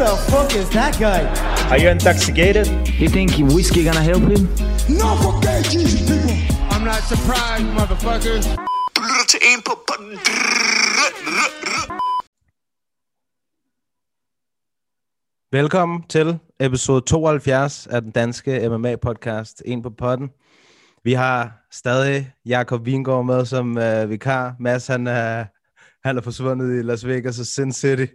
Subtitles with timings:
[0.00, 1.20] the fuck is that guy?
[1.70, 2.66] Are you intoxicated?
[3.00, 4.42] You think whiskey gonna help him?
[4.88, 6.36] No fucking Jesus, people.
[6.72, 8.44] I'm not surprised, motherfuckers.
[8.96, 9.72] Du lytter til en på...
[9.88, 9.94] på
[15.52, 20.28] Velkommen til episode 72 af den danske MMA-podcast, En på potten.
[21.04, 24.54] Vi har stadig Jakob Vingård med som uh, vikar.
[24.60, 25.44] Mads, han er,
[26.08, 28.06] han er forsvundet i Las Vegas og Sin City.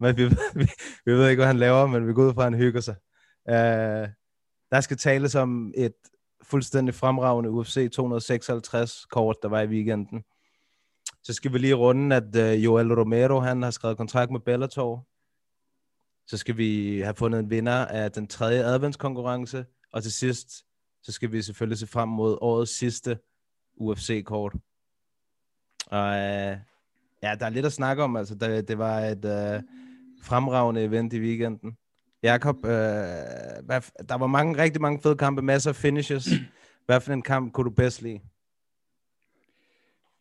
[0.00, 0.24] Men vi,
[0.54, 0.66] vi,
[1.04, 2.94] vi ved ikke, hvad han laver, men vi går ud fra, at han hygger sig.
[3.48, 4.08] Uh,
[4.70, 5.94] der skal tales om et
[6.42, 10.24] fuldstændig fremragende UFC 256-kort, der var i weekenden.
[11.22, 15.06] Så skal vi lige runde, at uh, Joel Romero han har skrevet kontrakt med Bellator.
[16.26, 19.64] Så skal vi have fundet en vinder af den tredje adventskonkurrence.
[19.92, 20.50] Og til sidst,
[21.02, 23.18] så skal vi selvfølgelig se frem mod årets sidste
[23.76, 24.54] UFC-kort.
[25.86, 26.56] Og uh,
[27.22, 28.16] ja, der er lidt at snakke om.
[28.16, 29.62] Altså, det, det var et Uh,
[30.22, 31.76] fremragende event i weekenden.
[32.22, 32.70] Jakob, øh,
[33.64, 36.28] hvad, der var mange, rigtig mange fede kampe, masser af finishes.
[36.86, 38.20] Hvad for en kamp kunne du bedst lide?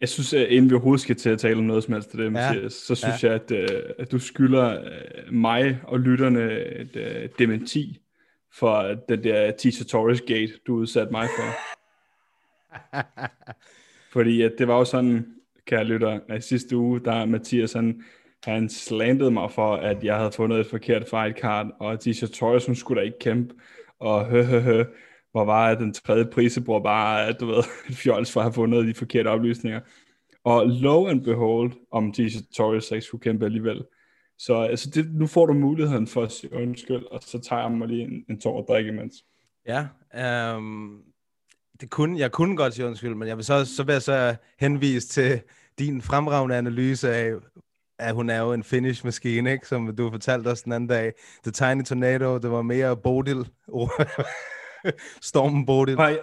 [0.02, 2.24] Jeg synes, at inden vi overhovedet skal til at tale om noget som helst det,
[2.24, 2.30] Ja.
[2.30, 3.32] Mathias, så synes Ja.
[3.32, 8.02] jeg, at, øh, at du skylder øh, mig og lytterne et øh, dementi
[8.54, 11.56] for den der Tisha Torres gate, du udsatte mig for.
[14.14, 15.26] Fordi at det var jo sådan,
[15.66, 18.04] kære lytter, at sidste uge, der Mathias, han,
[18.44, 22.66] han slandede mig for, at jeg havde fundet et forkert fight card, og Tisha Torres,
[22.66, 23.54] hun skulle da ikke kæmpe,
[24.00, 24.84] og hø, hø, hø,
[25.32, 28.88] hvor var den tredje prisebror bare, at du ved, et fjols for at have fundet
[28.88, 29.80] de forkerte oplysninger.
[30.44, 33.84] Og lo and behold, om Tisha Torres ikke skulle kæmpe alligevel.
[34.38, 37.72] Så altså det, nu får du muligheden for at sige undskyld, og så tager jeg
[37.72, 39.16] mig lige en, en tår og drikke imens.
[39.68, 41.02] Ja, øhm,
[41.82, 44.36] det kunne, jeg kunne godt sige undskyld, men jeg vil så, så vil jeg så
[44.60, 45.42] henvise til
[45.80, 47.34] din fremragende analyse af,
[48.00, 49.68] at hun er jo en finish-maskine, ikke?
[49.68, 51.14] som du fortalte os den anden dag.
[51.44, 53.48] The Tiny Tornado, det var mere Bodil.
[55.22, 55.96] Stormen Bodil.
[55.96, 56.20] Hej,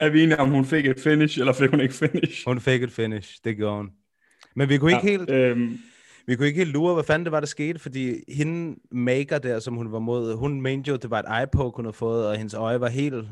[0.00, 2.44] er vi enige om, hun fik et finish, eller fik hun ikke finish?
[2.46, 3.90] Hun fik et finish, det gjorde hun.
[4.56, 5.78] Men vi kunne ikke helt, Øhm,
[6.26, 9.58] vi kunne ikke helt lure, hvad fanden det var, der skete, fordi hende maker der,
[9.58, 12.26] som hun var mod, hun mente jo, det var et eye poke, hun havde fået,
[12.26, 13.24] og hendes øje var helt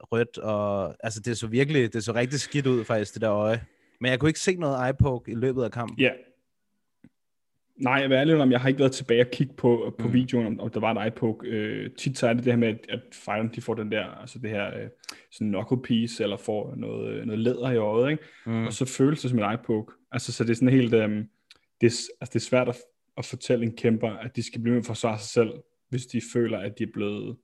[0.00, 3.60] rødt, og altså det så virkelig, det så rigtig skidt ud faktisk, det der øje.
[4.00, 5.98] Men jeg kunne ikke se noget eye poke i løbet af kampen.
[5.98, 6.10] ja.
[7.80, 10.14] Nej, jeg vil ærlig om, jeg har ikke været tilbage og kigge på, på Mm.
[10.14, 11.48] videoen, om, om der var et eye poke.
[11.48, 14.04] Øh, tit så er det det her med, at, at fighterne, de får den der,
[14.04, 14.88] altså det her øh,
[15.32, 18.24] sådan knuckle piece, eller får noget, øh, noget læder i øjet, ikke?
[18.46, 18.66] Mm.
[18.66, 19.84] og så føles det som en eye.
[20.12, 21.28] Altså, så det er sådan helt, øhm,
[21.80, 22.76] det, er, altså, det er svært at,
[23.16, 25.50] at fortælle en kæmper, at de skal blive med at forsvare sig selv,
[25.88, 27.36] hvis de føler, at de er blevet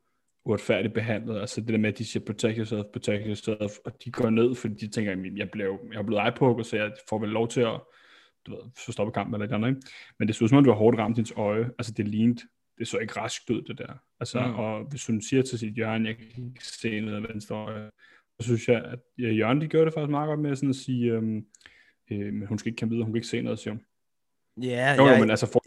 [0.45, 1.41] uretfærdigt behandlet.
[1.41, 4.55] Altså det der med, at de siger, protect yourself, protect yourself, og de går ned,
[4.55, 7.49] fordi de tænker, at jeg, blev, jeg er blevet eye så jeg får vel lov
[7.49, 7.81] til at
[8.47, 9.89] du ved, så stoppe kampen eller et eller andet, ikke?
[10.19, 11.71] Men det så ud som om, du har hårdt ramt hendes øje.
[11.79, 12.41] Altså det lignede,
[12.79, 13.93] det så ikke raskt ud, det der.
[14.21, 14.55] Altså, Mm.
[14.55, 17.91] og hvis hun siger til sit hjørne, jeg kan ikke se noget af venstre øje,
[18.41, 20.77] så synes jeg, at ja, Jørgen, de gjorde det faktisk meget godt med sådan at
[20.77, 21.45] sige, øhm,
[22.11, 23.81] øh, men hun skal ikke kæmpe videre, hun kan ikke se noget, siger hun.
[24.65, 25.63] Ja, Jo, jo, jeg, men altså for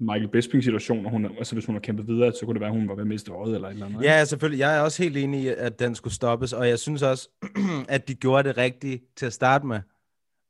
[0.00, 2.70] Michael Bisping situation, og hun, altså hvis hun har kæmpet videre, så kunne det være,
[2.70, 4.00] at hun var ved at miste øjet eller et eller andet.
[4.02, 4.12] ikke?
[4.14, 4.58] ja, selvfølgelig.
[4.58, 7.28] Jeg er også helt enig i, at den skulle stoppes, og jeg synes også,
[7.88, 9.80] at de gjorde det rigtigt til at starte med.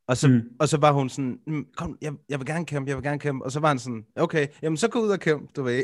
[0.07, 0.41] Og så, mm.
[0.59, 3.19] Og så var hun sådan, "Mm, kom, jeg, jeg vil gerne kæmpe, jeg vil gerne
[3.19, 3.45] kæmpe.
[3.45, 5.83] Og så var han sådan, okay, jamen så gå ud og kæmpe, du ved.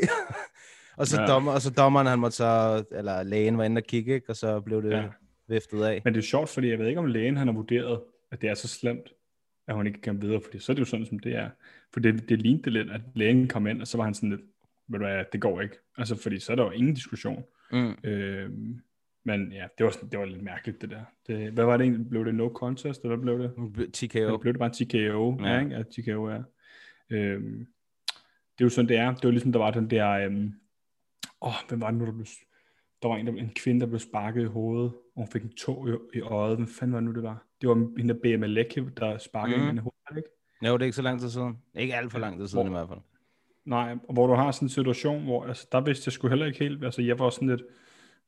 [0.98, 1.26] og, så Ja.
[1.26, 4.30] dommer, og så dommeren, han måtte så, eller lægen var inde og kigge, ikke?
[4.30, 4.90] og så blev det.
[4.90, 5.04] Ja.
[5.48, 6.02] viftet af.
[6.04, 8.00] Men det er sjovt, fordi jeg ved ikke, om lægen han har vurderet,
[8.32, 9.12] at det er så slemt,
[9.68, 11.50] at hun ikke kan videre, fordi så er det jo sådan, som det er.
[11.92, 14.40] For det, det lignede lidt, at lægen kom ind, og så var han sådan lidt,
[14.88, 15.74] ved du hvad, det går ikke.
[15.98, 17.44] Altså, fordi så er der jo ingen diskussion.
[17.72, 17.94] Mm.
[18.04, 18.50] Øh,
[19.24, 21.04] men ja, det var, sådan- det var lidt mærkeligt, det der.
[21.26, 22.08] Det, hvad var det egentlig?
[22.10, 23.50] Blev det no contest, eller blev det?
[23.94, 24.18] TKO.
[24.18, 25.36] Eller blev det bare en TKO?
[25.40, 25.52] Ja.
[25.54, 25.76] Ja, ikke?
[25.76, 26.42] Ja, TKO er.
[27.10, 27.66] Øhm,
[28.58, 29.14] det er jo sådan, det er.
[29.14, 30.10] Det var ligesom, der var den der...
[30.10, 30.52] Øhm,
[31.42, 32.26] åh, hvem var det nu, der blev...
[33.02, 35.52] Der var en, der, en kvinde, der blev sparket i hovedet, og hun fik en
[35.52, 36.56] tog i, i øjet.
[36.56, 37.46] Hvem fanden var det nu, det var?
[37.60, 38.42] Det var hende der BM
[38.96, 39.66] der sparkede mm.
[39.66, 40.28] hende i hovedet, ikke?
[40.68, 41.58] Jo, det er ikke så lang tid siden.
[41.74, 43.00] Ikke alt for lang tid siden Hvor- i hvert fald.
[43.64, 46.46] Nej, og hvor du har sådan en situation, hvor altså, der vidste jeg sgu heller
[46.46, 47.62] ikke helt, altså jeg var sådan lidt,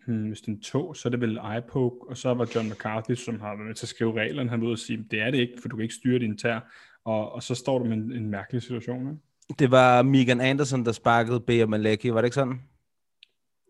[0.07, 3.15] hmm, hvis den tog, så er det vel eye poke, og så var John McCarthy,
[3.15, 5.31] som har været med til at skrive reglerne, han var ude og sige, det er
[5.31, 6.61] det ikke, for du kan ikke styre din tær,
[7.05, 9.21] og, og så står du med en, en mærkelig situation, ikke?
[9.59, 12.61] Det var Megan Anderson, der sparkede Bea Malecki, var det ikke sådan?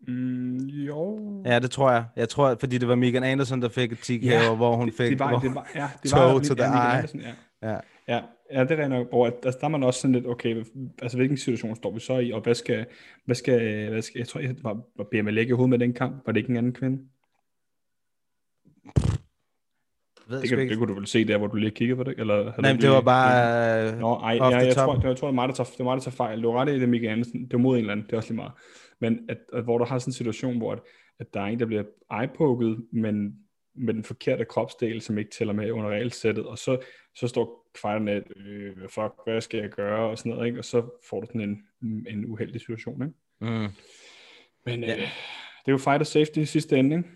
[0.08, 1.20] Mm, jo.
[1.44, 2.04] Ja, det tror jeg.
[2.16, 5.10] Jeg tror, fordi det var Megan Anderson, der fik et TKO, Ja, hvor hun fik...
[5.10, 6.96] det var, det var, ja, det var, to the eye.
[6.96, 7.70] Andersen, ja.
[7.70, 7.78] Ja.
[8.08, 8.20] Ja,
[8.52, 10.64] ja, det er rent nok, hvor at, altså, der er man også sådan lidt, okay,
[11.02, 12.86] altså hvilken situation står vi så i, og hvad skal,
[13.24, 15.92] hvad skal, hvad skal jeg tror, jeg var, var BML ikke i hovedet med den
[15.92, 17.08] kamp, var det ikke en anden kvinde?
[20.28, 20.70] ved Det, kan, ikke.
[20.70, 22.14] det kunne du vel se der, hvor du lige kiggede på det?
[22.18, 23.92] Eller, Nej, men det var bare...
[23.92, 24.84] øh, Nå, ej, off ja, jeg, top.
[24.84, 26.42] tror, det, jeg tror, det er mig, der tager, det er mig, der tager fejl.
[26.42, 27.42] Du var ret i det, Michael Andersen.
[27.44, 28.52] Det var mod en eller anden, det er også lige meget.
[29.00, 30.78] Men at, at hvor du har sådan en situation, hvor at,
[31.20, 31.82] at der er en, der bliver
[32.20, 33.34] eyepoket, men
[33.74, 36.78] med den forkerte kropsdel, som ikke tæller med under regelsættet, og så,
[37.16, 40.58] så står fighterne, øh, fuck, hvad skal jeg gøre, og sådan noget, ikke?
[40.58, 43.02] og så får du sådan en, en uheldig situation.
[43.02, 43.14] Ikke?
[43.40, 43.68] Mm.
[44.64, 45.02] Men øh, det
[45.66, 47.08] er jo fighter safety i sidste ende, ikke?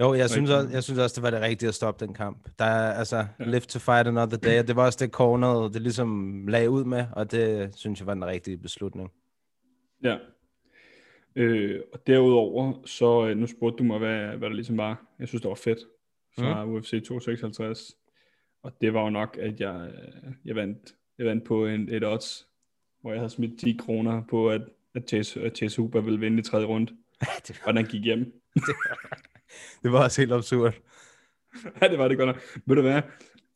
[0.00, 2.48] Jo, jeg synes, også, jeg synes også, det var det rigtige at stoppe den kamp.
[2.58, 3.44] Der er altså ja.
[3.44, 6.84] live to fight another day, og det var også det corneret, det ligesom lagde ud
[6.84, 9.12] med, og det synes jeg var den rigtige beslutning.
[10.02, 10.16] Ja.
[11.36, 15.06] Øh, og derudover, så øh, nu spurgte du mig, hvad, hvad der ligesom var.
[15.18, 15.78] Jeg synes, det var fedt
[16.38, 16.72] fra mm.
[16.72, 17.96] UFC 256.
[18.62, 22.04] Og det var jo nok, at jeg, øh, jeg, vandt, jeg vandt på en, et
[22.04, 22.46] odds,
[23.00, 24.62] hvor jeg havde smidt 10 kroner på, at,
[24.94, 26.92] at, Chase, at Chase Hooper ville vinde i tredje runde.
[27.46, 28.32] det, Og den gik hjem.
[29.82, 30.74] det var også helt absurd.
[31.80, 32.42] ja, det var det godt nok.
[32.66, 33.02] Ved du hvad?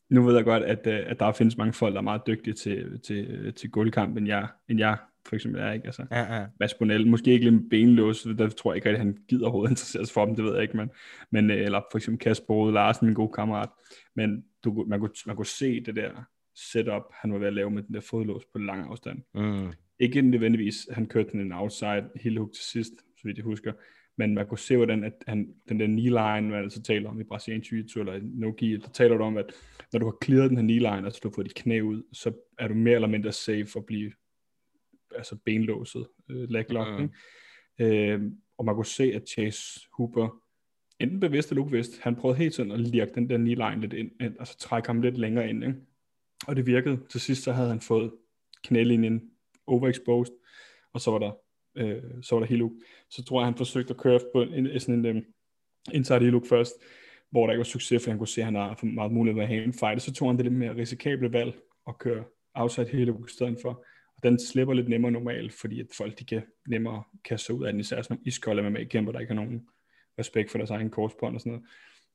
[0.09, 2.53] Nu ved jeg godt, at, øh, at der findes mange folk, der er meget dygtige
[2.53, 5.71] til, til, til gulvkamp, end jeg, end jeg for eksempel er.
[5.71, 5.85] Ikke?
[5.85, 6.45] Altså, Ja, ja.
[6.59, 9.71] Mads Bonell, måske ikke lige med benlås, der tror jeg ikke at han gider overhovedet
[9.71, 10.89] interessere sig for dem, det ved jeg ikke, men,
[11.31, 13.69] men øh, eller for eksempel Kasper Rode Larsen, min gode kammerat,
[14.15, 16.23] men du, man, kunne, man kunne se det der
[16.55, 19.21] setup, han var ved at lave med den der fodlås på lang afstand.
[19.35, 19.73] Mm.
[19.99, 23.73] Ikke nødvendigvis, han kørte den en outside heel hook til sidst, så vidt jeg husker,
[24.17, 27.19] men man kunne se, hvordan at han, den der knee line, man altså taler om
[27.19, 29.51] i brasiliansk jiu-jitsu eller i no-gi, der taler du om, at
[29.93, 32.03] når du har clearet den her knee line, altså du har fået dit knæ ud,
[32.13, 34.11] så er du mere eller mindre safe at blive
[35.15, 37.09] altså benlåset, øh, leg Mm.
[37.79, 38.13] ikke?
[38.13, 38.21] Øh,
[38.57, 40.41] og man kunne se, at Chase Hooper,
[40.99, 43.93] enten bevidst eller ubevidst, han prøvede helt tiden at lirke den der knee line lidt
[43.93, 45.75] ind, ind altså trække ham lidt længere ind, ikke?
[46.47, 46.99] Og det virkede.
[47.09, 48.11] Til sidst så havde han fået
[48.63, 49.21] knælinjen
[49.67, 50.33] overexposed,
[50.93, 51.31] og så var der,
[51.75, 52.71] øh, så var der heel hook.
[53.09, 55.23] Så tror jeg, han forsøgte at køre på en, sådan en um,
[55.93, 56.73] inside heel hook først,
[57.31, 59.41] hvor der ikke var succes, for han kunne se, at han har for meget mulighed
[59.41, 60.01] at have en fight.
[60.01, 61.55] Så tog han det lidt mere risikable valg
[61.87, 62.23] at køre
[62.53, 63.85] outside heel hook i stedet for.
[64.15, 67.65] Og den slipper lidt nemmere normalt, fordi at folk de kan nemmere kaste sig ud
[67.65, 69.67] af den, især sådan nogle iskolde MMA-kæmper, der ikke har nogen
[70.19, 71.65] respekt for deres egen korsbånd og sådan noget.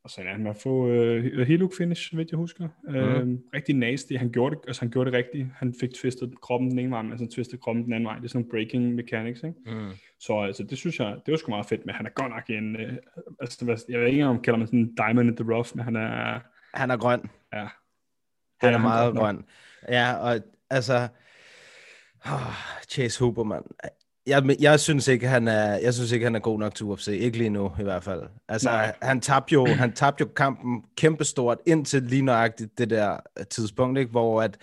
[0.05, 2.69] Og så er han med at få øh, heel hook finish, ved jeg husker.
[2.89, 2.95] Mm.
[2.95, 4.13] Øh, rigtig nasty.
[4.13, 5.47] Han gjorde, det, altså, han gjorde det rigtigt.
[5.57, 8.17] Han fik twistet kroppen den ene vej, men han twistede kroppen den anden vej.
[8.17, 9.59] Det er sådan nogle breaking mechanics, ikke?
[9.67, 9.91] Mm.
[10.21, 12.51] Så altså, det synes jeg, det var sgu meget fedt, men han er godt nok
[12.51, 12.93] en, øh,
[13.41, 15.85] altså, jeg ved ikke, om man kalder man sådan en diamond in the rough, men
[15.85, 16.41] han er,
[16.75, 17.21] Han er grøn.
[17.53, 17.59] ja.
[17.59, 17.69] Han
[18.73, 19.21] Det er meget nok.
[19.23, 19.45] grøn.
[19.89, 20.41] Ja, og
[20.71, 21.09] altså...
[22.27, 22.53] Oh,
[22.89, 23.65] Chase Hooper, mand.
[24.27, 27.09] Jeg, jeg synes ikke, han er, jeg synes ikke, han er god nok til UFC.
[27.09, 28.23] Ikke lige nu, i hvert fald.
[28.49, 28.95] Altså, Nej.
[29.03, 33.99] han tabte, jo, han tabte jo kampen kæmpestort indtil lige nøjagtigt det der øh, tidspunkt,
[33.99, 34.11] ikke?
[34.11, 34.59] hvor at,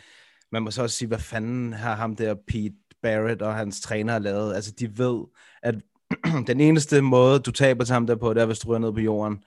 [0.51, 4.19] man må så også sige, hvad fanden har ham der Pete Barrett og hans træner
[4.19, 4.55] lavet.
[4.55, 5.25] Altså, de ved,
[5.63, 5.75] at
[6.47, 8.93] den eneste måde, du taber til ham der på, det er, hvis du ryger ned
[8.93, 9.43] på jorden.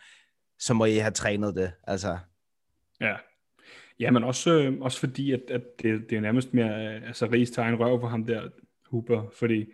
[0.58, 1.72] Så må I have trænet det.
[1.86, 2.18] Altså,
[3.00, 3.16] Ja.
[4.00, 7.26] Ja, men også, øh, også fordi, at, at det, det er nærmest mere øh, altså,
[7.26, 8.48] rigs tegn røv for ham der
[8.90, 9.66] Hooper, fordi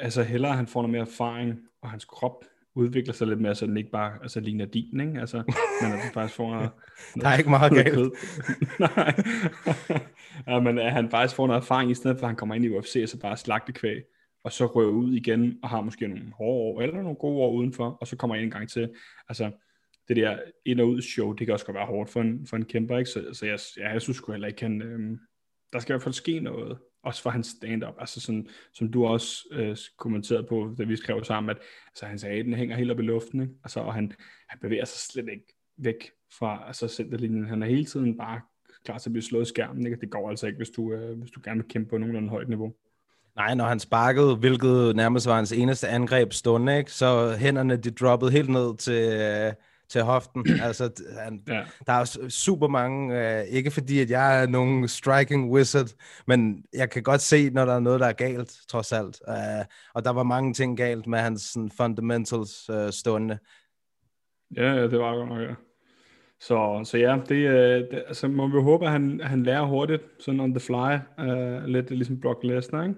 [0.00, 2.44] altså hellere han får noget mere erfaring, og hans krop
[2.74, 5.20] udvikler sig lidt mere, så den ikke bare altså, ligner din, ikke?
[5.20, 5.36] Altså,
[5.82, 6.70] men at den faktisk får noget,
[7.20, 7.94] der er ikke meget galt.
[7.94, 8.10] kød.
[8.96, 9.14] Nej.
[10.46, 12.64] ja, men at han faktisk får noget erfaring, i stedet for at han kommer ind
[12.64, 14.02] i UFC, og så bare slagte kvæg,
[14.44, 17.52] og så rører ud igen, og har måske nogle hårde år, eller nogle gode år
[17.52, 18.90] udenfor, og så kommer ind en gang til.
[19.28, 19.50] Altså,
[20.08, 22.56] det der ind- og ud show, det kan også godt være hårdt for en, for
[22.56, 23.10] en kæmper, ikke?
[23.10, 25.18] Så, så jeg, ja, jeg synes sgu heller ikke, han, øhm,
[25.72, 29.06] der skal i hvert fald ske noget, også for hans stand-up, altså sådan, som du
[29.06, 32.90] også øh, kommenterede på, da vi skrev sammen, at altså, han sagde, den hænger helt
[32.90, 33.54] op i luften, ikke?
[33.64, 34.12] Altså, og han,
[34.48, 35.46] han bevæger sig slet ikke
[35.76, 37.48] væk fra altså, centerlinjen.
[37.48, 38.40] Han er hele tiden bare
[38.84, 39.96] klar til at blive slået i skærmen, ikke?
[39.96, 42.28] Og det går altså ikke, hvis du, øh, hvis du gerne vil kæmpe på nogenlunde
[42.28, 42.74] højt niveau.
[43.36, 46.92] Nej, når han sparkede, hvilket nærmest var hans eneste angreb stående, ikke?
[46.92, 49.52] så hænderne de droppede helt ned til, øh,
[49.90, 50.46] til hoften.
[50.66, 51.62] altså, han, Ja.
[51.86, 55.86] der er super mange, øh, ikke fordi at jeg er nogen striking wizard,
[56.26, 59.20] men jeg kan godt se, når der er noget, der er galt, trods alt.
[59.28, 63.38] Uh, og der var mange ting galt med hans sådan, fundamentals uh, stående.
[64.56, 65.54] Ja, ja, det var godt nok, ja.
[66.40, 69.64] Så, så ja, det, øh, det, altså må vi håbe, at han, at han lærer
[69.66, 72.94] hurtigt, sådan on the fly, uh, lidt ligesom Brock Lesnar, ikke?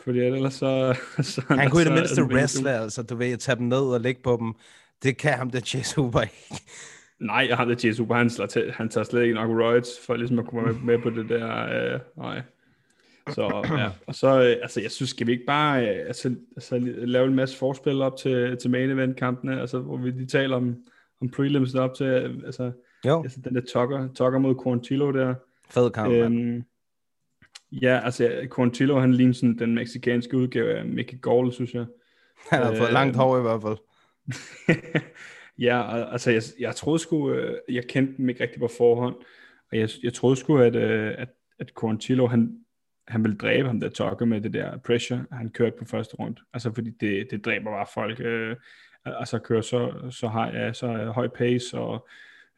[0.00, 0.96] Fordi ellers så...
[1.22, 4.00] så Han kunne i det så- mindste wrestle, altså du ved, tage dem ned og
[4.00, 4.54] lægge på dem.
[5.04, 6.62] Det kan ham, der Chase Hooper ikke.
[7.20, 10.16] Nej, jeg har det Jesus, han, slår til, han tager slet ikke nok roids, for
[10.16, 12.42] ligesom at komme med, med på det der, øh, nej.
[13.28, 16.78] Så ja, og så, øh, altså jeg synes, skal vi ikke bare øh, altså, altså,
[16.96, 20.56] lave en masse forspil op til, til main event kampene, altså hvor vi de taler
[20.56, 20.76] om,
[21.20, 22.72] om prelims op til, øh, altså,
[23.06, 25.34] Jo, altså den der Tucker, Tucker mod Quarantillo der.
[25.70, 26.12] fed kamp.
[26.12, 26.64] Øhm,
[27.72, 31.86] ja, altså Quarantillo, han ligner sådan den meksikanske udgave af Mickey Gall, synes jeg.
[32.50, 33.76] Han har fået øh, langt hår i hvert fald.
[35.58, 39.14] Ja, altså jeg, jeg troede sgu, øh, jeg kendte dem ikke rigtig på forhånd,
[39.72, 41.28] og jeg, jeg troede sgu, at, øh, at,
[41.58, 42.58] at Quarantillo, han,
[43.08, 46.40] han ville dræbe ham der Tucker med det der pressure, han kørte på første rundt.
[46.54, 48.20] Altså fordi det, det dræber bare folk.
[48.20, 48.56] Øh,
[49.04, 52.08] altså kører så, så, har ja, så øh, høj pace og,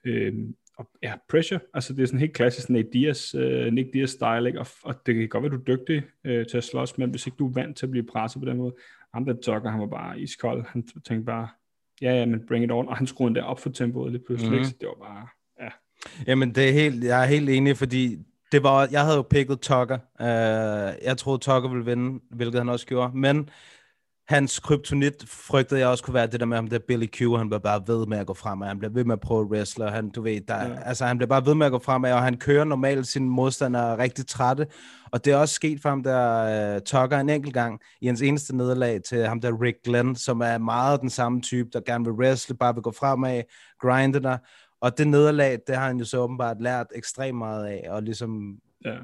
[0.05, 0.35] øh,
[0.77, 1.61] og ja, pressure.
[1.75, 4.61] Altså det er sådan helt klassisk Nate Diaz, øh, Nick Diaz style, ikke?
[4.61, 7.27] Og, og det kan godt være, du er dygtig øh, til at slås, men hvis
[7.27, 8.75] ikke du er vant til at blive presset på den måde,
[9.17, 10.65] ham der Tucker, han var bare iskold.
[10.69, 11.49] Han tænkte bare,
[12.03, 12.89] ja, ja, men bring it on.
[12.89, 14.51] Og han skruede endda op for tempoet lidt pludselig.
[14.51, 14.61] Mhm.
[14.61, 14.79] Mm-hmm.
[14.81, 15.27] Det var bare,
[15.61, 15.69] ja.
[16.27, 18.19] Jamen, det er helt, jeg er helt enig, fordi
[18.53, 19.99] det var, jeg havde jo picket Tucker.
[20.21, 23.19] Uh, jeg troede, Tucker ville vinde, hvilket han også gjorde.
[23.19, 23.49] Men
[24.29, 27.49] hans kryptonit frygtede jeg også kunne være det der med ham der Billy Q, han
[27.49, 29.91] blev bare ved med at gå fremad, han blev ved med at prøve at wrestle,
[29.91, 30.79] han, du ved, der, ja.
[30.85, 33.99] altså han blev bare ved med at gå fremad, og han kører normalt sine modstandere
[33.99, 34.67] rigtig trætte,
[35.13, 38.23] og det er også sket for ham der uh, Tucker en enkelt gang, i hans
[38.23, 42.05] eneste nederlag til ham der Rick Glenn, som er meget den samme type, der gerne
[42.05, 43.43] vil wrestle, bare vil gå fremad,
[43.81, 44.39] grinde der,
[44.81, 48.57] og det nederlag, det har han jo så åbenbart lært ekstremt meget af, og ligesom
[48.85, 48.97] ja.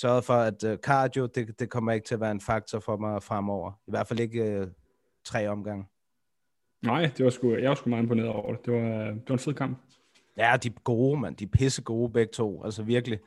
[0.00, 2.96] Sørget for, at uh, cardio, det, det kommer ikke til at være en faktor for
[2.96, 3.72] mig fremover.
[3.88, 4.68] I hvert fald ikke uh,
[5.24, 5.84] tre omgange.
[6.82, 8.66] Nej, det var sgu, jeg var sgu meget imponeret over det.
[8.66, 9.78] Det var, det var en fed kamp.
[10.36, 11.36] Ja, de er gode, mand.
[11.36, 12.64] De er pisse gode begge to.
[12.64, 13.18] Altså virkelig.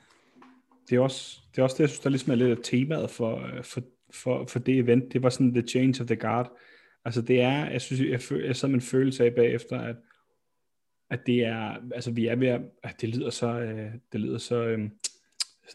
[0.89, 3.09] Det er også det, er også det jeg synes, der ligesom er lidt af temaet
[3.09, 3.81] for, øh, for,
[4.13, 5.13] for, for det event.
[5.13, 6.57] Det var sådan the change of the guard.
[7.05, 9.95] Altså det er, jeg synes, jeg, føl, jeg sad med en følelse af bagefter, at,
[11.09, 14.37] at det er, altså vi er ved at, at det lyder så, øh, det lyder
[14.37, 14.89] så øh,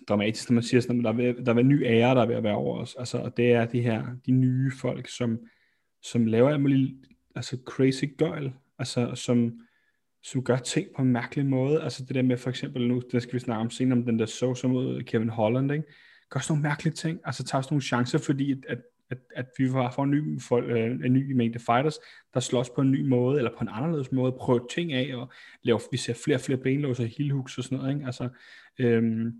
[0.08, 2.22] dramatisk, når man siger sådan, at der er, ved, der er en ny ære, der
[2.22, 2.96] er ved at være over os.
[2.98, 5.38] Altså, og det er de her, de nye folk, som,
[6.02, 6.94] som laver alt muligt,
[7.34, 9.60] altså crazy girl, altså som,
[10.22, 11.82] som gør ting på en mærkelig måde.
[11.82, 14.18] Altså det der med for eksempel nu, der skal vi snakke om senere, om den
[14.18, 15.84] der så som ud Kevin Holland, ikke?
[16.30, 18.78] Gør sådan nogle mærkelige ting, altså tager sådan nogle chancer, fordi at, at,
[19.10, 21.98] at, at vi får, en, ny, for, øh, en ny mængde fighters,
[22.34, 25.32] der slås på en ny måde, eller på en anderledes måde, prøver ting af, og
[25.62, 28.06] laver, vi ser flere og flere benlås og heel hooks og sådan noget, ikke?
[28.06, 28.28] Altså,
[28.78, 29.32] øhm,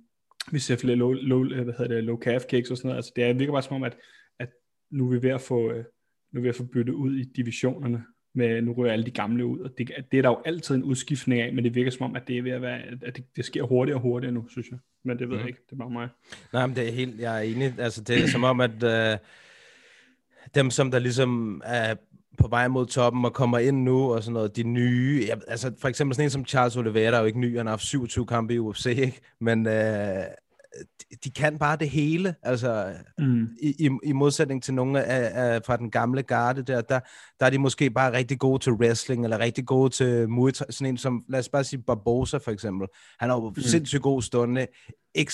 [0.53, 3.13] vi ser flere low, low, hvad hedder det, low calf kicks og sådan noget, altså
[3.17, 3.97] det er, virker bare som om, at,
[4.39, 4.49] at
[4.91, 5.85] nu er vi ved at få, øh,
[6.33, 9.11] nu er vi ved at få byttet ud i divisionerne, med, nu ryger alle de
[9.11, 11.91] gamle ud, og det, det er der jo altid en udskiftning af, men det virker
[11.91, 14.35] som om, at det er ved at være, at det, det sker hurtigere og hurtigere
[14.35, 14.79] nu, synes jeg.
[15.05, 15.41] Men det ved mm.
[15.41, 16.09] jeg ikke, det er bare mig.
[16.53, 17.75] Nej, men det er helt, jeg er enig.
[17.79, 19.19] Altså det er som om, at øh,
[20.55, 21.95] dem, som der ligesom er
[22.39, 25.73] på vej mod toppen og kommer ind nu og sådan noget, de nye, ja, altså
[25.81, 27.83] for eksempel sådan en som Charles Oliveira, der er jo ikke ny, han har haft
[27.83, 29.21] 27 kampe i UFC, ikke?
[29.41, 30.25] men øh,
[31.01, 33.49] de, de kan bare det hele, altså Mm.
[33.63, 37.01] i, i, i modsætning til nogle af, af, fra den gamle garde der, der,
[37.41, 40.67] der er de måske bare rigtig gode til wrestling, eller rigtig gode til Muay Thai,
[40.71, 42.89] sådan en som, lad os bare sige Barbosa for eksempel,
[43.19, 43.63] han har jo mm.
[43.63, 44.67] sindssygt god stunde,
[45.15, 45.33] ikke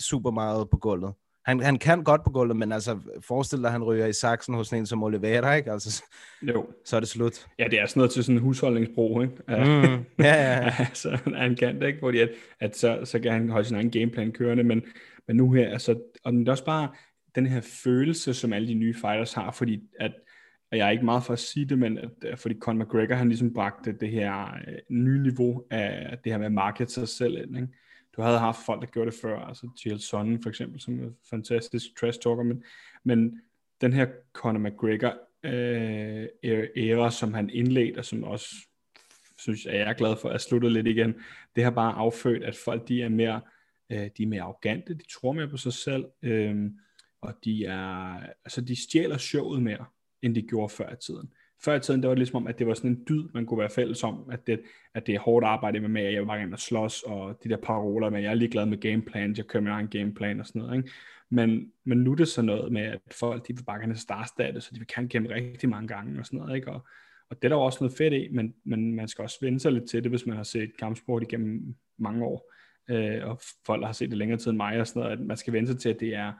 [0.00, 1.12] super meget på gulvet.
[1.46, 4.54] Han, han kan godt på gulvet, men altså forestil dig, at han ryger i saksen
[4.54, 5.72] hos en som Oliveira, ikke?
[5.72, 6.04] Altså, så-
[6.42, 6.66] Jo.
[6.84, 7.46] så er det slut.
[7.58, 9.34] Ja, det er sådan noget til sådan en husholdningsbro, ikke?
[9.48, 9.54] Mm.
[9.54, 10.72] Ja, ja, ja.
[10.88, 13.90] altså, han kan det ikke, fordi at, at så, så kan han holde sin egen
[13.90, 14.82] gameplan kørende, men,
[15.28, 16.88] men nu her, altså, og det er også bare
[17.34, 20.12] den her følelse, som alle de nye fighters har, fordi at,
[20.72, 23.14] og jeg er ikke meget for at sige det, men at, at fordi Conor McGregor,
[23.14, 27.08] han ligesom bragte det her øh, nye niveau af det her med at markete sig
[27.08, 27.68] selv ind, ikke?
[28.16, 31.10] Du havde haft folk, der gjorde det før, altså Jill Sonnen for eksempel, som er
[31.30, 32.64] fantastisk trash talker, men,
[33.04, 33.40] men
[33.80, 38.54] den her Conor McGregor øh, æra, som han indledte, og som også
[39.38, 41.14] synes jeg, jeg er glad for, at sluttet lidt igen,
[41.56, 43.40] det har bare affødt, at folk de er mere,
[43.90, 46.70] øh, de er mere arrogante, de tror mere på sig selv, øh,
[47.20, 49.84] og de er, altså de stjæler showet mere,
[50.22, 51.32] end de gjorde før i tiden.
[51.64, 53.46] Før i tiden, der var det ligesom om, at det var sådan en dyd, man
[53.46, 54.60] kunne være fælles om, at det,
[54.94, 57.56] at det er hårdt arbejde med, at jeg vil bare gerne slås, og de der
[57.56, 60.62] paroler med, at jeg er ligeglad med gameplan, jeg kører min egen gameplan og sådan
[60.62, 60.90] noget, ikke?
[61.30, 64.60] Men, men nu er det så noget med, at folk, de vil bare gerne starte
[64.60, 66.72] så de vil gerne gennem rigtig mange gange og sådan noget, ikke?
[66.72, 66.86] Og,
[67.30, 69.72] og det er der også noget fedt i, men, men man skal også vende sig
[69.72, 72.52] lidt til det, hvis man har set kampsport igennem mange år,
[72.90, 75.26] øh, og folk der har set det længere tid end mig og sådan noget, at
[75.26, 76.32] man skal vende sig til, at det er,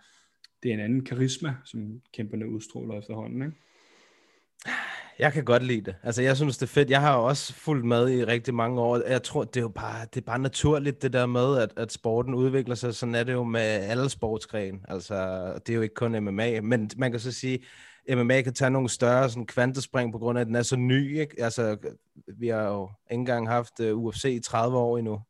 [0.62, 3.56] det er en anden karisma, som kæmperne udstråler efterhånden, ikke?
[5.18, 5.94] Jeg kan godt lide det.
[6.02, 6.90] Altså, jeg synes, det er fedt.
[6.90, 9.08] Jeg har jo også fulgt med i rigtig mange år.
[9.08, 11.92] Jeg tror, det er jo bare, det er bare naturligt, det der med, at, at
[11.92, 12.94] sporten udvikler sig.
[12.94, 14.78] Sådan er det jo med alle sportsgrene.
[14.88, 16.61] Altså, det er jo ikke kun MMA.
[16.61, 17.58] Men man kan så sige,
[18.08, 21.20] MMA kan tage nogle større sådan, kvantespring på grund af, at den er så ny.
[21.20, 21.42] Ikke?
[21.42, 21.76] Altså,
[22.38, 25.20] vi har jo ikke engang haft øh, UFC i 30 år endnu.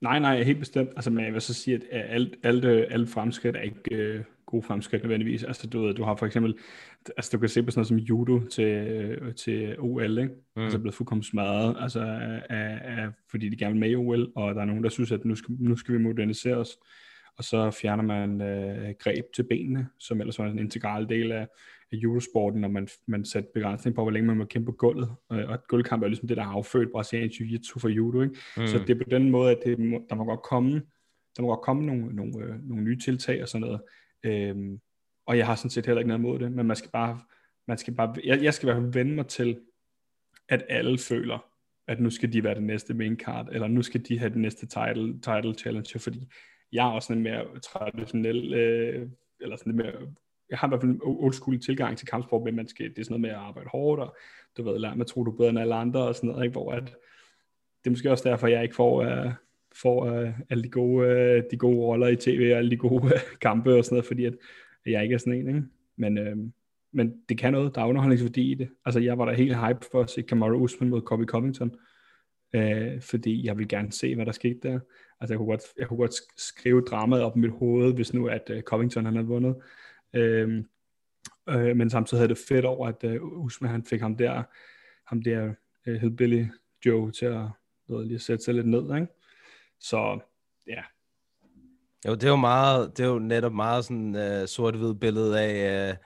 [0.00, 0.90] Nej, nej, helt bestemt.
[0.96, 4.24] Altså, men jeg vil så sige, at alt, alt, øh, alt fremskridt er ikke øh,
[4.48, 5.44] gode fremskridt nødvendigvis.
[5.44, 6.54] Altså, du, ved, du har for eksempel,
[7.16, 10.34] altså du kan se på sådan noget som judo til, øh, til OL, ikke?
[10.56, 10.62] Mm.
[10.62, 12.00] Altså blevet fuldkommen smadret, altså,
[12.50, 15.12] af, af, fordi de gerne vil med i OL, og der er nogen, der synes,
[15.12, 16.78] at nu skal, nu skal vi modernisere os.
[17.36, 21.48] og så fjerner man øh, greb til benene, som ellers var en integral del af,
[21.92, 25.08] af judosporten, når man, man satte begrænsning på, hvor længe man må kæmpe på gulvet.
[25.28, 28.22] Og et gulvkamp er ligesom det, der har affødt brasiliansk jiu-jitsu for judo.
[28.22, 28.34] Ikke?
[28.56, 28.66] Mm.
[28.66, 29.78] Så det er på den måde, at det,
[30.10, 30.82] der må godt komme,
[31.36, 33.80] der må godt komme nogle, nogle, øh, nogle nye tiltag og sådan noget.
[34.22, 34.80] Øhm,
[35.26, 37.20] og jeg har sådan set heller ikke noget imod det, men man skal bare,
[37.68, 39.60] man skal bare jeg, jeg skal i hvert fald vende mig til,
[40.48, 41.38] at alle føler,
[41.88, 44.38] at nu skal de være det næste main card, eller nu skal de have det
[44.38, 46.28] næste title, title challenge, fordi
[46.72, 49.08] jeg er også en mere traditionel, øh,
[49.40, 50.14] eller sådan lidt mere,
[50.50, 52.98] jeg har i hvert fald en old school tilgang til kampsport, men man skal, det
[52.98, 54.16] er sådan noget med at arbejde hårdt, og
[54.56, 56.52] du ved, lad mig tro, du er bedre end alle andre, og sådan noget, ikke?
[56.52, 56.84] hvor at,
[57.84, 59.32] det er måske også derfor, jeg ikke får, uh,
[59.74, 63.04] får uh, alle de gode, uh, de gode roller i tv, og alle de gode
[63.04, 63.10] uh,
[63.40, 64.32] kampe og sådan noget, fordi at,
[64.86, 65.62] at jeg ikke er sådan en, ikke?
[65.96, 66.50] Men, uh,
[66.92, 68.68] men det kan noget, der er underholdningsværdi i det.
[68.84, 71.76] Altså, jeg var da helt hype for at se Kamaru Usman mod Kobe Covington,
[72.56, 74.80] uh, fordi jeg vil gerne se, hvad der skete der.
[75.20, 78.26] Altså, jeg kunne godt, jeg kunne godt skrive dramaet op i mit hoved, hvis nu,
[78.26, 79.54] at uh, Covington han havde vundet.
[80.16, 80.64] Uh,
[81.54, 84.42] uh, men samtidig havde det fedt over, at uh, Usman han fik ham der,
[85.06, 85.52] ham der
[85.86, 86.44] uh, Hillbilly
[86.86, 87.44] Joe til at
[87.88, 89.06] ved, lige at sætte sig lidt ned, ikke?
[89.80, 90.18] Så
[90.66, 90.82] ja.
[92.06, 95.90] Jo, det er jo meget, det er jo netop meget sådan uh, sort-hvid billede af
[95.90, 95.96] uh,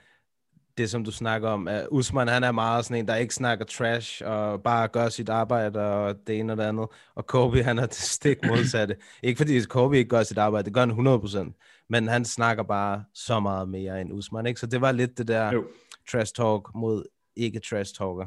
[0.78, 1.68] det, som du snakker om.
[1.68, 5.28] Uh, Usman, han er meget sådan en, der ikke snakker trash og bare gør sit
[5.28, 6.86] arbejde og det ene og det andet.
[7.14, 8.96] Og Kobe, han er det stik modsatte.
[9.22, 11.86] ikke fordi Kobe ikke gør sit arbejde, det gør han 100%.
[11.88, 14.60] Men han snakker bare så meget mere end Usman, ikke?
[14.60, 15.64] Så det var lidt det der jo.
[16.10, 17.04] trash talk mod
[17.36, 18.26] ikke trash talker.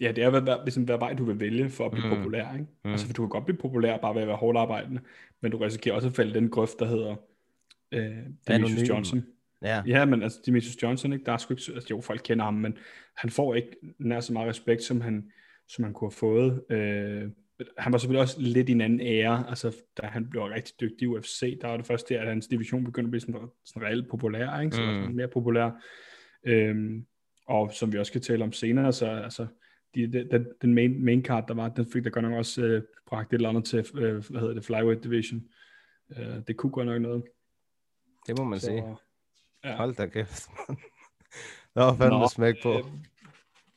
[0.00, 2.16] Ja, det er hvad, hvad, ligesom, hvad vej du vil vælge for at blive mm.
[2.16, 2.52] populær.
[2.52, 2.66] Ikke?
[2.84, 2.90] Mm.
[2.90, 5.00] Altså, for du kan godt blive populær bare ved at være hårdt arbejdende,
[5.42, 7.16] men du risikerer også at falde den grøft, der hedder
[7.92, 8.16] øh,
[8.48, 9.24] Demetrius Johnson.
[9.62, 9.82] Ja.
[9.86, 11.24] ja, men altså Demetrius Johnson, ikke?
[11.24, 12.78] der er sgu ikke, altså, jo, folk kender ham, men
[13.16, 15.30] han får ikke nær så meget respekt, som han,
[15.68, 16.62] som han kunne have fået.
[16.70, 17.30] Øh,
[17.78, 21.02] han var selvfølgelig også lidt i en anden ære, altså da han blev rigtig dygtig
[21.02, 23.88] i UFC, der var det første der, at hans division begyndte at blive sådan, sådan
[23.88, 24.76] reelt populær, ikke?
[24.76, 25.02] så mm.
[25.02, 25.70] var mere populær.
[26.46, 27.02] Øh,
[27.46, 29.46] og som vi også skal tale om senere, så altså,
[29.94, 32.82] de, den, den main, main card, der var, den fik der godt nok også øh,
[33.06, 35.42] bragt et eller andet til, øh, hvad hedder det, flyweight division.
[36.18, 37.22] Øh, det kunne godt nok noget.
[38.26, 38.84] Det må man så, sige.
[39.64, 39.76] Ja.
[39.76, 40.76] Hold da kæft, man.
[41.74, 42.72] Der var fandme smæk på.
[42.72, 42.84] Øh,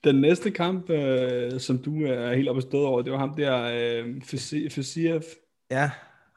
[0.04, 3.64] den næste kamp, øh, som du er helt oppe stået over, det var ham der,
[3.74, 4.22] øh,
[4.70, 5.22] Fisiev.
[5.72, 5.92] Ja,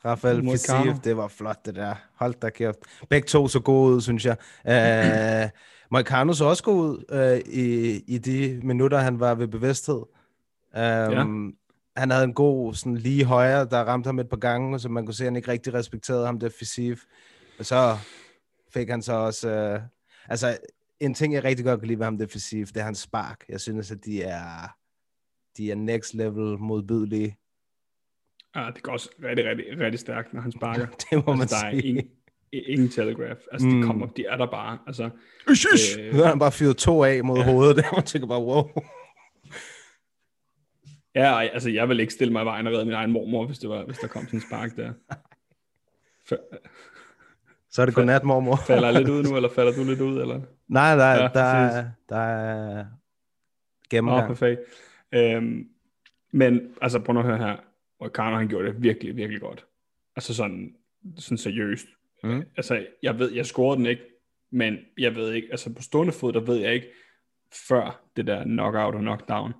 [0.04, 1.94] Rafael Fisiev, det var flot det der.
[2.14, 2.78] Hold da kæft.
[3.10, 4.36] Begge to så gode ud, synes jeg.
[4.66, 5.50] Øh,
[5.90, 10.02] Moicano så også god ud øh, i, i de minutter, han var ved bevidsthed.
[10.74, 11.24] Um, ja.
[11.96, 15.06] Han havde en god sådan lige højre, der ramte ham et par gange, så man
[15.06, 16.98] kunne se, at han ikke rigtig respekterede ham, det fysik.
[17.58, 17.96] Og så
[18.72, 19.50] fik han så også...
[19.50, 19.80] Øh,
[20.28, 20.58] altså,
[21.00, 23.44] en ting, jeg rigtig godt kan lide ved ham, det fysik, det er hans spark.
[23.48, 24.76] Jeg synes, at de er,
[25.56, 27.36] de er next level modbydelige.
[28.56, 30.86] Ja, det går også rigtig, rigtig, rigtig stærkt, når han sparker.
[31.10, 31.88] det må altså, man sige.
[31.88, 32.10] Er ingen
[32.90, 33.40] telegraph.
[33.52, 33.80] Altså, mm.
[33.80, 34.78] de kommer, de er der bare.
[34.86, 35.10] Altså,
[35.50, 35.66] Ish,
[35.98, 37.44] øh, nu har han bare fyret to af mod ja.
[37.44, 38.68] hovedet, der man tænker bare, wow.
[41.14, 43.58] Ja, altså, jeg vil ikke stille mig i vejen og redde min egen mormor, hvis,
[43.58, 44.92] det var, hvis der kom sådan en spark der.
[46.28, 46.36] For,
[47.70, 48.56] så er det godnat, mormor.
[48.66, 50.20] falder jeg lidt ud nu, eller falder du lidt ud?
[50.20, 50.40] Eller?
[50.68, 52.84] Nej, der, ja, der, er, der er
[53.90, 54.22] gennemgang.
[54.22, 54.60] Åh, perfekt.
[55.12, 55.68] Øhm,
[56.32, 57.56] men altså, prøv at høre her.
[58.00, 59.66] Og Karno, han gjorde det virkelig, virkelig godt.
[60.16, 60.74] Altså sådan,
[61.16, 61.86] sådan seriøst.
[62.24, 62.44] Mm.
[62.56, 64.02] Altså, jeg ved, jeg scorede den ikke,
[64.52, 66.88] men jeg ved ikke, altså på stående fod, der ved jeg ikke,
[67.68, 69.52] før det der knockout og knockdown,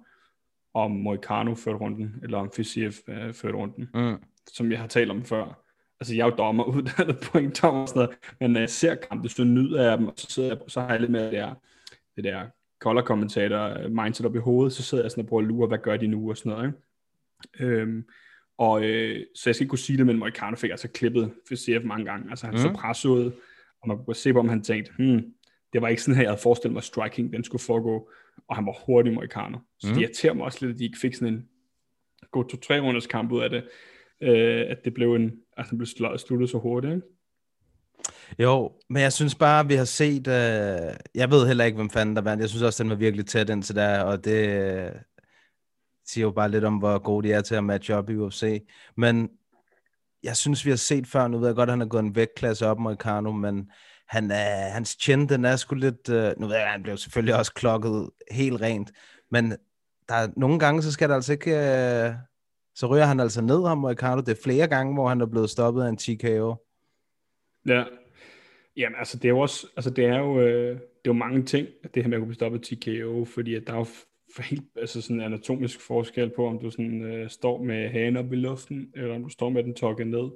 [0.75, 4.17] om Moicano førte runden, eller om Fisiev øh, førte runden, mm.
[4.47, 5.65] som jeg har talt om før.
[6.01, 9.29] Altså, jeg er jo dommer, uddannet pointdommer og sådan noget, men når jeg ser kampen,
[9.29, 11.55] så nyder jeg dem, og så, sidder jeg, så har jeg lidt med det der,
[12.17, 12.47] det der
[12.81, 15.69] color kommentator øh, mindset op i hovedet, så sidder jeg sådan og prøver at lure,
[15.69, 16.79] hvad gør de nu, og sådan noget, ikke?
[17.65, 18.05] Øhm,
[18.61, 21.57] og øh, så jeg skal ikke kunne sige det, men Moicano fik altså klippet for
[21.57, 22.31] CF mange gange.
[22.31, 22.61] Altså han mm.
[22.61, 23.33] så presset ud,
[23.83, 25.23] og man kunne se på, om han tænkte, hmm,
[25.73, 28.11] det var ikke sådan her, jeg havde forestillet mig, at striking den skulle foregå.
[28.49, 29.59] Og han var hurtig, Moicano.
[29.79, 29.95] Så mm.
[29.95, 31.49] det irriterer mig også lidt, at de ikke fik sådan en
[32.31, 33.65] god to-tre runders kamp ud af det.
[34.23, 35.87] Øh, at det blev en, altså, blev
[36.19, 37.07] sluttet så hurtigt, ikke?
[38.39, 40.29] Jo, men jeg synes bare, vi har set...
[40.29, 42.41] Øh, jeg ved heller ikke, hvem fanden der vandt.
[42.41, 44.93] Jeg synes også, den var virkelig tæt indtil der, og det,
[46.11, 48.67] siger jo bare lidt om, hvor gode de er til at matche op i UFC.
[48.97, 49.31] Men
[50.23, 52.15] jeg synes, vi har set før, nu ved jeg godt, at han har gået en
[52.15, 53.71] vægtklasse op mod Kano, men
[54.09, 57.35] han er, hans chin, den er sgu lidt, uh, nu ved jeg, han blev selvfølgelig
[57.35, 58.91] også klokket helt rent,
[59.31, 59.51] men
[60.09, 62.15] der er nogle gange, så skal der altså ikke, uh,
[62.75, 64.21] så ryger han altså ned ham Ricardo.
[64.21, 66.55] Det er flere gange, hvor han er blevet stoppet af en TKO.
[67.67, 67.85] Ja,
[68.77, 71.43] Jamen, altså det er jo også, altså det er jo, øh, det er jo mange
[71.43, 73.87] ting, at det her med at kunne blive stoppet TKO, fordi at der er jo
[74.39, 78.33] helt altså sådan en anatomisk forskel på, om du sådan, øh, står med hagen op
[78.33, 80.31] i luften, eller om du står med den tokket ned.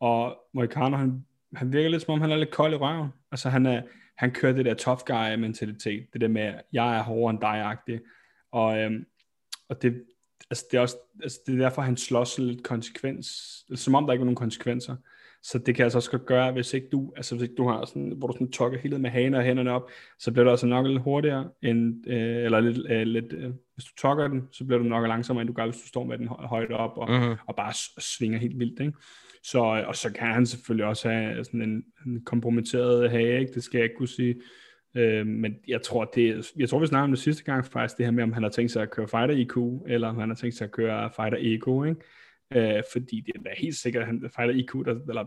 [0.00, 3.08] Og Moicano, han han virker lidt som om, han er lidt kold i røven.
[3.32, 3.82] Altså han, er,
[4.16, 8.00] han kører det der tough guy mentalitet, det der med, jeg er hårdere end dig-agtig.
[8.50, 9.06] Og, øhm,
[9.68, 10.04] og det,
[10.50, 13.26] altså det, er også, altså det er derfor, han slås lidt konsekvens,
[13.74, 14.96] som om der ikke er nogen konsekvenser.
[15.42, 17.84] Så det kan altså også godt gøre, hvis ikke du, altså hvis ikke du har
[17.84, 20.66] sådan, hvor du sådan tokker hele med haner og hænderne op, så bliver du altså
[20.66, 24.64] nok lidt hurtigere, end, øh, eller lidt, øh, lidt øh, hvis du tokker den, så
[24.64, 27.10] bliver du nok langsommere, end du gør, hvis du står med den højt op, og,
[27.10, 27.36] mm-hmm.
[27.46, 28.92] og bare svinger helt vildt, ikke?
[29.42, 33.52] Så, og så kan han selvfølgelig også have sådan en, en kompromitteret hage, ikke?
[33.52, 34.34] det skal jeg ikke kunne sige.
[34.94, 38.06] Øh, men jeg tror, det, jeg tror, vi snakkede om det sidste gang faktisk, det
[38.06, 40.36] her med, om han har tænkt sig at køre Fighter IQ, eller om han har
[40.36, 42.00] tænkt sig at køre Fighter Ego, ikke?
[42.54, 45.26] Øh, fordi det er helt sikkert, at han Fighter IQ, der, eller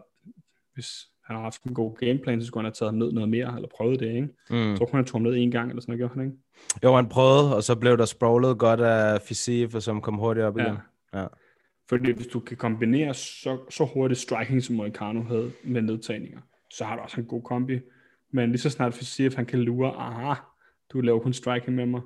[0.74, 3.30] hvis han har haft en god gameplan, så skulle han have taget ham ned noget
[3.30, 4.28] mere, eller prøvet det, ikke?
[4.50, 4.70] Mm.
[4.70, 6.38] Jeg tror kun, han tog ham ned en gang, eller sådan noget, gjorde han ikke?
[6.84, 10.58] Jo, han prøvede, og så blev der sprawlet godt af Fisif, som kom hurtigt op
[10.58, 10.78] igen.
[11.14, 11.20] Ja.
[11.22, 11.28] ja.
[11.90, 16.86] Fordi hvis du kan kombinere så, så hurtigt striking, som Moicano havde med nedtagninger, så
[16.86, 17.80] har du også en god kombi.
[18.32, 20.34] Men lige så snart Fisif, han kan lure, aha,
[20.94, 22.02] du laver kun striking med mig,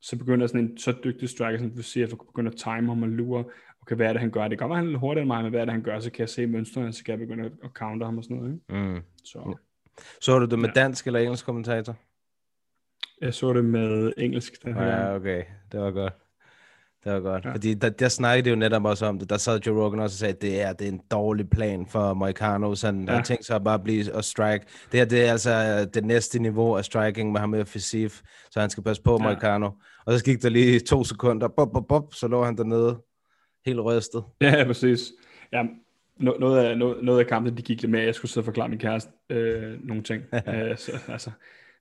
[0.00, 3.08] så begynder sådan en så dygtig striker som Fisif at begynde at time ham og
[3.08, 3.44] lure,
[3.88, 4.48] okay, hvad er det, han gør?
[4.48, 6.00] Det være, han lidt hurtigere end mig, men hvad er det, han gør?
[6.00, 8.52] Så kan jeg se mønstrene, så kan jeg begynde at counter ham og sådan noget.
[8.52, 8.88] Ikke?
[8.88, 9.00] Mm.
[9.24, 9.56] Så.
[10.20, 10.80] så du det med ja.
[10.80, 11.96] dansk eller engelsk kommentator?
[13.20, 14.64] Jeg så det med engelsk.
[14.64, 14.82] Det her.
[14.82, 15.42] Ja, okay.
[15.72, 16.12] Det var godt.
[17.04, 17.44] Det var godt.
[17.44, 17.52] Ja.
[17.52, 19.30] Fordi der, der snakkede jo netop også om det.
[19.30, 21.86] Der sad Joe Rogan også og sagde, at det er, det er en dårlig plan
[21.86, 22.74] for Moicano.
[22.74, 23.14] Så han ja.
[23.14, 24.66] har tænkt sig at bare blive og strike.
[24.92, 28.20] Det her det er altså det næste niveau af striking med ham med Fisif.
[28.50, 29.22] Så han skal passe på ja.
[29.22, 29.70] Moicano.
[30.06, 31.48] Og så gik der lige to sekunder.
[31.48, 32.98] Bop, bop, bop, så lå han dernede
[33.66, 34.24] helt rystet.
[34.40, 35.12] Ja, præcis.
[35.52, 35.64] Ja,
[36.18, 38.44] noget, af, noget, noget af kampen, de gik lidt med, at jeg skulle sidde og
[38.44, 40.22] forklare min kæreste øh, nogle ting.
[40.34, 41.30] øh, så, altså,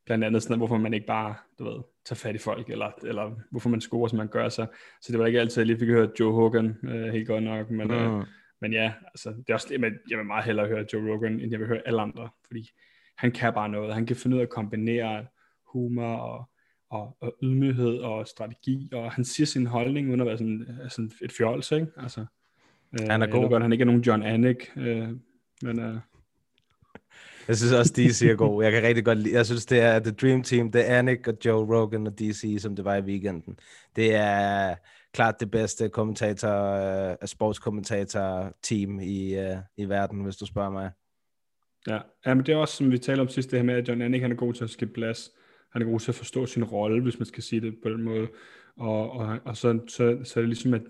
[0.06, 3.32] blandt andet sådan, hvorfor man ikke bare, du ved, tager fat i folk, eller, eller
[3.52, 4.68] hvorfor man scorer, som man gør sig.
[5.02, 7.44] Så det var ikke altid, at jeg lige fik hørt Joe Hogan øh, helt godt
[7.44, 8.24] nok, men, øh, mm.
[8.62, 11.52] men ja, altså, det er også men jeg vil meget hellere høre Joe Rogan, end
[11.52, 12.70] jeg vil høre alle andre, fordi
[13.18, 13.94] han kan bare noget.
[13.94, 15.26] Han kan finde ud af at kombinere
[15.74, 16.50] humor og,
[16.90, 21.12] og, og ydmyghed og strategi, og han siger sin holdning uden at være sådan, sådan
[21.22, 21.88] et fjols, ikke?
[21.98, 22.26] Altså,
[23.02, 23.42] øh, han er god.
[23.42, 25.10] Jeg godt, han ikke er nogen John Anik, øh,
[25.62, 25.80] men...
[25.80, 26.00] Øh,
[27.48, 28.64] jeg synes også, DC er god.
[28.64, 29.36] Jeg kan rigtig godt lide.
[29.36, 30.72] Jeg synes, det er The Dream Team.
[30.72, 33.60] Det er Anik og Joe Rogan og DC, som det var i weekenden.
[33.96, 34.76] Det er
[35.14, 40.92] klart det bedste kommentator, uh, sportskommentator-team i, uh, i verden, hvis du spørger mig.
[41.88, 42.00] Ja.
[42.26, 44.02] ja, men det er også, som vi talte om sidst, det her med, at John
[44.02, 45.32] Anik han er god til at skifte plads.
[45.74, 48.04] Han er god til at forstå sin rolle, hvis man skal sige det på den
[48.04, 48.28] måde.
[48.76, 50.82] Og, og, og så, så, så er det ligesom, at,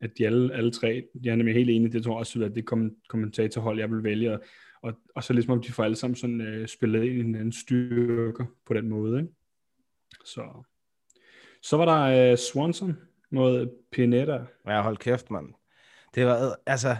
[0.00, 2.54] at de alle, alle tre, jeg er nemlig helt enig, det tror jeg også, at
[2.54, 2.64] det
[3.08, 4.38] kommentatorhold, jeg vil vælge.
[4.82, 7.34] Og, og så ligesom om de får alle sammen sådan øh, spillet ind i en
[7.34, 9.20] anden styrke på den måde.
[9.20, 9.32] Ikke?
[10.24, 10.64] Så.
[11.62, 12.96] så var der øh, Swanson
[13.30, 14.44] mod Pinetta.
[14.66, 15.46] Ja, hold kæft, mand.
[16.14, 16.96] Det var, altså,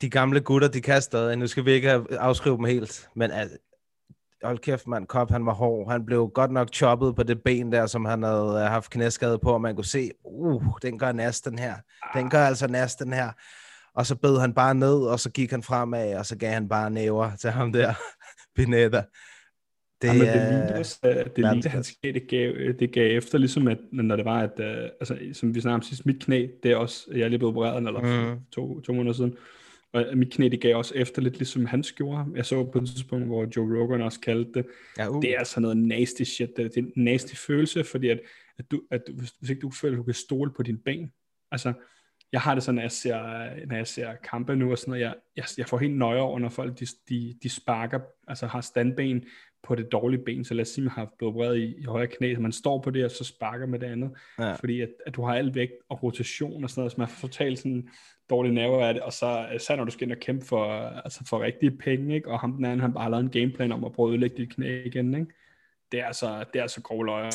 [0.00, 1.36] de gamle gutter, de kan stadig.
[1.36, 3.58] Nu skal vi ikke afskrive dem helt, men altså,
[4.44, 5.90] hold kæft, mand, Kop, han var hård.
[5.90, 9.38] Han blev godt nok choppet på det ben der, som han havde øh, haft knæskade
[9.38, 11.74] på, og man kunne se, uh, den gør næsten her.
[12.14, 13.30] Den gør altså næsten her.
[13.94, 16.68] Og så bød han bare ned, og så gik han fremad, og så gav han
[16.68, 17.94] bare næver til ham der,
[18.56, 19.02] Pineda.
[20.02, 23.68] Det, Jamen, det lignede også, det lignede, han skæg, det gav, det gav efter, ligesom
[23.68, 26.72] at, når det var, at, uh, altså, som vi snakkede om sidst, mit knæ, det
[26.72, 28.40] er også, jeg er lige blevet opereret, eller mm.
[28.52, 29.36] to, to måneder siden,
[29.92, 32.26] og mit knæ, det gav også efter lidt, ligesom han gjorde.
[32.34, 34.66] Jeg så på et tidspunkt, hvor Joe Rogan også kaldte det.
[34.98, 35.22] Ja, uh.
[35.22, 36.56] Det er altså noget nasty shit.
[36.56, 38.20] Det er en nasty følelse, fordi at,
[38.58, 41.12] at, du, at hvis, hvis ikke du føler, at du kan stole på din ben,
[41.50, 41.72] altså,
[42.32, 43.18] jeg har det sådan, når jeg ser,
[43.66, 46.38] når jeg ser kampe nu og sådan noget, jeg, jeg, jeg får helt nøje over,
[46.38, 49.24] når folk de, de, de sparker, altså har standben
[49.62, 52.06] på det dårlige ben, så lad os sige, man har blevet opereret i, i højre
[52.06, 54.54] knæ, så man står på det, og så sparker med det andet, ja.
[54.54, 57.28] fordi at, at du har al vægt og rotation og sådan noget, så man får
[57.28, 57.88] totalt sådan
[58.30, 60.64] dårlige nerver af det, og så, så når du skal ind og kæmpe for,
[61.04, 62.30] altså for rigtige penge, ikke?
[62.30, 64.36] og ham den anden, han bare har lavet en gameplan om at prøve at ødelægge
[64.36, 65.26] dit knæ igen, ikke?
[65.92, 67.30] det er altså, det er altså grove løjer.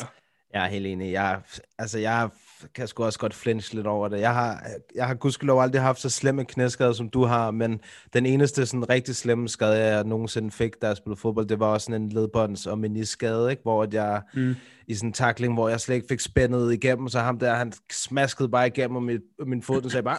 [0.52, 1.12] Jeg er helt enig.
[1.12, 1.40] Jeg,
[1.78, 2.30] altså, jeg
[2.74, 4.20] kan sgu også godt flinche lidt over det.
[4.20, 7.80] Jeg har, jeg har gudskelov aldrig haft så slemme knæskade, som du har, men
[8.12, 11.66] den eneste sådan rigtig slemme skade, jeg nogensinde fik, da jeg spillede fodbold, det var
[11.66, 13.62] også sådan en ledbånds- og meniskade, ikke?
[13.62, 14.56] hvor jeg mm.
[14.86, 17.72] i sådan en takling, hvor jeg slet ikke fik spændet igennem, så ham der, han
[17.92, 20.18] smaskede bare igennem min, min fod, og sagde bare,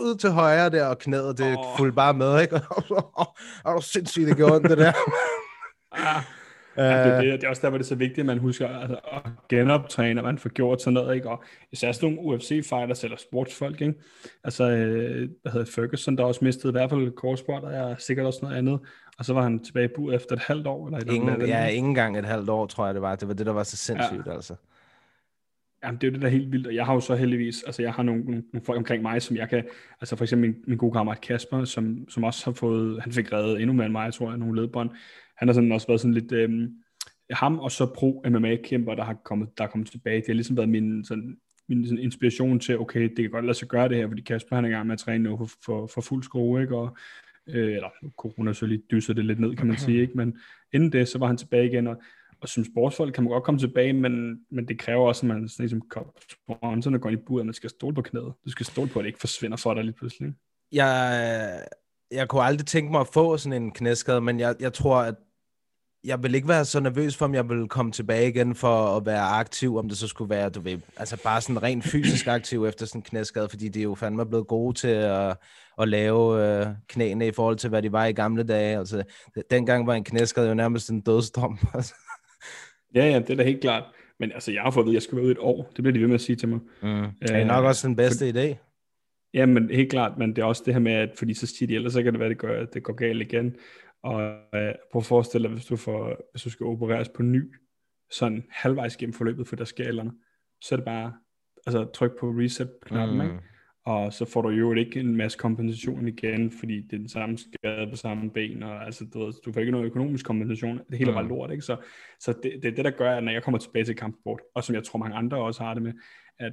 [0.00, 1.64] ud til højre der, og knæet, det oh.
[1.76, 2.60] fulgte bare med, ikke?
[2.70, 4.92] Og, og, og sindssygt, det gjorde det der.
[5.92, 6.22] ah.
[6.84, 8.38] Ja, det, er det, det er også der, hvor det er så vigtigt, at man
[8.38, 11.28] husker altså, at genoptræne, og man får gjort sådan noget, ikke?
[11.28, 13.94] Og især sådan nogle UFC-fighters eller sportsfolk, ikke?
[14.44, 18.26] Altså, øh, hvad hedder Ferguson, der også mistede i hvert fald korsbånd, og jeg sikkert
[18.26, 18.80] også noget andet.
[19.18, 20.86] Og så var han tilbage i bur efter et halvt år.
[20.86, 23.16] Eller et ingen, eller ja, ingen gang et halvt år, tror jeg det var.
[23.16, 24.32] Det var det, der var så sindssygt, ja.
[24.32, 24.54] altså.
[25.84, 27.62] Jamen, det er jo det, der er helt vildt, og jeg har jo så heldigvis,
[27.62, 29.64] altså jeg har nogle, nogle, nogle folk omkring mig, som jeg kan,
[30.00, 33.32] altså for eksempel min, min gode kammerat Kasper, som, som også har fået, han fik
[33.32, 34.90] reddet endnu mere end mig, tror jeg, nogle ledbånd.
[35.40, 36.74] Han har sådan også været sådan lidt, øhm,
[37.30, 40.16] ham og så pro MMA-kæmper, der har kommet, der er kommet tilbage.
[40.16, 41.36] Det har ligesom været min, sådan,
[41.68, 44.56] min sådan inspiration til, okay, det kan godt lade sig gøre det her, fordi Kasper
[44.56, 46.76] han er i gang med at træne nu for, for, for fuld skrue, ikke?
[46.76, 46.96] Og,
[47.48, 50.16] øh, eller corona så lige dyser det lidt ned, kan man sige, ikke?
[50.16, 50.38] Men
[50.72, 52.02] inden det, så var han tilbage igen, og,
[52.40, 55.48] og som sportsfolk kan man godt komme tilbage, men, men det kræver også, at man
[55.48, 55.82] sådan ligesom
[56.30, 58.32] sponsorerne går ind i buret, at man skal stole på knæet.
[58.44, 60.32] Du skal stole på, at det ikke forsvinder for dig lige pludselig.
[60.72, 61.66] Jeg,
[62.10, 65.14] jeg kunne aldrig tænke mig at få sådan en knæskade, men jeg, jeg tror, at
[66.04, 69.06] jeg vil ikke være så nervøs for, om jeg vil komme tilbage igen for at
[69.06, 72.64] være aktiv, om det så skulle være, du ved, altså bare sådan rent fysisk aktiv
[72.64, 75.36] efter sådan en knæskade, fordi de er jo fandme blevet gode til at,
[75.80, 78.78] at lave øh, knæene i forhold til, hvad de var i gamle dage.
[78.78, 79.02] Altså,
[79.50, 81.58] dengang var en knæskade jo nærmest en dødsdom.
[81.74, 81.94] Altså.
[82.94, 83.84] ja, ja, det er da helt klart.
[84.20, 85.72] Men altså, jeg har fået at vide, at jeg skal være ude et år.
[85.76, 86.60] Det bliver de ved med at sige til mig.
[86.82, 87.04] Mm.
[87.04, 88.38] Er det nok også den bedste for...
[88.38, 88.54] idé?
[89.34, 91.66] Ja, men helt klart, men det er også det her med, at fordi så siger
[91.66, 93.56] de, ellers så kan det være, at det, gør, at det går galt igen.
[94.02, 94.22] Og
[94.54, 97.54] øh, prøv at forestille dig, hvis du, får, hvis du skal opereres på ny,
[98.10, 100.10] sådan halvvejs gennem forløbet, for der sker eller
[100.60, 101.14] så er det bare,
[101.66, 103.24] altså tryk på reset-knappen, mm.
[103.24, 103.38] ikke?
[103.84, 107.38] og så får du jo ikke en masse kompensation igen, fordi det er den samme
[107.38, 110.98] skade på samme ben, og altså, du, ved, du får ikke noget økonomisk kompensation, det
[110.98, 111.28] hele er bare mm.
[111.28, 111.62] lort, ikke?
[111.62, 111.76] Så,
[112.20, 114.64] så det, det er det, der gør, at når jeg kommer tilbage til kampsport, og
[114.64, 115.92] som jeg tror mange andre også har det med,
[116.38, 116.52] at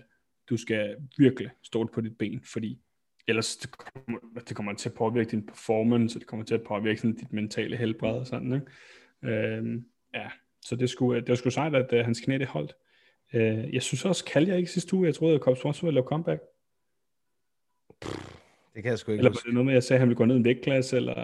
[0.50, 2.80] du skal virkelig stå på dit ben, fordi
[3.28, 6.64] ellers det kommer, det kommer til at påvirke din performance, og det kommer til at
[6.64, 9.36] påvirke sådan, dit mentale helbred og sådan, ikke?
[9.36, 10.30] Øhm, ja,
[10.62, 12.74] så det skulle, det var sgu sejt, at uh, hans knæ det holdt.
[13.34, 16.08] Uh, jeg synes også, jeg ikke sidste uge, jeg troede, at Cobb Swanson ville lave
[16.08, 16.42] comeback.
[18.74, 20.08] Det kan jeg sgu ikke Eller var det noget med, at jeg sagde, at han
[20.10, 21.16] ville gå ned en vægtklasse, eller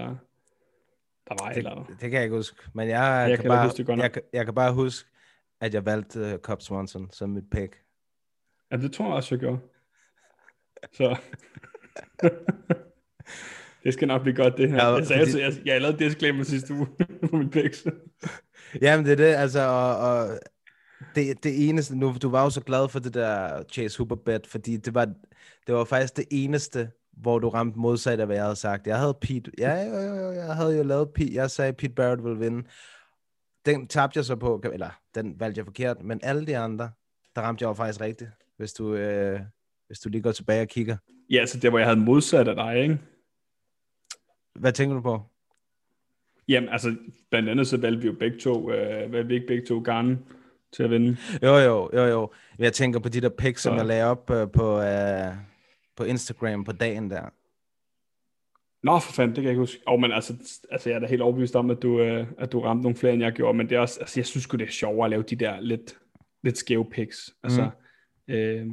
[1.28, 2.58] der var det, eller det kan jeg ikke huske.
[2.74, 5.10] Men jeg, jeg kan, kan bare, huske jeg, kan- jeg kan bare huske,
[5.62, 7.84] at jeg valgte uh, Cobb Swanson som mit pick.
[8.72, 9.60] Ja, det tror jeg også, jeg gjorde.
[10.92, 11.18] Så...
[13.84, 14.78] det skal nok blive godt, det her.
[14.78, 16.88] Ja, jeg, sagde, fordi- jeg, jeg, jeg lavede disclaimer sidste uge
[17.30, 17.86] på min picks.
[18.82, 20.40] Jamen, det er det, altså, og, og
[21.16, 24.48] det, det eneste, nu, du var jo så glad for det der Chase Hooper bet,
[24.48, 25.06] fordi det var,
[25.68, 28.88] det var faktisk det eneste, hvor du ramte modsat af, hvad jeg havde sagt.
[28.88, 31.94] Jeg havde Pete, ja, jo, jo, jo, jeg havde jo lavet Pete, jeg sagde, Pete
[31.94, 32.68] Barrett ville vinde.
[33.66, 36.90] Den tabte jeg så på, eller den valgte jeg forkert, men alle de andre,
[37.36, 39.40] der ramte jeg jo faktisk rigtigt, hvis du, øh,
[39.88, 40.98] hvis du lige går tilbage og kigger.
[41.30, 42.98] Ja, så det hvor jeg havde modsat af dig, ikke?
[44.60, 45.22] Hvad tænker du på?
[46.48, 46.96] Jamen, altså,
[47.30, 50.26] blandt andet så valgte vi jo begge to, øh, valgte vi ikke begge to Garden
[50.74, 51.18] til at vinde.
[51.44, 52.32] Jo, jo, jo, jo.
[52.60, 55.34] Jeg tænker på de der pics, som jeg lagde op øh, på, øh,
[55.96, 57.30] på Instagram på dagen der.
[58.84, 59.82] Nå, for fanden, det kan jeg ikke huske.
[59.88, 60.34] Oh, men altså,
[60.72, 63.14] altså, jeg er da helt overbevist om, at du, øh, at du ramte nogle flere,
[63.14, 65.24] end jeg gjorde, men det er også, altså, jeg synes det er sjovere at lave
[65.24, 65.98] de der lidt,
[66.44, 67.34] lidt skæve picks.
[67.44, 67.70] Altså,
[68.28, 68.34] mm.
[68.34, 68.68] øh,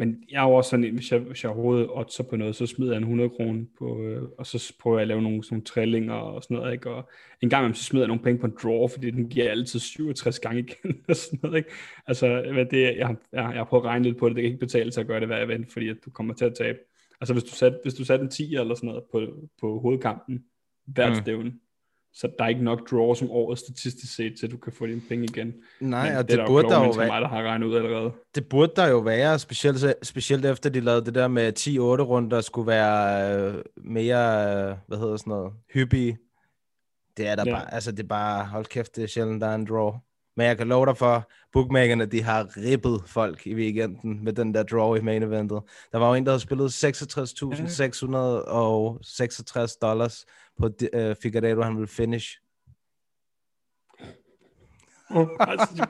[0.00, 2.56] men jeg er jo også sådan, en, hvis jeg, hvis jeg overhovedet oddser på noget,
[2.56, 5.44] så smider jeg en 100 kroner på, øh, og så prøver jeg at lave nogle,
[5.44, 6.90] sådan trillinger og sådan noget, ikke?
[6.90, 7.08] Og
[7.42, 9.80] en gang imellem, så smider jeg nogle penge på en draw, fordi den giver altid
[9.80, 11.70] 67 gange igen, og sådan noget, ikke?
[12.06, 14.42] Altså, hvad det, jeg, har- jeg, jeg har prøvet at regne lidt på det, det
[14.42, 16.54] kan ikke betale sig at gøre det hver event, fordi at du kommer til at
[16.54, 16.78] tabe.
[17.20, 19.20] Altså, hvis du satte, hvis du satte en 10 eller sådan noget på,
[19.60, 20.44] på hovedkampen,
[20.86, 21.14] hvert Mm.
[21.16, 21.22] mm.
[21.22, 21.52] stævne,
[22.14, 25.00] så der er ikke nok draw som året statistisk set, til du kan få dine
[25.08, 25.54] penge igen.
[25.80, 27.06] Nej, Men og det, det, burde der jo være.
[27.06, 28.12] mig, der har regnet ud allerede.
[28.34, 31.70] Det burde der jo være, specielt, specielt efter de lavede det der med 10-8
[32.02, 36.18] runder, skulle være øh, mere, øh, hvad hedder sådan noget, hyppige.
[37.16, 37.52] Det er der Ja.
[37.52, 39.92] bare, altså det er bare, hold kæft, det er sjældent, der er en draw.
[40.36, 44.54] Men jeg kan love dig for, bookmakerne, de har ribbet folk i weekenden med den
[44.54, 45.62] der draw i main eventet.
[45.92, 50.26] Der var jo en, der havde spillet 66.666 dollars
[50.58, 50.70] på uh,
[51.22, 52.38] Figueredo, han ville finish.
[55.40, 55.86] altså,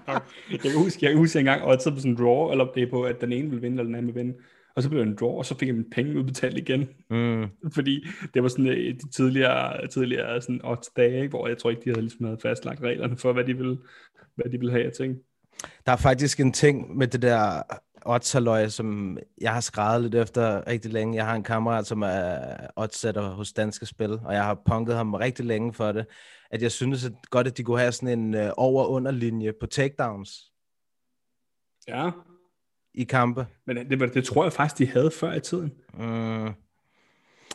[0.51, 2.91] jeg, kan huske, jeg kan huske, jeg engang oddsede på sådan en draw, eller det
[2.91, 4.39] på, at den ene ville vinde, eller den anden ville vinde.
[4.77, 6.89] Og så blev det en draw, og så fik jeg mine penge udbetalt igen.
[7.11, 7.47] Mm.
[7.77, 11.83] Fordi det var sådan øh, de tidligere, tidligere sådan odds dage, hvor jeg tror ikke,
[11.85, 13.79] de havde, ligesom havde fastlagt reglerne for, hvad de ville,
[14.43, 15.17] hvad de ville have af ting.
[15.87, 17.63] Der er faktisk en ting med det der
[18.07, 21.17] oddsaløj, som jeg har skrevet lidt efter rigtig længe.
[21.17, 25.15] Jeg har en kammerat, som er oddsætter hos Danske Spil, og jeg har punket ham
[25.15, 26.07] rigtig længe for det.
[26.51, 30.53] At jeg synes at godt, at de kunne have sådan en øh, over-under-linje på takedowns
[31.89, 32.11] Ja,
[32.95, 33.47] i kampe.
[33.67, 35.73] men det, det, det tror jeg faktisk, de havde før i tiden.
[35.95, 36.49] Mm.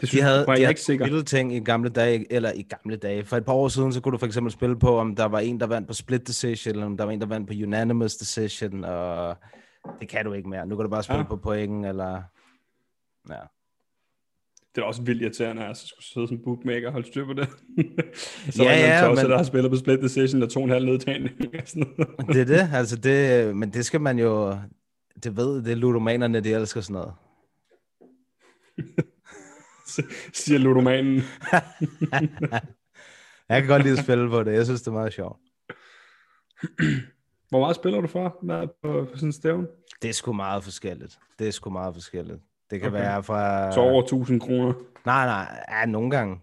[0.02, 2.96] Det synes De havde, jeg, de havde spillet ting i gamle dage, eller i gamle
[2.98, 3.26] dage.
[3.26, 5.40] For et par år siden, så kunne du for eksempel spille på, om der var
[5.40, 8.16] en, der vandt på split decision, eller om der var en, der vandt på unanimous
[8.16, 9.38] decision, og
[10.00, 10.66] det kan du ikke mere.
[10.68, 11.24] Nu kan du bare spille Ja.
[11.24, 11.28] ja.
[11.30, 12.22] på point, eller...
[13.30, 13.40] Ja.
[14.76, 17.34] Det er også vildt irriterende, at jeg skulle sidde som bookmaker og holde styr på
[17.34, 17.48] det.
[18.56, 20.60] så Ja, der ja, en tosser, men- der har spillet på split decision og to
[20.60, 21.36] og en halv nedtagning.
[21.62, 22.28] og sådan noget.
[22.28, 24.58] Det er det, altså det, men det skal man jo,
[25.24, 27.14] det ved, det er ludomanerne, de elsker sådan noget.
[30.34, 31.16] siger ludomanen.
[33.50, 34.54] Jeg kan godt lide at spille på det.
[34.54, 35.40] Jeg synes, det er meget sjovt.
[37.50, 39.68] Hvor meget spiller du for med på, på sådan en stævn?
[40.02, 41.20] Det er sgu meget forskelligt.
[41.40, 42.40] Det er sgu meget forskelligt.
[42.70, 43.00] Det kan Okay.
[43.00, 43.72] være fra...
[43.72, 44.74] Så over 1000 kroner.
[45.06, 45.64] Nej, nej.
[45.70, 46.40] Ja, nogle gange.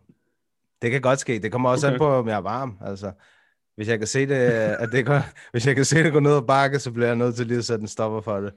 [0.83, 1.39] Det kan godt ske.
[1.39, 1.95] Det kommer også okay.
[1.95, 2.79] An på, om jeg er varm.
[2.81, 3.13] Altså,
[3.77, 5.21] hvis jeg kan se det, at det går,
[5.53, 7.59] hvis jeg kan se det gå ned ad bakke, så bliver jeg nødt til lige
[7.59, 8.53] at sætte en stopper for det.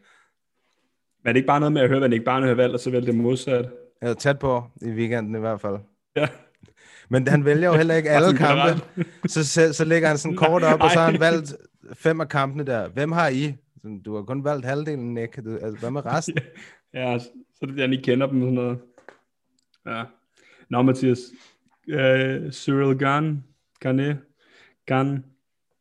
[1.24, 2.80] Men er det ikke bare noget med at høre, hvad ikke bare hører valgt, og
[2.80, 3.70] så vælge det modsatte?
[4.02, 5.78] Jeg er tæt på i weekenden i hvert fald.
[6.16, 6.28] Ja.
[7.10, 8.82] Men han vælger jo heller ikke alle kampe.
[9.28, 11.54] Så, så, så lægger han sådan kort op, og så har han valgt
[11.94, 12.88] fem af kampene der.
[12.90, 13.56] Hvem har I?
[13.82, 15.46] Sådan, Du har kun valgt halvdelen, Nick.
[15.46, 16.38] Du, altså, hvad med resten?
[16.94, 17.30] Ja, så
[17.62, 18.80] er det, jeg lige kender dem og sådan noget.
[19.86, 20.04] Ja.
[20.70, 21.20] Nå, Mathias.
[21.88, 23.44] Uh, Cyril Gunn.
[23.80, 24.18] Garnet.
[24.88, 25.26] Gunn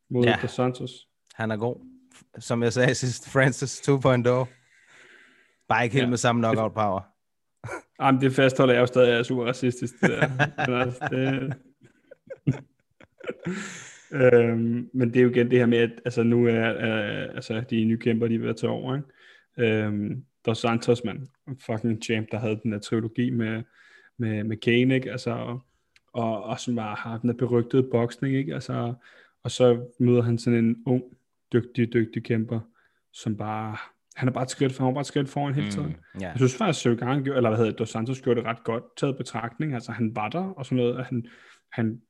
[0.09, 0.47] mod Ja.
[0.47, 0.91] Santos.
[1.33, 1.75] Han er god.
[2.39, 3.93] Som jeg sagde sidst, Francis 2.0.
[5.69, 6.09] Bare ikke helt Ja.
[6.09, 7.01] med samme knockout power.
[8.01, 10.01] Jamen, det fastholder jeg jo stadig er super racistisk.
[10.01, 10.29] Det der.
[10.67, 11.53] Men, altså, det...
[14.11, 17.63] øhm, men det er jo igen det her med, at altså, nu er er altså,
[17.69, 18.95] de nye kæmper, de er ved at tage over.
[18.95, 19.07] Ikke?
[19.73, 21.27] Øhm, Dos Santos, man,
[21.59, 23.63] fucking champ, der havde den der trilogi med,
[24.17, 25.11] med, med Kane, ikke?
[25.11, 25.59] Altså, og,
[26.13, 28.53] og, og som bare har den der berygtede boksning, ikke?
[28.53, 28.93] Altså,
[29.43, 31.03] og så møder han sådan en ung,
[31.53, 32.59] dygtig, dygtig kæmper,
[33.13, 33.77] som bare,
[34.15, 35.87] han er bare et skridt, for, han var bare et skridt foran hele tiden.
[36.13, 36.27] Mm, ja.
[36.27, 38.63] Jeg synes faktisk, at Søgaard gjorde, eller hvad hedder det, Dos Santos gjorde det ret
[38.63, 39.73] godt taget betragtning.
[39.73, 41.25] Altså, han var der og sådan noget, og han,
[41.71, 42.01] han,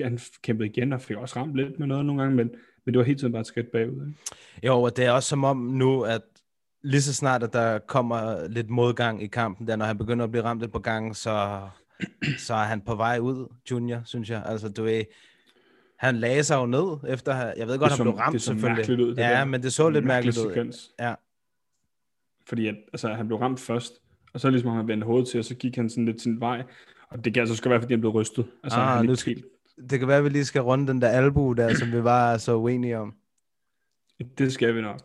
[0.00, 2.50] han kæmpede igen og fik også ramt lidt med noget nogle gange, men,
[2.86, 4.06] men det var hele tiden bare et skridt bagud.
[4.06, 4.18] Ikke?
[4.66, 6.22] Jo, og det er også som om nu, at
[6.82, 10.30] lige så snart, at der kommer lidt modgang i kampen, der når han begynder at
[10.30, 11.60] blive ramt lidt på gang, så,
[12.46, 14.42] så er han på vej ud, Junior, synes jeg.
[14.46, 15.04] Altså, du ved,
[15.98, 18.76] han lagde sig jo ned efter, jeg ved godt, han blev ramt det så selvfølgelig.
[18.76, 19.44] mærkeligt ud, det ja, der.
[19.44, 20.52] men det så lidt Mærkelig mærkeligt ud.
[20.52, 20.90] sekvens.
[20.98, 21.14] Ja.
[22.48, 23.92] Fordi at, altså, han blev ramt først,
[24.32, 26.62] og så ligesom han vendte hovedet til, og så gik han sådan lidt sin vej.
[27.10, 28.46] Og det kan altså skal være, fordi han blev rystet.
[28.64, 29.44] Altså, Ah, han nu helt,
[29.90, 32.36] Det kan være, at vi lige skal runde den der albu der, som vi var
[32.36, 33.14] så uenige om.
[34.38, 35.00] Det skal vi nok.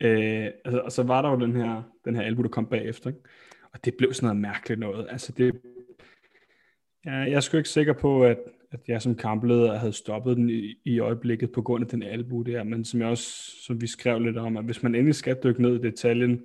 [0.00, 3.10] Øh, altså, og så var der jo den her, den her albu, der kom bagefter.
[3.10, 3.20] Ikke?
[3.72, 5.06] Og det blev sådan noget mærkeligt noget.
[5.10, 5.60] Altså det,
[7.04, 8.38] ja, jeg er sgu ikke sikker på, at,
[8.72, 12.42] at jeg som kampleder havde stoppet den i, i øjeblikket på grund af den albu
[12.42, 12.64] der.
[12.64, 15.62] Men som jeg også, som vi skrev lidt om, at hvis man endelig skal dykke
[15.62, 16.40] ned i detaljen,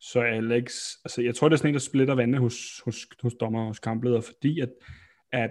[0.00, 0.72] så er Alex,
[1.04, 3.66] altså jeg tror, det er sådan en, der splitter vandene hos, hos, hos dommer og
[3.66, 4.70] hos kampleder, fordi at,
[5.32, 5.50] at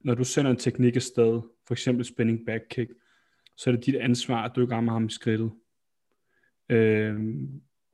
[0.00, 2.90] når du sender en teknik afsted, for eksempel spinning back kick,
[3.56, 5.50] så er det dit ansvar, at du ikke rammer ham i skridtet.
[6.68, 7.16] Øh,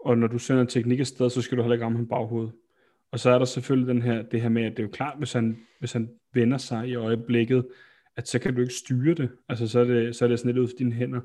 [0.00, 2.52] og når du sender en teknik afsted, så skal du heller ikke ramme ham baghovedet.
[3.12, 5.18] Og så er der selvfølgelig den her, det her med, at det er jo klart,
[5.18, 7.66] hvis han, hvis han vender sig i øjeblikket,
[8.16, 9.31] at så kan du ikke styre det.
[9.49, 11.21] Altså så er det, så er det sådan lidt ud for dine hænder.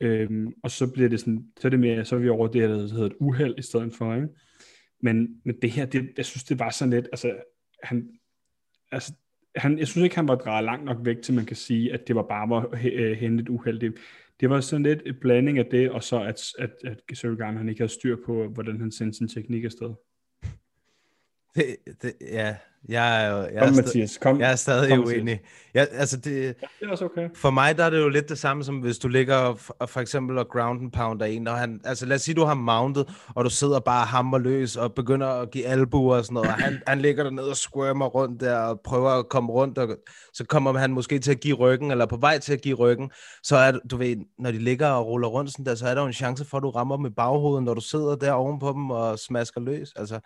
[0.00, 2.60] Øhm, og så bliver det sådan, så er det mere, så er vi over det
[2.60, 4.28] her, der hedder et uheld i stedet for, ikke?
[5.02, 7.36] Men, men det her, det, jeg synes, det var sådan lidt, altså,
[7.82, 8.08] han,
[8.92, 9.12] altså,
[9.56, 12.08] han, jeg synes ikke, han var drejet langt nok væk, til man kan sige, at
[12.08, 13.94] det var bare var øh, uheldigt.
[13.94, 14.02] Det,
[14.40, 17.56] det var sådan lidt en blanding af det, og så at, at, at Cyril Garn,
[17.56, 19.94] han ikke havde styr på, hvordan han sendte sin teknik afsted.
[21.54, 22.56] Det, det, ja,
[22.88, 23.36] jeg er jo...
[23.42, 24.40] Jeg Kom, er sta- Mathias, kom.
[24.40, 25.40] Jeg er stadig Kom, uenig.
[25.74, 27.28] Jeg, altså det, Det er også okay.
[27.34, 29.88] For mig der er det jo lidt det samme, som hvis du ligger og, og
[29.88, 32.54] for eksempel og ground and pounder en, og han, altså lad os sige, du har
[32.54, 36.34] mounted, og du sidder bare og hammer løs, og begynder at give albuer og sådan
[36.34, 39.78] noget, og han, han ligger dernede og squirmer rundt der, og prøver at komme rundt,
[39.78, 39.96] og
[40.32, 43.10] så kommer han måske til at give ryggen, eller på vej til at give ryggen,
[43.42, 46.00] så er du ved, når de ligger og ruller rundt sådan der, så er der
[46.00, 48.72] jo en chance for, at du rammer dem i baghovedet, når du sidder der ovenpå
[48.72, 50.20] dem og smasker løs, altså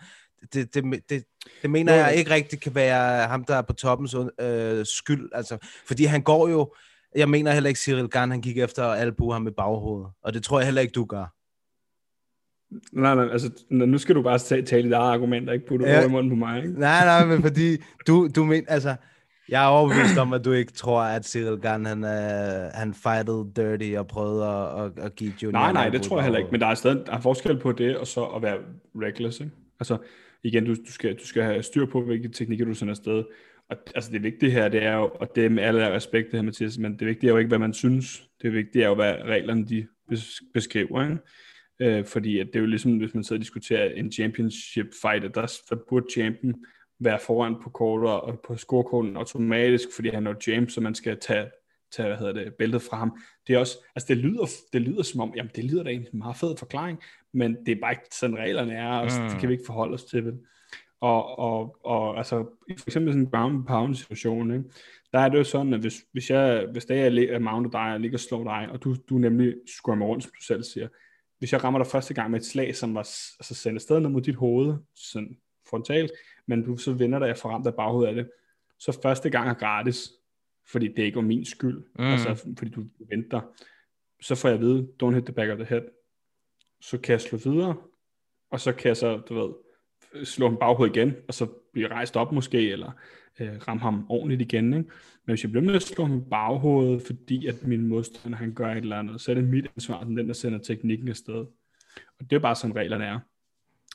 [0.53, 1.25] det, det, det,
[1.63, 5.31] det mener Jo, jeg ikke rigtig kan være ham, der er på toppens øh, skyld,
[5.33, 6.75] altså, fordi han går jo,
[7.17, 10.35] jeg mener heller ikke, Cyril Garn, han gik efter at albue ham i baghovedet, og
[10.35, 11.35] det tror jeg heller ikke, du gør.
[12.93, 15.87] Nej, nej, altså, nu skal du bare tale, tale dit eget argument, og ikke putte
[15.87, 16.01] Ja.
[16.01, 16.07] ja.
[16.07, 16.81] i munden på mig, ikke?
[16.81, 18.97] Nej, nej, men fordi du, du mener, altså,
[19.49, 23.55] jeg er overbevist om, at du ikke tror, at Cyril Garn, han, øh, han fighted
[23.55, 26.51] dirty og prøvede at, at, at give Junior Nej, nej, det tror jeg heller ikke,
[26.51, 28.57] men der er stadig der er forskel på det, og så at være
[28.97, 29.53] reckless, ikke?
[29.81, 29.99] Altså,
[30.43, 33.25] igen, du, du, skal, du skal have styr på, hvilke teknikker du sender afsted.
[33.71, 36.39] Og altså, det vigtige her, det er jo, og det er med alle respekt, det
[36.39, 38.23] her, Mathias, men det vigtige er jo ikke, hvad man synes.
[38.43, 39.87] Det vigtige er jo, hvad reglerne de
[40.55, 41.19] beskriver, ikke?
[41.81, 45.25] Øh, fordi at det er jo ligesom, hvis man sidder og diskuterer en championship fight,
[45.25, 46.55] at der, der burde champion
[47.01, 51.19] være foran på kortet og på scorekorten automatisk, fordi han er champ, så man skal
[51.21, 51.51] tage,
[51.91, 53.19] tage hvad hedder det, bæltet fra ham.
[53.47, 56.13] Det er også, altså det lyder, det lyder som om, jamen det lyder da egentlig
[56.13, 59.29] en meget fed forklaring, men det er bare ikke sådan reglerne er, og mm.
[59.29, 60.39] det kan vi ikke forholde os til, vel?
[61.01, 62.37] Og, og, og altså,
[62.79, 64.65] for eksempel sådan en ground pound situation, ikke?
[65.13, 67.71] der er det jo sådan, at hvis, hvis, jeg, hvis det er, jeg er mounted
[67.71, 70.63] dig, og ligger og slår dig, og du, du nemlig squirmer rundt, som du selv
[70.63, 70.89] siger,
[71.39, 74.11] hvis jeg rammer dig første gang med et slag, som var altså sendt afsted ned
[74.11, 75.37] mod dit hoved, sådan
[75.71, 76.11] frontalt,
[76.47, 78.31] men du så vender dig for ramt af baghovedet af det,
[78.79, 80.11] så første gang er gratis,
[80.71, 82.05] fordi det ikke var min skyld, mm.
[82.05, 83.41] altså fordi du venter,
[84.21, 85.83] så får jeg at vide, don't hit the back of the head,
[86.81, 87.77] så kan jeg slå videre,
[88.51, 89.53] og så kan jeg så, du ved,
[90.25, 92.93] slå ham baghovedet igen, og så blive rejst op måske, eller
[93.41, 94.75] øh, ramme ham ordentligt igen.
[94.75, 94.91] Ikke?
[95.25, 98.55] Men hvis jeg bliver med at slå ham i baghovedet, fordi at min modstander han
[98.55, 101.47] gør et eller andet, så er det mit ansvar, den, der sender teknikken afsted.
[102.19, 103.19] Og det er bare sådan reglerne er.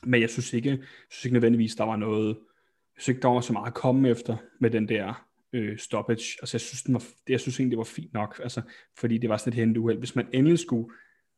[0.02, 0.78] Men jeg synes ikke, jeg
[1.10, 4.08] synes ikke nødvendigvis, der var noget, jeg synes ikke, der var så meget at komme
[4.08, 6.38] efter med den der øh, stoppage.
[6.40, 8.62] Altså jeg synes, den var, jeg synes egentlig, det var fint nok, altså,
[8.98, 9.98] fordi det var sådan et hente uheld.
[9.98, 10.94] Hvis man endelig skulle,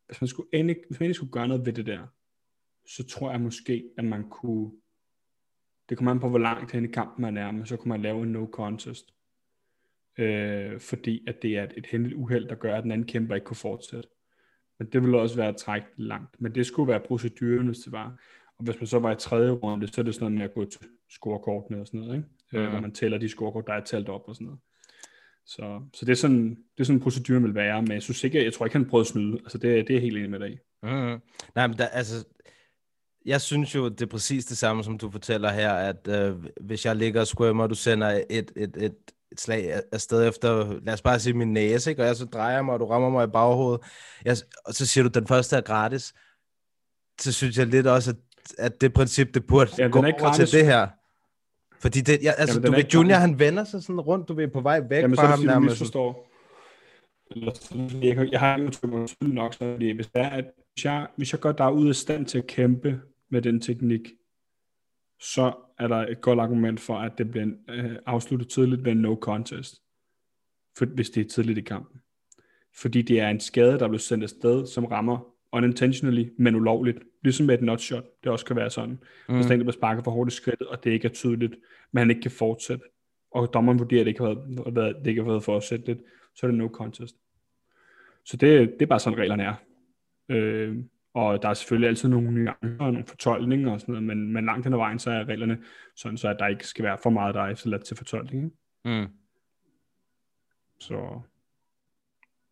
[0.07, 2.07] hvis man skulle endelig, hvis man endelig skulle gøre noget ved det der,
[2.87, 4.71] så tror jeg måske, at man kunne,
[5.89, 8.03] det kommer an på, hvor langt hen i kampen man er, men så kunne man
[8.03, 9.15] lave en no contest.
[10.19, 13.35] Øh, fordi at det er et, et hændeligt uheld, der gør, at den anden kæmper
[13.35, 14.09] ikke kunne fortsætte.
[14.79, 16.41] Men det ville også være at trække langt.
[16.41, 18.21] Men det skulle være proceduren, hvis det var.
[18.59, 20.55] Og hvis man så var i tredje runde, så er det sådan noget med at
[20.55, 22.29] gå til scorekortene og sådan noget, ikke?
[22.53, 22.59] Mm.
[22.59, 24.61] Øh, hvor man tæller de scorekort, der er talt op og sådan noget.
[25.47, 28.45] Så, så det er sådan, det er sådan proceduren vil være, men jeg synes ikke,
[28.45, 29.33] jeg tror ikke, han prøvede at snyde.
[29.39, 30.57] Altså det, det er jeg helt enig med dig i.
[30.83, 31.21] Mm.
[31.55, 32.25] Nej, men der, altså,
[33.27, 36.87] jeg synes jo, det er præcis det samme, som du fortæller her, at øh, hvis
[36.87, 38.95] jeg ligger og squirmer, og du sender et, et, et,
[39.33, 42.03] et slag af- afsted efter, lad os bare sige min næse, ikke?
[42.03, 43.81] og jeg så drejer mig, og du rammer mig i baghovedet,
[44.25, 46.15] jeg, og så siger du, den første er gratis,
[47.21, 48.17] så synes jeg lidt også, at,
[48.59, 50.51] at det princip, det burde Ja, gå er over gratis.
[50.51, 50.89] til det her.
[51.81, 54.49] Fordi det, jeg, altså, Jamen, du ved, Junior, han vender sig sådan rundt, du ved,
[54.49, 55.73] på vej væk Jamen, så fra det, ham nærmest.
[55.73, 56.31] misforstår.
[57.31, 60.85] Eller fordi jeg, jeg har ikke tydeligt nok, så fordi hvis, det er, at hvis,
[60.85, 63.01] jeg, hvis jeg gør dig ud af stand til at kæmpe
[63.31, 64.01] med den teknik,
[65.21, 68.99] så er der et godt argument for, at det bliver øh, afsluttet tidligt ved en
[68.99, 69.83] no contest,
[70.79, 72.01] for, hvis det er tidligt i kampen.
[72.77, 76.99] Fordi det er en skade, der bliver sendt afsted, som rammer unintentionally, men ulovligt.
[77.23, 78.99] Ligesom med et nutshot, det også kan være sådan.
[79.29, 79.35] Mm.
[79.35, 81.55] Hvis der en, der bliver sparket for hårdt i skridtet, og det ikke er tydeligt,
[81.93, 82.85] men han ikke kan fortsætte,
[83.31, 86.01] og dommeren vurderer, at det ikke har været, været, det ikke har været fortsætteligt,
[86.35, 87.17] så er det no contest.
[88.25, 89.55] Så det, det er bare sådan, reglerne er.
[90.29, 90.77] Øh,
[91.15, 94.45] og der er selvfølgelig altid nogle nuancer og nogle fortolkninger og sådan noget, men, men
[94.45, 95.59] langt hen ad vejen, så er reglerne
[95.97, 98.45] sådan, så at der ikke skal være for meget, der er efterladt til fortolkning.
[98.45, 99.01] Ikke?
[99.01, 99.07] Mm.
[100.81, 101.21] Så,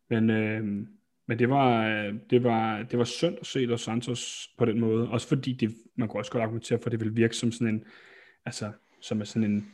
[0.09, 0.87] men, øh,
[1.27, 4.79] men det var, øh, det var, det var synd at se Los Santos på den
[4.79, 7.51] måde, også fordi det, man kunne også godt argumentere for, at det ville virke som
[7.51, 7.83] sådan en,
[8.45, 8.71] altså,
[9.01, 9.65] som er sådan en,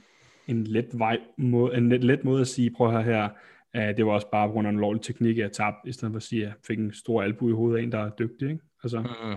[0.48, 3.30] en let vej, måde, en let, let måde at sige, prøv at høre her,
[3.74, 5.92] at det var også bare på grund af en lovlig teknik, at jeg tabte, i
[5.92, 8.00] stedet for at sige, at jeg fik en stor albu i hovedet af en, der
[8.00, 8.64] er dygtig, ikke?
[8.84, 9.32] Altså, Mm.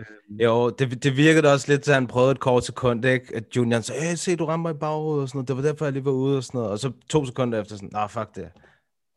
[0.00, 0.04] øh,
[0.42, 3.36] Jo, det, det virkede også lidt, til han prøvede et kort sekund, ikke?
[3.36, 5.48] At Junior sagde, hey, se, du rammer i baghovedet og sådan noget.
[5.48, 6.70] Det var derfor, jeg lige var ude og sådan noget.
[6.70, 8.48] Og så to sekunder efter sådan, nej, fuck det.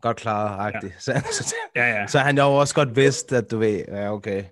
[0.06, 0.94] Godt klaret, agtigt.
[1.08, 1.20] Ja.
[1.32, 2.08] Så, så, ja, ja.
[2.08, 4.44] så han jo også godt vidst, at du ved, ja, okay.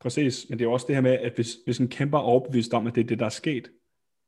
[0.00, 2.22] Præcis, men det er jo også det her med, at hvis, hvis en kæmper er
[2.22, 3.70] overbevist om, at det er det, der er sket,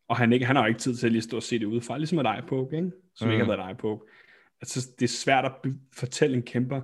[0.09, 1.65] og han, ikke, han har jo ikke tid til at lige stå og se det
[1.65, 2.91] udefra, ligesom med dig, Poke, ikke?
[3.15, 3.33] som mm.
[3.33, 4.05] ikke har været dig, Poke.
[4.61, 5.53] Altså, det er svært at
[5.97, 6.81] fortælle en kæmper,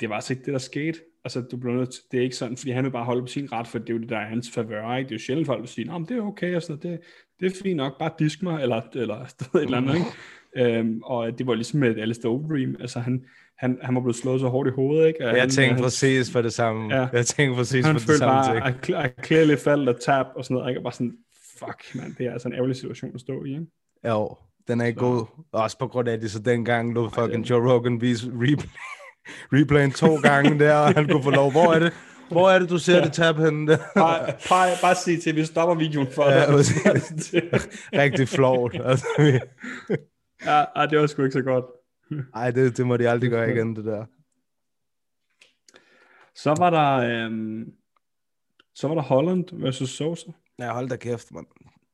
[0.00, 0.98] det var altså ikke det, der skete.
[1.24, 3.26] Altså, du bliver nødt til, det er ikke sådan, fordi han vil bare holde på
[3.26, 5.08] sin ret, for det er jo det, der er hans favør, ikke?
[5.08, 7.00] Det er jo sjældent, folk vil sige, Nå, men det er okay, og sådan noget.
[7.00, 7.08] det,
[7.40, 9.20] det er fint nok, bare disk mig, eller, eller
[9.54, 10.06] et eller andet, ikke?
[10.56, 13.24] Øhm, og det var ligesom med Alistair Overeem, altså han,
[13.58, 15.26] han, han var blevet slået så hårdt i hovedet, ikke?
[15.26, 16.94] Og Jeg han, tænkte han, præcis for det samme.
[16.94, 17.00] Ja.
[17.00, 17.08] Ja.
[17.12, 18.66] Jeg tænkte præcis han for det følte samme bare, ting.
[18.66, 20.80] at kl- at clearly faldt og tab og sådan noget, ikke?
[20.80, 21.12] Og bare sådan,
[21.58, 23.66] fuck, man, det er altså en ærgerlig situation at stå i, ikke?
[24.08, 24.36] Jo,
[24.68, 25.24] den er ikke Så- god.
[25.52, 28.68] Også på grund af, at de så dengang lå fucking Joe Rogan vise replay,
[29.60, 31.50] replayen to gange der, og han kunne få lov.
[31.50, 31.92] Hvor er det?
[32.30, 33.76] Hvor er det, du ser det tab henne der?
[33.94, 36.64] Bare, bare, bare sig til, vi stopper videoen for Ja, dig.
[38.02, 38.74] Rigtig flot.
[38.84, 39.06] Altså,
[40.44, 41.64] ja, ej, det var sgu ikke så godt.
[42.34, 44.04] ej, det, det må de aldrig gøre igen, det der.
[46.34, 47.72] Så var der, øhm,
[48.74, 50.30] så var der Holland versus Sosa.
[50.58, 51.46] Ja, hold da kæft, mand.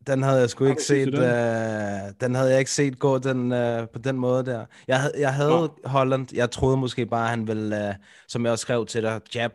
[0.07, 1.23] Den havde jeg sgu ikke set den?
[1.23, 4.67] øh, den havde jeg ikke set gå den, øh, på den måde der.
[4.89, 5.77] Jeg, havde- jeg havde Nå.
[5.85, 7.95] Holland, jeg troede måske bare, han ville, øh,
[8.29, 9.53] som jeg også skrev til dig, jab,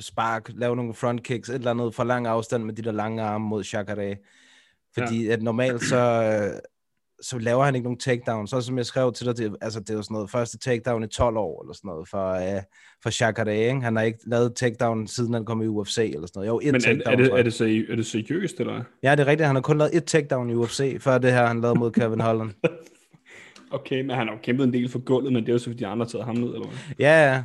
[0.00, 3.22] spark, lave nogle front kicks, et eller andet for lang afstand med de der lange
[3.22, 4.16] arme mod Chakare.
[4.94, 5.32] Fordi ja.
[5.32, 6.58] at normalt så, øh,
[7.22, 8.46] så laver han ikke nogen takedown.
[8.46, 11.04] Så som jeg skrev til dig, det, altså det er jo sådan noget første takedown
[11.04, 12.62] i 12 år, eller sådan noget, for, øh,
[13.02, 13.80] for Chakare, ikke?
[13.80, 16.48] Han har ikke lavet takedown, siden han kom i UFC, eller sådan noget.
[16.48, 17.40] Jo, et Men er, takedown, er, det, tror jeg.
[17.40, 18.82] er, det, seri- er det seriøst, eller?
[19.02, 19.46] Ja, det er rigtigt.
[19.46, 22.20] Han har kun lavet et takedown i UFC, før det her, han lavede mod Kevin
[22.20, 22.50] Holland.
[23.70, 25.64] Okay, men han har jo kæmpet en del for gulvet, men det er jo så,
[25.64, 26.78] fordi de andre har taget ham ned, eller hvad?
[26.98, 27.42] Ja, ja.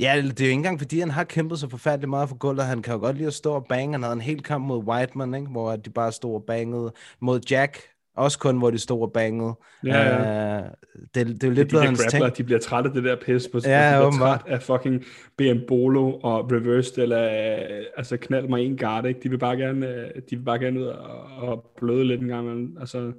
[0.00, 2.64] Ja, det er jo ikke engang, fordi han har kæmpet så forfærdeligt meget for gulvet.
[2.64, 3.92] Han kan jo godt lide at stå og bange.
[3.92, 5.46] Han havde en hel kamp mod Whiteman, ikke?
[5.46, 7.78] hvor de bare stod og bangede mod Jack.
[8.16, 9.54] Også kun, hvor de stod og bangede.
[9.84, 10.60] Ja, ja.
[10.60, 10.66] Uh,
[11.14, 12.10] det, det er jo de lidt blevet der hans ting.
[12.10, 15.04] grappler, de bliver trætte af det der pis på Ja, de bliver træt af fucking
[15.36, 19.20] BM Bolo og reversed eller øh, altså knald mig en guard, ikke?
[19.22, 22.28] De vil bare gerne, øh, de vil bare gerne ud og, og bløde lidt en
[22.28, 22.76] gang imellem.
[22.80, 23.12] Altså,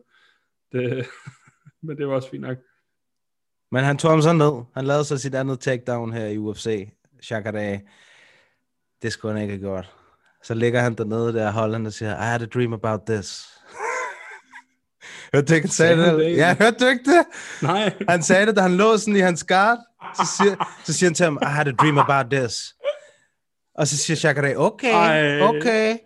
[0.71, 1.05] det,
[1.83, 2.57] men det var også fint nok.
[3.71, 4.63] Men han tog ham så ned.
[4.75, 6.89] Han lavede så sit andet takedown her i UFC.
[7.21, 7.79] Shakadai.
[9.01, 9.93] Det skulle han ikke have gjort.
[10.43, 13.54] Så ligger han dernede der, holder han og siger, I had a dream about this.
[15.33, 16.37] Hørte du ikke, han sagde Sagde det?
[16.37, 17.25] Ja, hørte du ikke det?
[17.61, 19.77] Nej, Han sagde det, da han lå sådan i hans guard.
[20.15, 22.75] Så siger, så siger han til ham, I had a dream about this.
[23.75, 25.41] Og så siger Shakadai, okay, Ej.
[25.41, 25.97] okay.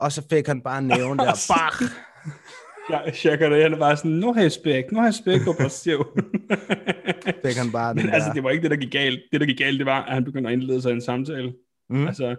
[0.00, 1.46] Og så fik han bare næven der.
[1.54, 1.82] Bak.
[2.90, 6.04] ja, Shaka, det han er bare sådan, no respekt, no respekt, og passiv.
[7.46, 8.34] Fik han bare den Men altså, der.
[8.34, 9.20] det var ikke det, der gik galt.
[9.32, 11.52] Det, der gik galt, det var, at han begyndte at indlede sig i en samtale.
[11.90, 12.06] Mm.
[12.06, 12.36] Altså,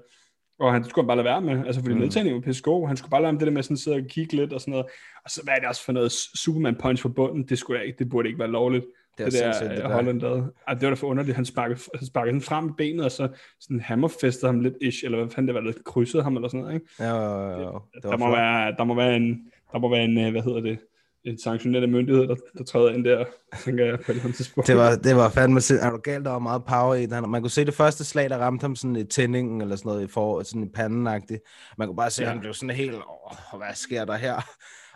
[0.59, 1.99] og han skulle bare lade være med, altså fordi mm.
[2.01, 2.87] nedtagningen var pisse.
[2.87, 4.53] Han skulle bare lade være med det der med sådan at sidde og kigge lidt
[4.53, 4.85] og sådan noget.
[5.25, 7.43] Og så hvad er det også for noget Superman punch på bunden?
[7.43, 8.85] Det, skulle jeg ikke, det burde ikke være lovligt.
[9.17, 9.93] Det er Det, det der, det det der.
[9.93, 10.51] Holland lavede.
[10.67, 11.35] Ej, det var da for underligt.
[11.35, 13.27] Han sparkede, han sparkede sådan frem i benet, og så
[13.59, 16.59] sådan hammerfestede ham lidt ish, eller hvad fanden det var, der krydsede ham eller sådan
[16.59, 16.85] noget, ikke?
[16.99, 17.81] Ja, jo, jo, jo.
[17.93, 18.37] Det var Der må, flot.
[18.37, 20.79] være, der må være en, der må være en, øh, hvad hedder det,
[21.25, 23.25] en sanktioneret myndighed, der, der træder ind der,
[23.63, 24.67] tænker jeg på et eller andet tidspunkt.
[24.67, 27.29] Det var, det var fandme er du galt, der var meget power i det.
[27.29, 30.03] Man kunne se det første slag, der ramte ham sådan i tændingen, eller sådan noget,
[30.03, 31.73] i for, sådan i panden -agtigt.
[31.77, 32.31] Man kunne bare se, at Ja.
[32.31, 34.41] han blev sådan helt, åh, hvad sker der her?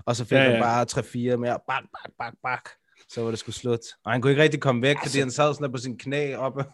[0.06, 0.52] Og så fik Ja, ja, ja.
[0.56, 0.86] han bare
[1.34, 2.70] 3-4 mere, bak, bak, bak, bak.
[3.10, 3.80] Så var det sgu slut.
[4.06, 5.98] Og han kunne ikke rigtig komme væk, Altså- fordi han sad sådan der på sin
[5.98, 6.66] knæ oppe.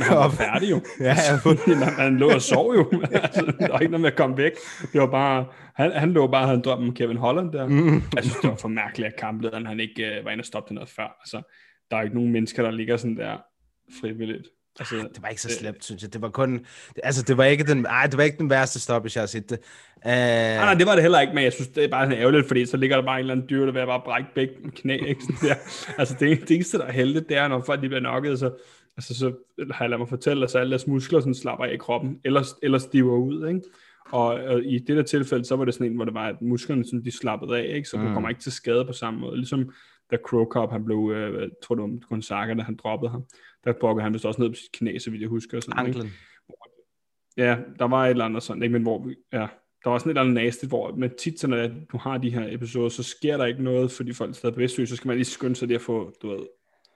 [0.00, 0.80] Han var færdig jo.
[1.00, 1.74] Ja, ja.
[1.74, 2.92] han, han lå og sov jo.
[3.22, 4.52] altså, der var ikke noget med at komme væk.
[4.92, 7.66] Det var bare, han, han lå bare og havde en drøm om Kevin Holland der.
[7.66, 8.02] Mm.
[8.14, 10.68] Jeg synes, det var for mærkeligt, at kamplederen han ikke uh, var inde og stoppe
[10.68, 11.16] det noget før.
[11.20, 11.42] Altså,
[11.90, 13.36] der er ikke nogen mennesker, der ligger sådan der
[14.00, 14.48] frivilligt.
[14.78, 16.12] Altså, Det var ikke så slemt, synes jeg.
[16.12, 16.66] Det var kun,
[17.02, 19.50] altså det var ikke den, ej, det var ikke den værste stoppage, jeg har set
[19.50, 19.58] det.
[19.96, 22.18] Uh, Nej, nej, det var det heller ikke, men jeg synes, det er bare sådan
[22.18, 24.54] ærgerligt, fordi så ligger der bare en eller anden dyr, der vil bare brække begge
[24.76, 25.20] knæ, ikke?
[25.40, 25.54] Sådan der.
[25.98, 28.50] Altså, det, det eneste, der er heldigt, det er, når folk de bliver nokket, så,
[28.96, 29.32] altså, så
[29.70, 32.20] har jeg ladet mig fortælle, at så alle deres muskler sådan slapper af i kroppen,
[32.24, 33.60] eller, eller stiver ud, ikke?
[34.10, 36.42] Og, og, i det der tilfælde, så var det sådan en, hvor det var, at
[36.42, 37.88] musklerne sådan, de slappede af, ikke?
[37.88, 39.36] Så du kommer ikke til skade på samme måde.
[39.36, 39.72] Ligesom
[40.10, 43.22] da Crow Cup, han blev, øh, jeg tror det var Gonzaga, da han droppede ham,
[43.64, 45.56] der brokkede han vist også ned på sit knæ, så vidt jeg husker.
[45.56, 45.98] og Sådan, ikke?
[45.98, 46.12] anklen.
[47.36, 48.72] Ja, der var et eller andet sådan, ikke?
[48.72, 49.46] men hvor, vi- ja,
[49.84, 52.30] der var sådan et eller andet nasty, hvor med tit, så når du har de
[52.30, 55.16] her episoder, så sker der ikke noget, fordi folk er stadig bevidstløse, så skal man
[55.16, 56.38] lige skynde sig lige at få, du ved,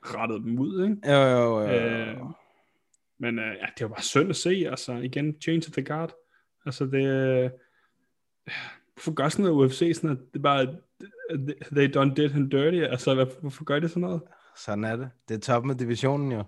[0.05, 1.12] rettet dem ud, ikke?
[1.12, 1.68] Jo, jo, jo.
[1.68, 2.16] Øh,
[3.18, 6.12] men øh, ja, det var bare synd at se, altså igen, change of the guard.
[6.66, 7.51] Altså det, øh,
[8.94, 10.76] hvorfor gør sådan noget UFC sådan, at det bare,
[11.72, 14.22] they done did him dirty, altså hvad, hvorfor gør det sådan noget?
[14.57, 15.11] Sådan er det.
[15.28, 16.44] Det er toppen af divisionen jo.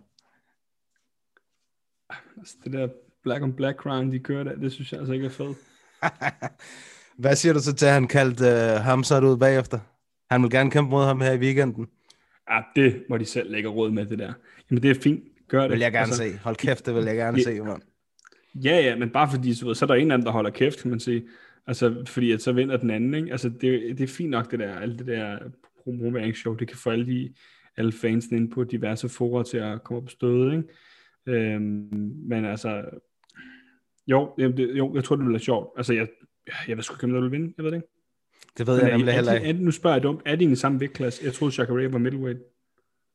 [2.37, 2.89] Altså det der
[3.23, 5.59] black on black crime, de kører der, det synes jeg altså ikke er fedt.
[7.23, 9.79] Hvad siger du så til, at han kaldte uh, Hamzat ud bagefter?
[10.31, 11.89] Han vil gerne kæmpe mod ham her i weekenden.
[12.51, 14.33] Ja, det må de selv lægge råd med, det der.
[14.71, 15.71] Jamen det er fint, gør det.
[15.71, 16.39] Vil jeg gerne altså, se.
[16.39, 17.43] Hold kæft, det vil jeg gerne Ja.
[17.43, 17.83] se, mand.
[18.55, 20.83] Ja, ja, men bare fordi, så, ved, så er der en anden, der holder kæft,
[20.83, 21.29] kan man sige.
[21.67, 23.31] Altså, fordi at så vinder den anden, ikke?
[23.31, 25.39] Altså, det, det er fint nok, det der, alt det der
[25.85, 27.35] promoveringsshow, det kan få alle, de,
[27.77, 30.65] alle fansene ind på diverse forer til at komme på stødet, ikke?
[31.27, 32.85] Øhm, men altså,
[34.07, 35.69] jo, det, jo, jeg tror, det bliver sjovt.
[35.77, 36.09] Altså, jeg,
[36.69, 37.89] jeg ved sgu ikke, om der vil vinde, jeg ved det ikke.
[38.59, 39.65] Det ved Men jeg nemlig er, heller er, ikke.
[39.65, 41.21] nu spørger jeg dumt, er de i den samme vægtklasse?
[41.25, 42.41] Jeg troede, Jacare var middleweight.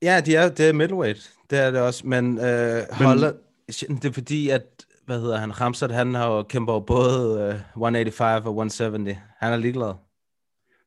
[0.02, 1.32] Ja, de er, det er middleweight.
[1.50, 2.08] Det er det også.
[2.08, 3.36] Men, øh, Holland,
[3.68, 7.60] det er fordi, at hvad hedder han, Ramsat, han har jo kæmpet over både øh,
[7.72, 9.18] 185 og 170.
[9.40, 9.94] Han er ligeglad.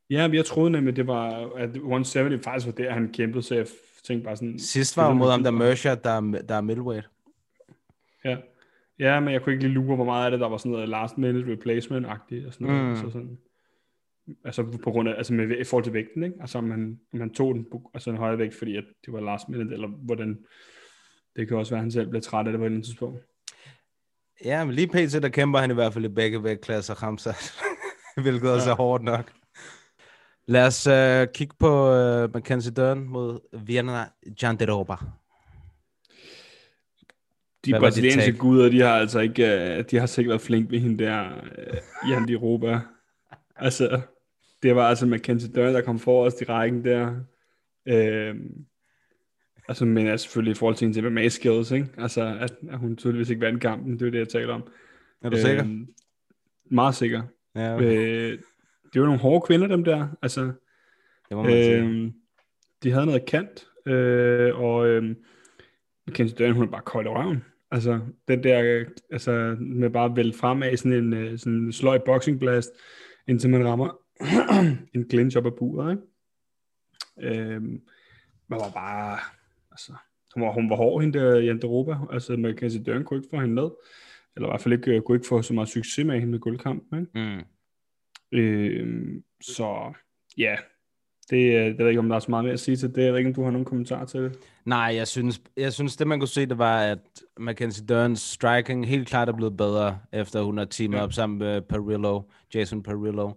[0.09, 3.55] Ja, men jeg troede nemlig, det var, at 170 faktisk var der, han kæmpede, så
[3.55, 3.65] jeg
[4.07, 4.59] tænkte bare sådan...
[4.59, 7.09] Sidst var jo mod ham, der Mercer, der, er- der er middleweight.
[8.25, 8.37] Ja.
[8.99, 10.89] ja, men jeg kunne ikke lige lure, hvor meget af det, der var sådan noget
[10.89, 12.83] last minute replacement-agtigt, og sådan noget.
[12.83, 12.89] Mm.
[12.91, 13.37] Altså, sådan,
[14.45, 16.35] altså på grund af, altså med, i forhold til vægten, ikke?
[16.41, 19.19] Altså om han, om han tog den altså en højere vægt, fordi at det var
[19.19, 20.37] last minute, eller hvordan,
[21.35, 22.85] det kan også være, at han selv blev træt af det på et eller andet
[22.85, 23.23] tidspunkt.
[24.45, 25.21] Ja, men lige pt.
[25.21, 27.53] der kæmper han i hvert fald i begge vægtklasser, Ramsat.
[28.23, 29.31] Hvilket også er hårdt nok.
[30.47, 34.05] Lad os øh, kigge på øh, Mackenzie Dern mod Vienna
[34.41, 34.95] Janderoba.
[37.65, 38.37] De Hvad brasilianske take?
[38.37, 41.29] guder, de har altså ikke, øh, de har sikkert været flink ved hende der,
[42.03, 42.79] uh, Jan Europa.
[43.59, 44.01] Altså,
[44.67, 47.15] det var altså Mackenzie Dern, der kom forrest i rækken der.
[47.87, 48.65] Øhm,
[49.67, 51.87] altså, men altså selvfølgelig i forhold til hendes MMA skills, ikke?
[51.97, 54.67] Altså, at, at hun tydeligvis ikke vandt kampen, det er det, jeg taler om.
[55.21, 55.63] Er du sikker?
[55.63, 55.87] Øhm,
[56.71, 57.21] meget sikker.
[57.55, 57.85] Ja, okay.
[57.85, 58.39] Øh,
[58.93, 60.07] det var nogle hårde kvinder, dem der.
[60.21, 60.41] Altså,
[61.29, 61.77] det må man sige.
[61.77, 62.13] Øhm,
[62.83, 65.15] de havde noget kant, øh, og øh,
[66.07, 67.43] Mackenzie Dern, hun er bare kold i røven.
[67.71, 71.53] Altså, den der, øh, altså, med bare at vælge frem af sådan en øh, sådan
[71.53, 72.69] en sløj boxing blast,
[73.27, 74.06] indtil man rammer,
[74.95, 76.03] en clinch op af buret, ikke?
[77.19, 77.81] Øhm,
[78.47, 79.19] man var bare,
[79.71, 79.93] altså,
[80.33, 81.97] hun var, hun var hård, hende der i Europa.
[82.11, 83.69] Altså, man kan sige, Døren kunne ikke få hende ned.
[84.35, 86.39] Eller i hvert fald ikke, øh, kunne ikke få så meget succes med hende med
[86.39, 87.11] guldkampen, ikke?
[87.19, 87.43] Mm.
[88.31, 89.93] Øhm, så
[90.37, 90.55] ja,
[91.29, 93.03] det, øh, jeg ved ikke, om der er så meget mere at sige til det.
[93.03, 94.37] Jeg ved ikke, om du har nogle kommentarer til det.
[94.65, 96.99] Nej, jeg synes, jeg synes, det man kunne se, det var, at
[97.37, 100.97] Mackenzie Dern's striking helt klart er blevet bedre, efter hun har teamet.
[100.97, 101.03] Ja.
[101.03, 102.21] op sammen med Perillo,
[102.55, 103.31] Jason Perillo.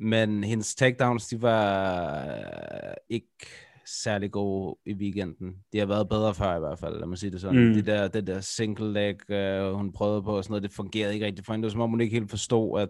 [0.00, 3.46] Men hendes takedowns, de var øh, ikke
[3.86, 5.56] særlig gode i weekenden.
[5.72, 7.68] De har været bedre før i hvert fald, lad mig sige det sådan.
[7.68, 7.74] Mm.
[7.74, 11.14] Det der, det der single leg, øh, hun prøvede på og sådan noget, det fungerede
[11.14, 11.62] ikke rigtigt for hende.
[11.62, 12.88] Det var som om, hun ikke helt forstod, at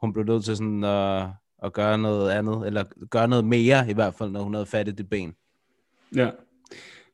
[0.00, 1.26] hun blev nødt til sådan at,
[1.62, 4.88] at gøre noget andet, eller gøre noget mere i hvert fald, når hun havde fat
[4.88, 5.34] i det ben.
[6.16, 6.30] Ja.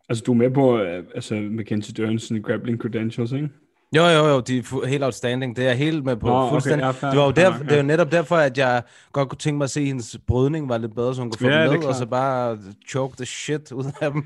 [0.08, 3.48] Altså, du er med på, øh, altså, Mackenzie Dern's sådan grappling credentials, ikke?
[3.96, 5.56] Jo, jo, jo, de er helt outstanding.
[5.56, 6.26] Det er jeg helt med på.
[6.26, 6.84] Nå, okay, fuldstændig.
[6.84, 7.82] ja, fair, det var jo der, nok, det er jo ja.
[7.82, 8.82] netop derfor, at jeg
[9.12, 11.38] godt kunne tænke mig at se, at hendes brydning var lidt bedre, så hun kunne
[11.38, 14.24] få Ja, dem det ned, og så bare choke the shit ud af dem.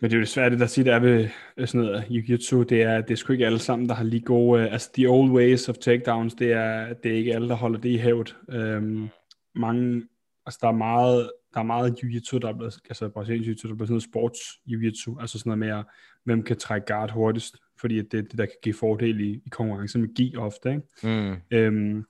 [0.00, 2.62] Men det er jo desværre det, der siger, der er ved øh, sådan noget jiu-jitsu,
[2.62, 5.08] det er, det er sgu ikke alle sammen, der har lige gode, øh, altså the
[5.08, 8.34] old ways of takedowns, det er, det er ikke alle, der holder det i hævd.
[8.50, 9.08] Øhm,
[9.54, 10.02] mange,
[10.46, 13.72] altså der er meget, der er meget jiu-jitsu, der er blevet, altså brasiliansk jiu-jitsu, der
[13.72, 15.84] er blevet sådan noget sports jiu-jitsu, altså sådan noget med, at,
[16.24, 19.48] hvem kan trække guard hurtigst, fordi det er det, der kan give fordel i, i
[19.50, 20.82] konkurrence med gi ofte, ikke?
[21.02, 21.36] Mm.
[21.50, 22.04] Øhm,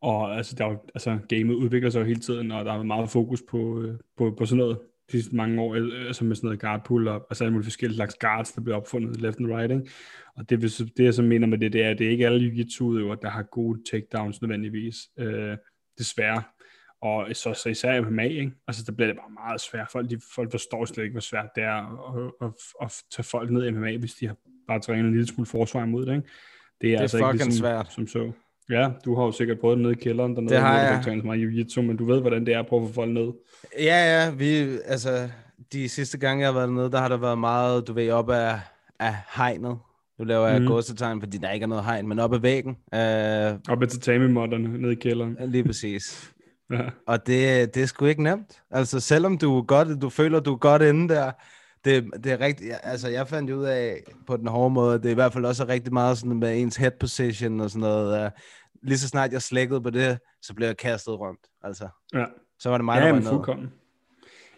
[0.00, 2.82] og altså, der er jo, altså, gamet udvikler sig jo hele tiden, og der er
[2.82, 4.78] meget fokus på, øh, på, på sådan noget
[5.12, 5.74] de sidste mange år,
[6.06, 8.76] altså med sådan noget guard pull up, altså alle mulige forskellige slags guards, der bliver
[8.76, 9.90] opfundet left and right, ikke?
[10.36, 10.62] Og det,
[10.96, 13.28] det jeg så mener med det, det er, at det er ikke alle jiu-jitsu-udøvere, der
[13.28, 15.56] har gode takedowns nødvendigvis, øh,
[15.98, 16.42] desværre.
[17.00, 18.52] Og så, så især i MMA, ikke?
[18.68, 19.88] Altså, der bliver det bare meget svært.
[19.92, 22.52] Folk, de, folk forstår slet ikke, hvor svært det er at, at, at,
[22.82, 24.36] at tage folk ned i MMA, hvis de har
[24.68, 26.28] bare trænet en lille smule forsvar imod det, ikke?
[26.80, 27.92] Det er, er altså fucking ikke ligesom, svært.
[27.92, 28.32] som så.
[28.70, 31.00] Ja, du har jo sikkert prøvet det nede i kælderen dernede, Det har du jeg.
[31.04, 33.10] træner så meget jiu-jitsu, men du ved, hvordan det er at prøve at få folk
[33.10, 33.32] ned.
[33.78, 35.28] Ja, ja, vi, altså,
[35.72, 38.30] de sidste gange, jeg har været nede, der har der været meget, du ved, op
[38.30, 38.60] af,
[39.00, 39.78] af hegnet.
[40.18, 40.66] Nu laver jeg mm.
[40.66, 42.70] Gåsetegn, fordi der ikke er noget hegn, men op ad væggen.
[42.70, 45.36] Uh, Op ad tatami-modderne nede i kælderen.
[45.40, 46.30] lige præcis.
[46.72, 46.80] Ja.
[47.06, 48.62] Og det, det er sgu ikke nemt.
[48.70, 51.32] Altså, selvom du godt, du føler, du er godt inde der,
[51.84, 55.10] det, det er rigtigt, altså jeg fandt ud af på den hårde måde, det er
[55.10, 58.26] i hvert fald også rigtig meget sådan med ens head position og sådan noget.
[58.26, 58.30] Uh,
[58.82, 61.40] lige så snart jeg slækkede på det, så blev jeg kastet rundt.
[61.62, 62.24] Altså, ja.
[62.58, 63.72] så var det mig, Ja, der var fuldkommen.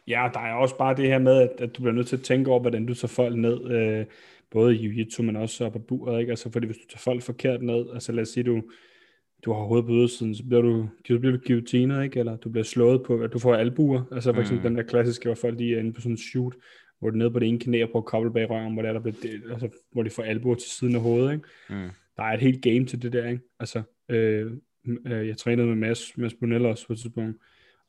[0.09, 2.23] Ja, der er også bare det her med, at, at du bliver nødt til at
[2.23, 4.07] tænke over, hvordan du tager folk ned, øh,
[4.51, 6.31] både i jiu-jitsu, men også op ad buret, ikke?
[6.31, 8.63] Altså, fordi hvis du tager folk forkert ned, altså lad os sige, du,
[9.45, 12.19] du har hovedet på ydersiden, så bliver du, så bliver du ikke?
[12.19, 14.77] Eller du bliver slået på, at du får albuer, altså for eksempel Mm.
[14.77, 16.55] den der klassiske, hvor folk de er inde på sådan en shoot,
[16.99, 18.83] hvor de er nede på det ene knæ og prøver at koble bag røven, hvor,
[18.83, 21.45] det er, der bliver, del- altså, hvor de får albuer til siden af hovedet, ikke?
[21.71, 21.91] Mm.
[22.17, 23.43] der er et helt game til det der, ikke?
[23.61, 24.53] Altså, øh,
[25.07, 27.37] øh, jeg trænede med Mads, Mads Bonella også på et tidspunkt,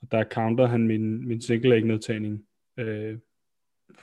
[0.01, 2.43] og der counter han min, min single leg nedtagning.
[2.77, 3.17] Øh,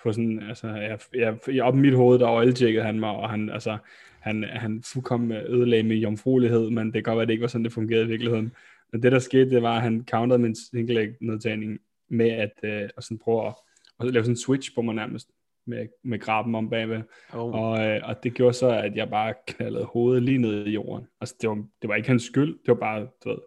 [0.02, 3.30] på sådan, altså, jeg, jeg, jeg op i mit hoved, der øjeltjekkede han mig, og
[3.30, 3.78] han, altså,
[4.20, 7.48] han, han fuldkommen ødelagde med jomfruelighed, men det kan godt være, at det ikke var
[7.48, 8.52] sådan, det fungerede i virkeligheden.
[8.92, 11.78] Men det, der skete, det var, at han countede min single leg nedtagning
[12.08, 13.54] med at, øh, at sådan prøve at,
[14.00, 15.30] at lave sådan en switch på mig nærmest,
[15.66, 17.02] med, med graben om bagved.
[17.32, 17.54] Oh.
[17.54, 21.06] Og, øh, og det gjorde så, at jeg bare knaldede hovedet lige ned i jorden.
[21.20, 23.38] Altså, det var, det var ikke hans skyld, det var bare, du ved,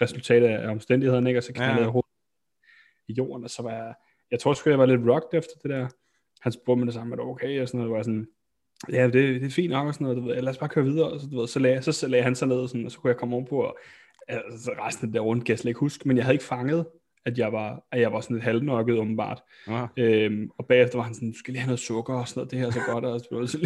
[0.00, 1.38] resultatet af omstændighederne, ikke?
[1.38, 1.82] Og så knaldede Ja.
[1.82, 2.10] jeg hovedet
[3.08, 3.94] i jorden, og så var jeg,
[4.30, 5.88] jeg tror sgu, jeg var lidt rocked efter det der.
[6.40, 7.62] Han spurgte mig det samme, det okay?
[7.62, 8.26] Og sådan noget, var sådan,
[8.92, 10.84] ja, det, det er fint nok, og sådan noget, du ved, lad os bare køre
[10.84, 12.84] videre, og så, du ved, så, lagde, så, så lagde han sig ned, og, sådan,
[12.84, 13.78] og så kunne jeg komme ovenpå, og
[14.28, 16.44] altså, resten af det der rundt kan jeg slet ikke huske, men jeg havde ikke
[16.44, 16.86] fanget,
[17.26, 19.42] at jeg var, at jeg var sådan lidt halvnokket, åbenbart.
[19.68, 19.86] Ja.
[19.96, 22.50] Øhm, og bagefter var han sådan, du skal lige have noget sukker og sådan noget,
[22.50, 23.58] det her er så godt, og så, så,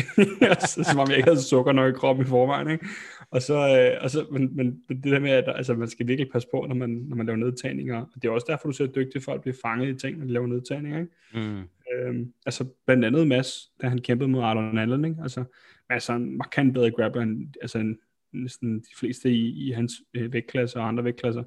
[0.67, 2.87] så, som om jeg ikke havde sukker nok i kroppen i forvejen, ikke?
[3.31, 6.33] Og så, øh, og så men, men, det der med, at altså, man skal virkelig
[6.33, 8.87] passe på, når man, når man laver nedtagninger, og det er også derfor, du ser
[8.87, 11.13] dygtige folk blive fanget i ting, når de laver nedtagninger, ikke?
[11.35, 11.63] Mm.
[11.95, 15.17] Øhm, altså blandt andet Mads, da han kæmpede mod Arnold Allen, ikke?
[15.23, 15.45] Altså,
[15.91, 17.99] Mads er en markant bedre grappler end altså, en,
[18.33, 21.43] næsten de fleste i, i hans øh, vægtklasse og andre vægtklasser.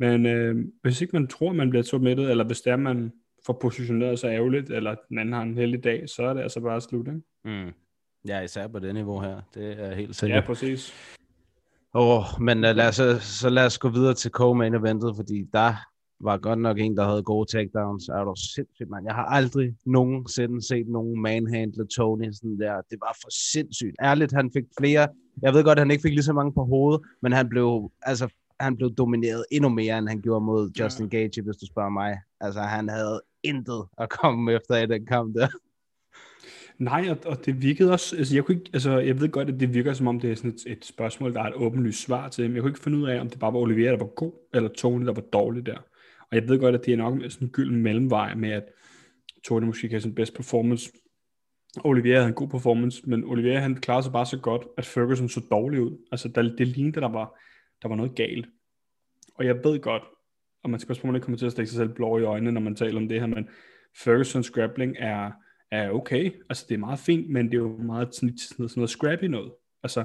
[0.00, 3.12] Men øh, hvis ikke man tror, man bliver submittet, eller hvis det er, man
[3.46, 6.60] får positioneret sig ærgerligt, eller den anden har en heldig dag, så er det altså
[6.60, 7.20] bare slut, ikke?
[7.64, 7.72] Mm.
[8.28, 9.40] Ja, især på det niveau her.
[9.54, 10.44] Det er helt Ja, sikkert.
[10.44, 10.92] præcis.
[11.94, 15.16] Åh, oh, men uh, lad os, så, så lad os gå videre til co-main eventet,
[15.16, 15.74] fordi der
[16.24, 18.08] var godt nok en, der havde gode takedowns.
[18.08, 19.06] Er du sindssygt, mand.
[19.06, 22.80] Jeg har aldrig nogensinde set nogen manhandle Tony sådan der.
[22.90, 23.96] Det var for sindssygt.
[24.02, 25.08] Ærligt, han fik flere.
[25.42, 27.90] Jeg ved godt, at han ikke fik lige så mange på hovedet, men han blev,
[28.02, 28.28] altså,
[28.60, 31.16] han blev domineret endnu mere, end han gjorde mod Justin ja.
[31.16, 32.18] Gage, hvis du spørger mig.
[32.40, 35.48] Altså, han havde intet at komme efter i den kamp der.
[36.78, 39.60] Nej, og, og det virkede også, altså jeg, kunne ikke, altså jeg ved godt, at
[39.60, 42.28] det virker som om, det er sådan et, et spørgsmål, der er et åbenlyst svar
[42.28, 44.06] til, men jeg kunne ikke finde ud af, om det bare var Olivier, der var
[44.06, 45.76] god, eller Tony, der var dårlig der.
[46.30, 48.64] Og jeg ved godt, at det er nok sådan en gylden mellemvej med, at
[49.44, 50.90] Tony måske kan have sin bedste performance,
[51.84, 55.28] Olivier havde en god performance, men Olivier han klarede sig bare så godt, at Ferguson
[55.28, 56.06] så dårlig ud.
[56.12, 57.40] Altså der, det lignede, der var,
[57.82, 58.46] der var noget galt.
[59.34, 60.02] Og jeg ved godt,
[60.62, 62.52] og man skal også på, at kommer til at stikke sig selv blå i øjnene,
[62.52, 63.48] når man taler om det her, men
[63.96, 65.30] Fergusons grappling er,
[65.70, 66.32] er okay.
[66.48, 69.52] Altså det er meget fint, men det er jo meget sådan, sådan noget scrappy noget.
[69.82, 70.04] Altså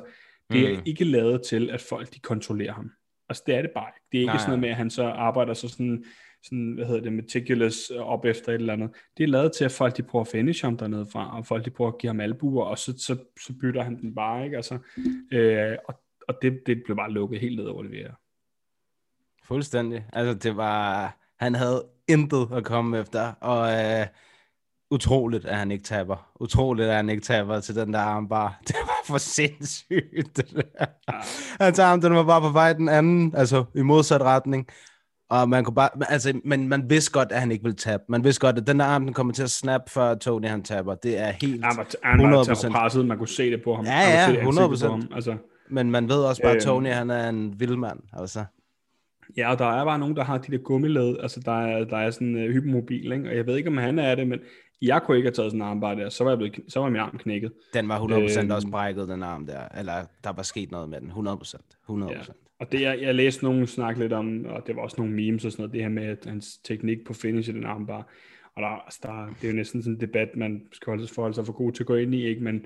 [0.51, 0.84] det er mm.
[0.86, 2.91] ikke lavet til, at folk de kontrollerer ham.
[3.30, 4.05] Altså det er det bare ikke.
[4.11, 4.38] Det er ikke Nej.
[4.38, 6.05] sådan noget med, at han så arbejder så sådan,
[6.43, 8.89] sådan, hvad hedder det, meticulous op efter et eller andet.
[9.17, 11.65] Det er lavet til, at folk de prøver at finish ham dernede fra, og folk
[11.65, 14.57] de prøver at give ham albuer, og så, så, så bytter han den bare, ikke?
[14.57, 14.78] Altså,
[15.32, 18.11] øh, og, og det, det blev bare lukket helt ned over det
[19.43, 20.05] Fuldstændig.
[20.13, 24.07] Altså det var, han havde intet at komme efter, og øh,
[24.91, 26.32] utroligt, at han ikke taber.
[26.39, 28.59] Utroligt, at han ikke taber til den der armbar.
[28.67, 30.86] Det var for sindssygt, det der.
[31.63, 34.67] Han tager ham, den var bare på vej den anden, altså i modsat retning.
[35.30, 38.03] Og man kunne bare, altså, men man vidste godt, at han ikke ville tabe.
[38.09, 40.63] Man vidste godt, at den der arm, den kommer til at snap, før Tony han
[40.63, 40.95] taber.
[40.95, 41.67] Det er helt ja,
[42.03, 42.71] han var, 100%.
[42.71, 43.86] presset, man kunne se det på ham.
[43.86, 45.07] Ja, ja, 100 procent.
[45.15, 45.38] Altså,
[45.70, 46.66] men man ved også bare, at øhm.
[46.66, 47.99] Tony, han er en vild mand.
[48.13, 48.45] Altså.
[49.38, 51.97] Ja, og der er bare nogen, der har de der gummiled, altså der er, der
[51.97, 53.30] er sådan uh, hypermobil, ikke?
[53.30, 54.39] og jeg ved ikke, om han er det, men
[54.82, 56.89] jeg kunne ikke have taget sådan en armbar der, så var, jeg blevet, så var
[56.89, 57.51] min arm knækket.
[57.74, 61.01] Den var 100% øhm, også brækket, den arm der, eller der var sket noget med
[61.01, 61.57] den, 100%.
[61.89, 62.11] 100%.
[62.11, 62.20] Ja.
[62.59, 65.45] Og det, jeg, jeg læste nogen snakke lidt om, og det var også nogle memes
[65.45, 68.07] og sådan noget, det her med at hans teknik på finish i den armbar,
[68.55, 71.36] og der, altså der, det er jo næsten sådan en debat, man skal holde, forholde
[71.36, 72.43] sig for god til at gå ind i, ikke?
[72.43, 72.66] Men,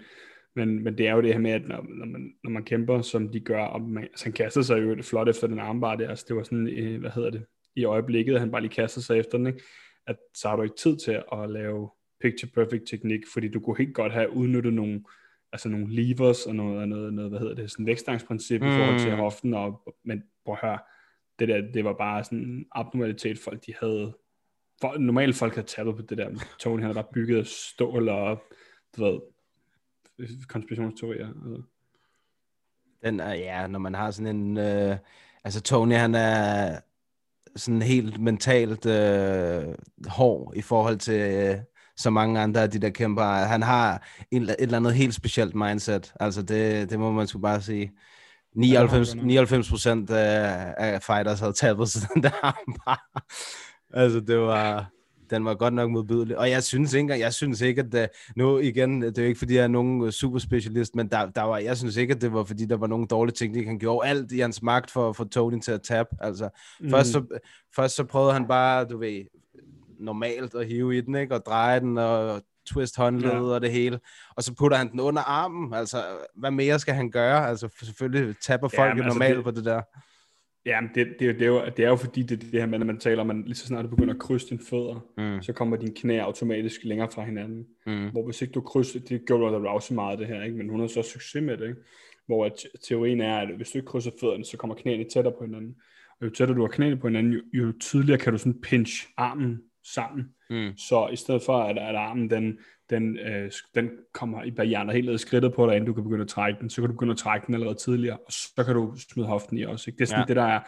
[0.55, 3.01] men, men det er jo det her med, at når, når, man, når man kæmper,
[3.01, 6.09] som de gør, og man, altså han kaster sig jo flot efter den armbar der,
[6.09, 7.45] altså det var sådan, øh, hvad hedder det,
[7.75, 9.61] i øjeblikket, at han bare lige kaster sig efter den, ikke?
[10.07, 11.89] at så har du ikke tid til at lave
[12.21, 15.03] picture perfect teknik, fordi du kunne helt godt have udnyttet nogle,
[15.53, 18.67] altså nogle levers og noget, noget, noget hvad hedder det, sådan vækstgangsprincip mm.
[18.67, 19.17] i forhold til mm.
[19.17, 20.79] hoften, og, men prøv at høre,
[21.39, 24.13] det der, det var bare sådan en abnormalitet, folk de havde,
[24.81, 26.29] for, normalt folk havde tabet på det der,
[26.59, 28.43] Tony han har bare bygget stål og,
[28.97, 29.19] du ved,
[30.47, 31.27] konspirationsteorier.
[31.27, 31.61] Altså.
[33.03, 34.97] Den er, ja, når man har sådan en, øh,
[35.43, 36.79] altså Tony han er
[37.55, 39.63] sådan helt mentalt øh,
[40.07, 41.57] hård i forhold til øh,
[41.97, 43.23] så mange andre af de der kæmper.
[43.23, 46.13] Han har en, et eller andet helt specielt mindset.
[46.19, 47.91] Altså det, det må man sgu bare sige.
[48.55, 52.29] 99, 99 procent af, af fighters havde tabet sig den der
[52.85, 52.97] bare.
[53.93, 54.91] altså det var,
[55.29, 56.37] den var godt nok modbydelig.
[56.37, 59.39] Og jeg synes ikke, jeg synes ikke, at det, nu igen, det er jo ikke
[59.39, 62.33] fordi, jeg er nogen super specialist, men der, der var, jeg synes ikke, at det
[62.33, 63.67] var fordi, der var nogen dårlige teknik.
[63.67, 66.09] Han gjorde alt i hans magt for at få Tony til at tabe.
[66.19, 66.49] Altså,
[66.79, 66.89] mm.
[66.89, 67.39] først, så,
[67.75, 69.25] først så prøvede han bare, du ved,
[69.99, 71.35] normalt at hive i den, ikke?
[71.35, 73.41] Og dreje den og twist håndledet ja.
[73.41, 73.99] og det hele.
[74.35, 75.73] Og så putter han den under armen.
[75.73, 76.03] Altså,
[76.35, 77.47] hvad mere skal han gøre?
[77.47, 79.81] Altså, selvfølgelig taber folk ja, altså normalt det, på det der.
[80.65, 82.85] Ja, det, det, det, er jo, det er jo fordi, det, det her med, når
[82.85, 85.41] man taler om, at lige så snart du begynder at krydse dine fødder, mm.
[85.41, 87.65] så kommer dine knæ automatisk længere fra hinanden.
[87.85, 88.09] Mm.
[88.11, 90.57] Hvor hvis ikke du krydser, det gjorde du også meget det her, ikke?
[90.57, 91.67] men hun har så succes med det.
[91.67, 91.79] Ikke?
[92.25, 95.45] Hvor at teorien er, at hvis du ikke krydser fødderne, så kommer knæene tættere på
[95.45, 95.75] hinanden.
[96.19, 99.07] Og jo tættere du har knæene på hinanden, jo, jo tydeligere kan du sådan pinch
[99.17, 100.25] armen sammen.
[100.49, 100.77] Mm.
[100.77, 102.59] Så i stedet for, at, at armen den,
[102.89, 106.21] den, øh, den kommer i barrieren helt ned skridtet på dig, inden du kan begynde
[106.21, 108.75] at trække den, så kan du begynde at trække den allerede tidligere, og så kan
[108.75, 109.89] du smide hoften i også.
[109.89, 109.97] Ikke?
[109.97, 110.27] Det er sådan ja.
[110.27, 110.59] det, der er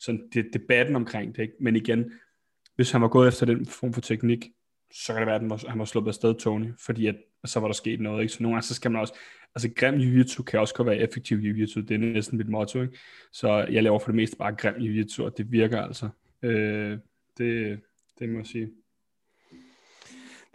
[0.00, 1.42] sådan, det, debatten omkring det.
[1.42, 1.54] Ikke?
[1.60, 2.12] Men igen,
[2.76, 4.48] hvis han var gået efter den form for teknik,
[4.92, 7.60] så kan det være, at han var, han var sluppet afsted, Tony, fordi at, så
[7.60, 8.22] var der sket noget.
[8.22, 8.32] Ikke?
[8.32, 9.14] Så nogle gange, så skal man også,
[9.54, 12.82] altså grim jiu-jitsu kan også godt være effektiv jiu-jitsu, det er næsten mit motto.
[12.82, 12.98] Ikke?
[13.32, 16.08] Så jeg laver for det meste bare grim jiu-jitsu, og det virker altså.
[16.42, 16.98] Øh,
[17.38, 17.80] det,
[18.18, 18.70] det må jeg sige.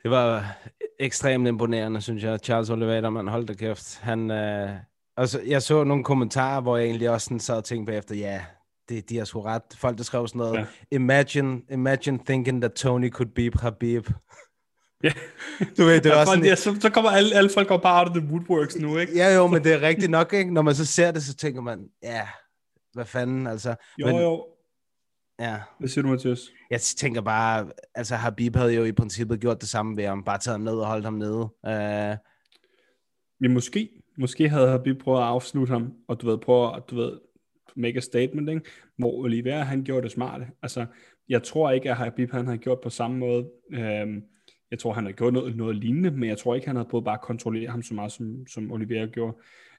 [0.04, 0.58] Det var
[1.00, 2.40] ekstremt imponerende, synes jeg.
[2.44, 4.00] Charles Oliveira, man holdt da kæft.
[4.00, 4.70] Han, øh,
[5.18, 8.42] altså, jeg så nogle kommentarer, hvor jeg egentlig også sådan sad og tænkte bagefter, ja,
[8.90, 9.62] det, de har sgu ret.
[9.76, 10.66] Folk, der skrev sådan noget, ja.
[10.92, 14.10] imagine, imagine thinking that Tony could beat Habib.
[15.04, 15.12] Ja.
[15.78, 18.00] Du ved, det er ja, også sådan, ja, så, så kommer alle, alle folk bare
[18.00, 19.14] out of the woodworks nu, ikke?
[19.16, 20.54] Ja, jo, men det er rigtigt nok, ikke?
[20.54, 22.28] Når man så ser det, så tænker man, ja,
[22.94, 23.76] hvad fanden, altså.
[24.00, 24.46] Jo, men, jo.
[25.40, 25.58] Ja.
[25.80, 26.52] Hvad siger du, Mathias?
[26.70, 30.38] Jeg tænker bare, altså Habib havde jo i princippet gjort det samme ved ham, bare
[30.38, 31.42] taget ham ned og holdt ham nede.
[31.64, 32.18] Uh...
[33.42, 36.96] Ja, måske, måske havde Habib prøvet at afslutte ham, og du ved, prøve at, du
[36.96, 37.20] ved,
[37.76, 38.62] make a statement, ikke?
[38.98, 40.48] hvor Oliver, han gjorde det smarte.
[40.62, 40.86] Altså,
[41.30, 43.50] jeg tror ikke, at Habib, han havde gjort på samme måde.
[43.74, 44.24] Øhm,
[44.72, 47.06] jeg tror, han havde gjort noget, noget lignende, men jeg tror ikke, han havde prøvet
[47.06, 49.38] bare at kontrollere ham så meget, som, som Oliver gjorde.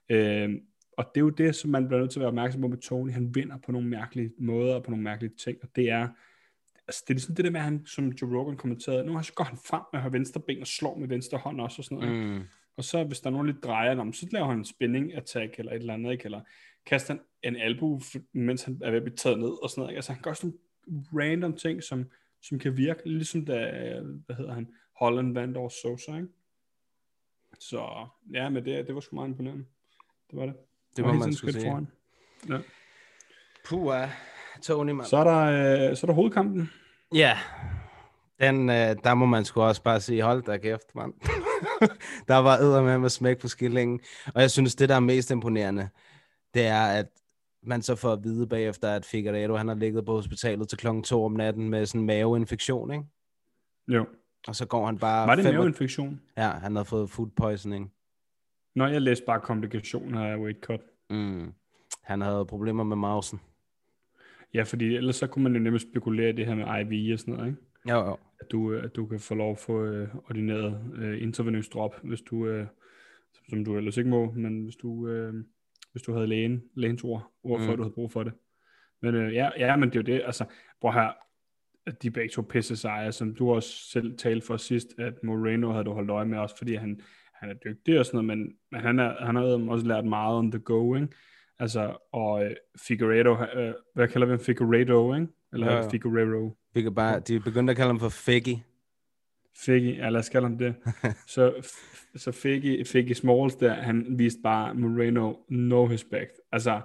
[0.09, 0.59] Øhm,
[1.01, 2.77] og det er jo det, som man bliver nødt til at være opmærksom på med
[2.77, 3.11] Tony.
[3.11, 6.07] Han vinder på nogle mærkelige måder og på nogle mærkelige ting, og det er,
[6.87, 9.33] altså, det er ligesom det der med, at han, som Joe Rogan kommenterede, nu så
[9.33, 11.97] går han frem med at venstre ben og slår med venstre hånd også og sådan
[11.97, 12.39] noget.
[12.39, 12.43] Mm.
[12.77, 15.59] Og så hvis der er nogen lidt drejer om, så laver han en spinning attack
[15.59, 16.25] eller et eller andet, ikke?
[16.25, 16.41] eller
[16.85, 18.01] kaster han en albu,
[18.33, 19.91] mens han er ved at blive taget ned og sådan noget.
[19.91, 19.97] Ikke?
[19.97, 20.53] Altså han gør sådan
[20.87, 22.05] nogle random ting, som,
[22.41, 23.55] som kan virke, ligesom da,
[24.25, 24.67] hvad hedder han,
[24.99, 26.27] Holland vandt over Sosa, ikke?
[27.59, 29.65] Så ja, men det, det var sgu meget imponerende.
[30.31, 30.55] Det var det.
[30.97, 31.69] Det hele man skulle sige.
[31.71, 31.87] foran.
[32.49, 32.57] Ja.
[33.65, 33.95] Puh,
[34.61, 35.07] Tony, mand.
[35.07, 36.69] Så er der, øh, så er der hovedkampen.
[37.13, 37.37] Ja,
[38.39, 41.13] den, øh, der må man sgu også bare sige, hold da kæft, mand.
[42.27, 43.99] der var æder med med smæk på skillingen.
[44.35, 45.89] Og jeg synes, det, der er mest imponerende,
[46.53, 47.07] det er, at
[47.63, 51.03] man så får at vide bagefter, at Figueiredo, han har ligget på hospitalet til klokken
[51.03, 53.03] 2 om natten med sådan en maveinfektion, ikke?
[53.87, 54.05] Jo.
[54.47, 55.27] Og så går han bare...
[55.27, 56.21] Var det en maveinfektion?
[56.37, 57.91] Ja, han havde fået food poisoning.
[58.75, 60.81] Når jeg læste bare komplikationer af weight cut.
[61.09, 61.53] Mm.
[62.03, 63.39] Han havde problemer med mausen.
[64.53, 67.33] Ja, fordi ellers så kunne man jo nemlig spekulere det her med IV og sådan
[67.33, 67.61] noget, ikke?
[67.89, 68.17] Jo, jo.
[68.39, 71.95] At du, øh, at du kan få lov at få øh, ordineret øh, intravenøs drop,
[72.03, 72.67] hvis du, øh,
[73.49, 75.33] som du ellers ikke må, men hvis du, øh,
[75.91, 77.71] hvis du havde lægen, lægens ord, ord for, Mm.
[77.71, 78.33] at du havde brug for det.
[79.01, 80.45] Men øh, ja, ja, men det er jo det, altså,
[80.81, 81.11] prøv her,
[81.85, 85.71] at de begge to pisse sejre, som du også selv talte for sidst, at Moreno
[85.71, 87.01] havde du holdt øje med også, fordi han,
[87.41, 90.37] han er dygtig og sådan noget, men, men han, er, han har også lært meget
[90.37, 91.07] on the go, ikke?
[91.59, 92.51] Altså, og øh,
[92.87, 94.39] Figueredo, øh, hvad kalder vi ham?
[94.39, 95.27] Figueredo, ikke?
[95.53, 95.89] Eller Ja.
[95.89, 96.55] Figueredo?
[96.73, 98.55] Vi kan bare, de begyndte at kalde ham for Figgy.
[99.57, 100.75] Figgy, ja lad os kalde ham det.
[101.35, 106.31] så, f- så Figgy, Figgy Smalls der, han viste bare Moreno no respect.
[106.51, 106.81] Altså,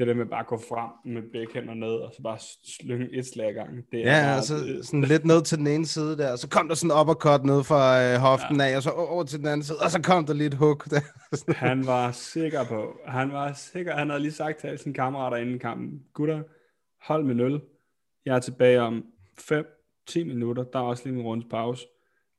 [0.00, 2.38] det der med bare at gå frem med begge hænder ned, og så bare
[2.80, 3.70] slynge et slag i gang.
[3.92, 6.32] Det er Ja, bare, og så det- sådan lidt ned til den ene side der,
[6.32, 9.24] og så kom der sådan en uppercut ned fra øh, hoften af, og så over
[9.24, 11.00] til den anden side, og så kom der lige et hook der.
[11.66, 15.36] Han var sikker på, han var sikker, han havde lige sagt til alle sine kammerater
[15.36, 16.42] inden kampen, gutter,
[17.06, 17.60] hold med 0.
[18.26, 19.04] Jeg er tilbage om
[19.40, 21.86] 5-10 minutter, der er også lige en rundes pause,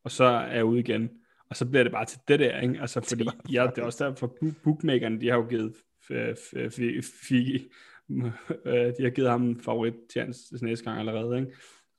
[0.03, 1.09] og så er jeg ude igen.
[1.49, 2.77] Og så bliver det bare til det der, ikke?
[2.81, 4.33] Altså, fordi ja, det er også derfor,
[4.63, 5.73] bookmakerne, de har jo givet
[6.09, 6.69] f-
[7.27, 7.69] Figi,
[8.65, 11.51] øh, de har givet ham en favorit til hans næste gang allerede, ikke?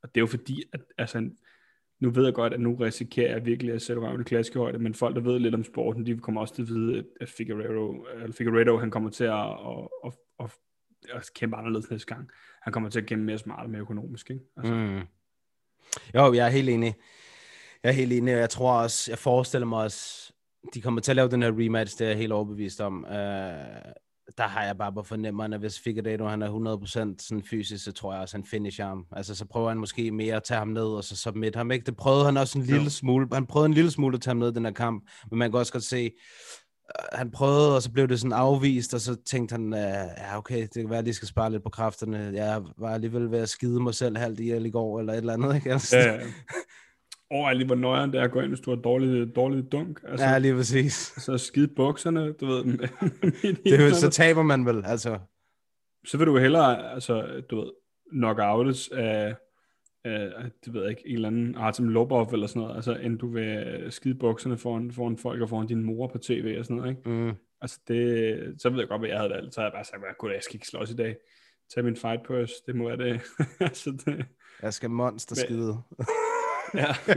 [0.02, 1.30] Og det er jo fordi, at altså,
[2.00, 4.94] nu ved jeg godt, at nu risikerer jeg virkelig at sætte mig i klaskehøjde, men
[4.94, 8.32] folk, der ved lidt om sporten, de kommer også til at vide, at- Figueredo, eller
[8.32, 10.50] Figueredo han kommer til at, at, at, at,
[11.16, 12.30] at kæmpe anderledes næste gang.
[12.62, 14.44] Han kommer til at kæmpe mere smart og mere økonomisk, ikke?
[14.56, 14.80] Altså, mm.
[14.80, 15.00] Mm.
[16.14, 16.94] Jo, jeg er helt enig.
[17.82, 20.31] Jeg er helt enig, og jeg tror også, jeg forestiller mig også,
[20.74, 23.04] de kommer til at lave den her rematch, det er jeg helt overbevist om.
[23.08, 23.14] Uh,
[24.38, 26.88] der har jeg bare på fornemmeren, at hvis Figueiredo han er 100%
[27.18, 29.06] sådan fysisk, så tror jeg også, han finisher ham.
[29.12, 31.86] Altså, så prøver han måske mere at tage ham ned, og så submit ham, ikke?
[31.86, 33.28] Det prøvede han også en lille smule.
[33.32, 35.50] Han prøvede en lille smule at tage ham ned i den her kamp, men man
[35.50, 39.16] kan også godt se, øh, han prøvede, og så blev det sådan afvist, og så
[39.26, 39.78] tænkte han, uh,
[40.18, 42.32] ja okay, det kan være, at de skal spare lidt på kræfterne.
[42.34, 45.32] Jeg var alligevel ved at skide mig selv halvt ihjel i går, eller et eller
[45.32, 45.72] andet, ikke?
[45.72, 46.20] Altså, Ja, ja.
[47.32, 49.72] Og er lige, hvor nøjeren det er at gå ind, hvis du har dårligt, dårligt
[49.72, 50.00] dunk.
[50.08, 50.92] Altså, ja, lige præcis.
[51.16, 52.64] Så skide bukserne, du ved.
[53.44, 55.18] i Det er jo, så taber man vel, altså.
[56.06, 57.70] så vil du hellere, altså, du ved,
[58.10, 59.34] knock outes af,
[60.04, 63.18] af, det ved jeg ikke, en eller anden Artem Lobov eller sådan noget, altså, end
[63.18, 66.76] du vil skide bukserne foran, foran folk og foran din mor på tv og sådan
[66.76, 67.10] noget, ikke?
[67.10, 67.32] Mm.
[67.60, 69.54] Altså, det, så ved jeg godt, hvad jeg havde valgt.
[69.54, 71.16] Så havde jeg bare sagt, gud, jeg skal ikke slås i dag.
[71.74, 73.20] Tag min fight purse, det må være det.
[73.60, 74.26] altså, det
[74.62, 75.82] Jeg skal monster skide.
[76.74, 76.94] ja.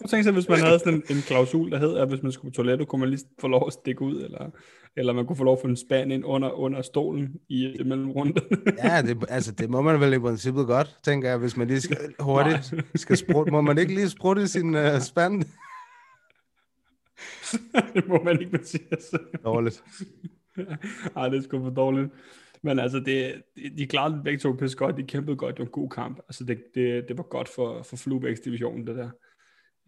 [0.00, 2.32] Jeg tænkte så, hvis man havde sådan en, en klausul, der hed, at hvis man
[2.32, 4.50] skulle på toilettet, kunne man lige få lov at stikke ud, eller,
[4.96, 8.10] eller man kunne få lov at få en spand ind under, under stolen i mellem
[8.10, 8.60] runderne.
[8.84, 11.80] Ja, det, altså, det må man vel i princippet godt, tænker jeg, hvis man lige
[11.80, 13.52] skal hurtigt skal sprutte.
[13.52, 15.44] Må man ikke lige sprutte sin uh, spand?
[17.94, 19.14] det må man ikke, Mathias.
[19.44, 19.84] Dårligt.
[21.16, 22.10] Ej, det er sgu for dårligt.
[22.64, 24.96] Men altså, det, de- de klarede det begge to pisse godt.
[24.96, 25.54] De kæmpede godt.
[25.56, 26.18] Det var en god kamp.
[26.28, 29.10] Altså, det, det, det var godt for, for Flubæks division, det der.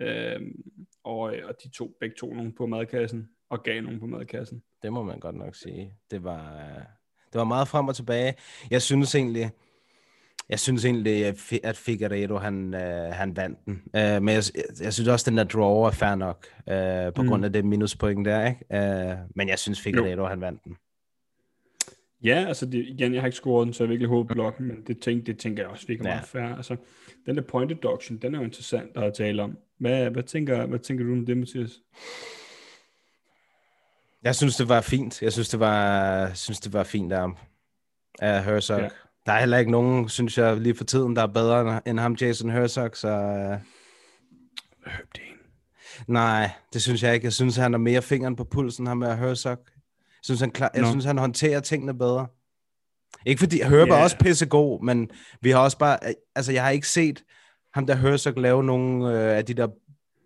[0.01, 0.62] Øhm,
[1.05, 4.62] og, og de to begge to nogen på madkassen, og gav nogen på madkassen.
[4.83, 5.93] Det må man godt nok sige.
[6.11, 6.83] Det var, øh,
[7.33, 8.35] det var meget frem og tilbage.
[8.70, 9.51] Jeg synes egentlig,
[10.49, 13.83] jeg synes egentlig, at Fi- at Figueiredo, han, øh, han vandt den.
[13.97, 14.43] Øh, men jeg,
[14.81, 17.29] jeg synes også, at den der draw er fair nok, øh, på Mm.
[17.29, 19.11] grund af det minuspoint der, ikke?
[19.11, 20.77] Øh, men jeg synes, Figueiredo, han vandt den.
[22.24, 25.00] Ja, altså det, igen, jeg har ikke scoret den, så jeg virkelig hovedblokken, men det,
[25.00, 26.14] tænk, det tænker jeg også virkelig Ja.
[26.14, 26.56] meget fair.
[26.56, 26.76] Altså,
[27.26, 29.58] den der point deduction, den er jo interessant at tale om.
[29.78, 31.70] Hvad, hvad, tænker, hvad tænker du om det, Mathias?
[34.22, 35.22] Jeg synes, det var fint.
[35.22, 37.36] Jeg synes, det var, synes, det var fint af ham.
[38.18, 38.80] Af Herzog.
[38.80, 38.88] Ja.
[39.26, 42.16] Der er heller ikke nogen, synes jeg, lige for tiden, der er bedre end- ham,
[42.20, 43.08] Jason Herzog, så...
[43.08, 43.58] øh,
[44.92, 45.36] Herb Dean.
[46.06, 47.24] Nej, det synes jeg ikke.
[47.24, 49.58] Jeg synes, han har mere fingeren på pulsen, ham med Herzog.
[50.29, 50.89] Jeg synes, han, klar, jeg Nå.
[50.91, 52.27] synes, han håndterer tingene bedre.
[53.27, 53.95] Ikke fordi Herb Ja.
[53.95, 55.11] er også pissegod, men
[55.41, 55.99] vi har også bare...
[56.35, 57.24] Altså, jeg har ikke set
[57.74, 59.68] ham der Herzog lave nogle øh, af de der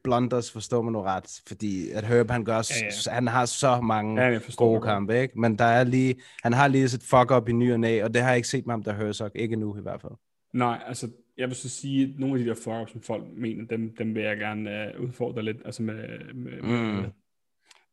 [0.04, 3.80] blunders, forstår man nu ret, fordi at Herb, han gør, ja, Ja, han har så
[3.80, 5.40] mange Ja, gode kampe, ikke?
[5.40, 8.14] Men der er lige, han har lige sit fuck up i ny og næ, og
[8.14, 10.12] det har jeg ikke set med ham der Herzog, ikke nu i hvert fald.
[10.54, 13.64] Nej, altså, jeg vil så sige, at nogle af de der fuck som folk mener,
[13.66, 15.94] dem, dem vil jeg gerne uh, udfordre lidt, altså med,
[16.34, 16.68] med, Mm.
[16.68, 17.04] med,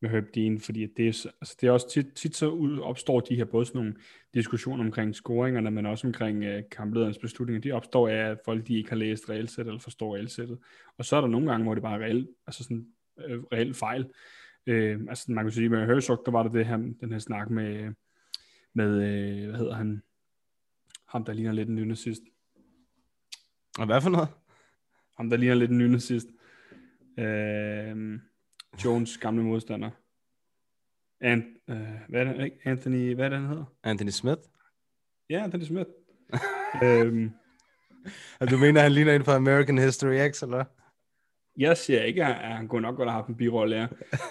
[0.02, 2.80] med Herb Dean, fordi det, er, så- altså, det er også tit, tit så ud,
[2.80, 3.96] opstår de her både sådan nogle
[4.34, 8.78] diskussioner omkring scoringerne, men også omkring uh, kamplederens beslutninger, de opstår af, at folk de
[8.78, 10.60] ikke har læst regelsættet eller forstår regelsættet.
[10.98, 12.88] Og så er der nogle gange, hvor det bare er reelt, altså sådan,
[13.28, 14.10] øh, reelt fejl.
[14.68, 17.50] Øh, altså man kan sige, med Herzog, der var der det her, den her snak
[17.50, 17.94] med,
[18.74, 20.02] med øh, hvad hedder han,
[21.08, 22.22] ham der ligner lidt en nynazist.
[23.80, 24.28] Og hvad for noget?
[25.18, 26.28] Ham, der ligner lidt en nynazist.
[27.20, 28.20] Øh,
[28.86, 29.90] Jones gamle modstander.
[31.22, 32.54] And, øh, hvad er det?
[32.64, 33.66] Anthony, hvad er det, han hedder?
[33.84, 34.42] Anthony Smith?
[35.30, 35.90] Ja, Anthony Smith.
[36.84, 37.32] øhm,
[38.50, 40.64] du mener, han ligner en fra American History X, eller?
[41.58, 43.88] jeg siger ikke, at han kunne nok godt have haft en birolle, ja.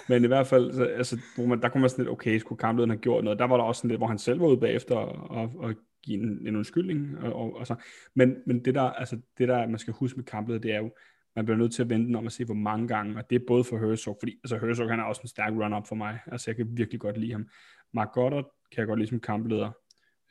[0.09, 2.59] Men i hvert fald, så, altså, hvor man, der kunne man sådan lidt, okay, skulle
[2.59, 3.39] kamplederen have gjort noget?
[3.39, 5.75] Der var der også sådan lidt, hvor han selv var ude bagefter og, og, og
[6.03, 7.17] give en, en undskyldning.
[7.19, 7.75] Og, og, og så.
[8.15, 10.91] Men, men det der, altså, det der, man skal huske med kampleder, det er jo,
[11.37, 13.45] man bliver nødt til at vente om at se, hvor mange gange, og det er
[13.47, 16.49] både for Herzog, fordi altså Herzog, han er også en stærk run-up for mig, altså
[16.51, 17.49] jeg kan virkelig godt lide ham.
[17.93, 19.71] Mark Goddard kan jeg godt lide som kampleder,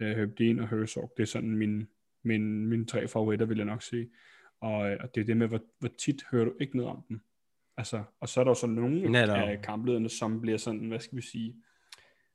[0.00, 1.86] øh, Herb Dean og Herzog, det er sådan min,
[2.22, 4.08] min, mine tre favoritter, vil jeg nok sige.
[4.60, 7.04] Og, øh, og det er det med, hvor, hvor tit hører du ikke noget om
[7.08, 7.20] dem.
[7.76, 9.36] Altså, og så er der jo så nogle Netop.
[9.36, 11.56] af kamplederne, som bliver sådan, hvad skal vi sige,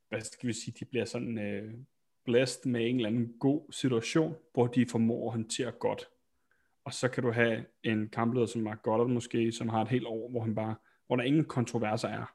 [0.09, 1.74] hvad skal vi sige, de bliver sådan øh,
[2.26, 6.09] blæst med en eller anden god situation, hvor de formår at håndtere godt.
[6.86, 10.05] Og så kan du have en kampleder som Mark Goddard måske, som har et helt
[10.05, 10.75] år, hvor han bare,
[11.07, 12.34] hvor der ingen kontroverser er.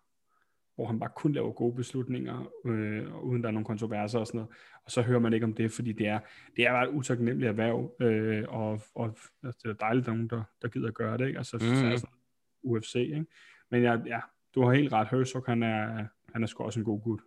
[0.75, 4.39] Hvor han bare kun laver gode beslutninger, øh, uden der er nogen kontroverser og sådan
[4.39, 4.55] noget.
[4.85, 6.21] Og så hører man ikke om det, fordi det er,
[6.57, 10.13] det er bare et utaknemmeligt erhverv, øh, og, og altså, det er dejligt, at der
[10.13, 11.27] er nogen, der, der gider at gøre det.
[11.27, 11.39] Ikke?
[11.39, 11.77] Altså, mm.
[11.77, 12.17] så er sådan
[12.63, 13.27] UFC, ikke?
[13.71, 14.21] Men ja, ja,
[14.55, 17.21] du har helt ret, Herzog, han er, han er sgu også en god gut.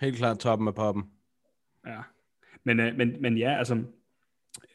[0.00, 1.10] Helt klart toppen af poppen.
[1.86, 2.02] Ja.
[2.64, 3.84] Men, øh, men, men ja, altså,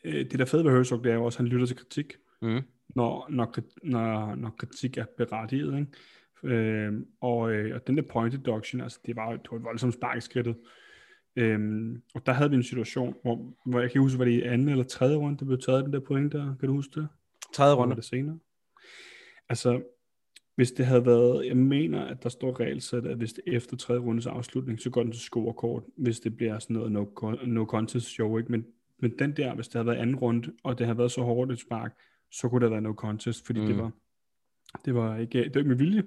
[0.03, 2.13] øh, det der fede ved Herzog, det er jo også, at han lytter til kritik,
[2.43, 2.61] Mm.
[2.95, 5.79] når, når, når, når kritik er berettiget.
[5.79, 6.55] Ikke?
[6.55, 9.93] Øh, og, øh, og den der point deduction, altså, det var, det var et voldsomt
[9.93, 10.55] spark i skridtet.
[11.35, 14.41] Øhm, og der havde vi en situation, hvor, hvor jeg kan huske, var det i
[14.41, 16.55] anden eller tredje runde, der blev taget den der point der.
[16.59, 17.07] Kan du huske det?
[17.53, 17.95] Tredje runde.
[17.95, 18.39] det senere?
[19.49, 19.81] Altså,
[20.55, 23.77] hvis det havde været, jeg mener, at der står regelsæt, at hvis det er efter
[23.77, 27.05] tredje rundes afslutning, så går den til scorekort, hvis det bliver sådan noget no,
[27.45, 28.51] no contest show, ikke?
[28.51, 28.65] Men,
[29.01, 31.51] men den der, hvis det havde været anden runde, og det havde været så hårdt
[31.51, 31.93] et spark,
[32.31, 33.67] så kunne det have været no contest, fordi mm.
[33.67, 33.91] det var,
[34.85, 36.03] det var ikke, det var ikke med vilje,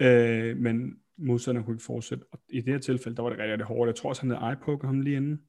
[0.00, 2.24] øh, men modstanderen kunne ikke fortsætte.
[2.32, 3.88] Og i det her tilfælde, der var det rigtig, rigtig hårdt.
[3.88, 5.40] Jeg tror også, han havde eye ham lige inden,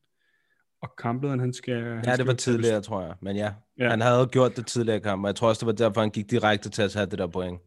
[0.81, 1.83] og kamplederen, han skal...
[1.83, 3.15] han Ja, skal det var tage tidligere, tror jeg.
[3.21, 3.89] Men ja, Ja.
[3.89, 6.09] han havde gjort det tidligere i kampen, og jeg tror også, det var derfor, han
[6.09, 7.59] gik direkte til at tage det der point.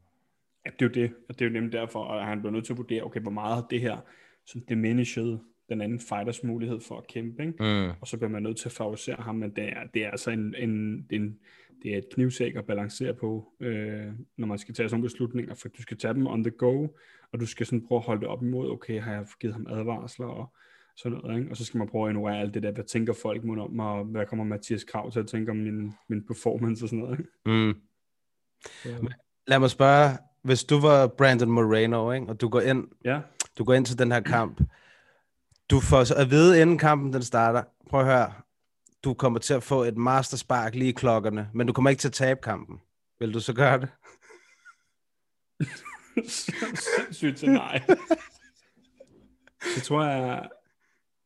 [0.66, 2.64] Ja, det er jo det, og det er jo nemlig derfor, at han bliver nødt
[2.64, 3.96] til at vurdere, okay, hvor meget det her
[4.46, 5.38] som diminished
[5.74, 7.54] den anden fighters mulighed for at kæmpe, ikke?
[7.60, 7.90] Mm.
[8.00, 10.30] og så bliver man nødt til at favorisere ham, men det er, det er altså
[10.30, 11.38] en, en, en,
[11.82, 14.06] det er et knivsæk at balancere på, øh,
[14.36, 16.88] når man skal tage sådan nogle beslutninger, for du skal tage dem on the go,
[17.32, 19.66] og du skal sådan prøve at holde det op imod, okay, har jeg givet ham
[19.70, 20.52] advarsler, og
[20.96, 21.50] sådan noget, ikke?
[21.50, 23.86] og så skal man prøve at ignorere alt det der, hvad tænker folk om mig,
[23.86, 27.18] og hvad kommer Mathias Krav til at tænke om min, min performance og sådan noget,
[27.18, 27.30] ikke?
[27.46, 27.74] Mm.
[28.82, 29.12] Så,
[29.46, 30.10] Lad mig spørge,
[30.42, 33.20] hvis du var Brandon Moreno, ikke, og du går ind ja,
[33.58, 34.60] du går ind til den her kamp.
[35.72, 38.32] Du får så at vide, inden kampen den starter, prøv at høre,
[39.04, 42.08] du kommer til at få et masterspark lige i klokkerne, men du kommer ikke til
[42.08, 42.80] at tabe kampen.
[43.20, 43.88] Vil du så gøre det?
[46.28, 47.82] sindssygt til nej.
[49.74, 50.48] Det tror jeg...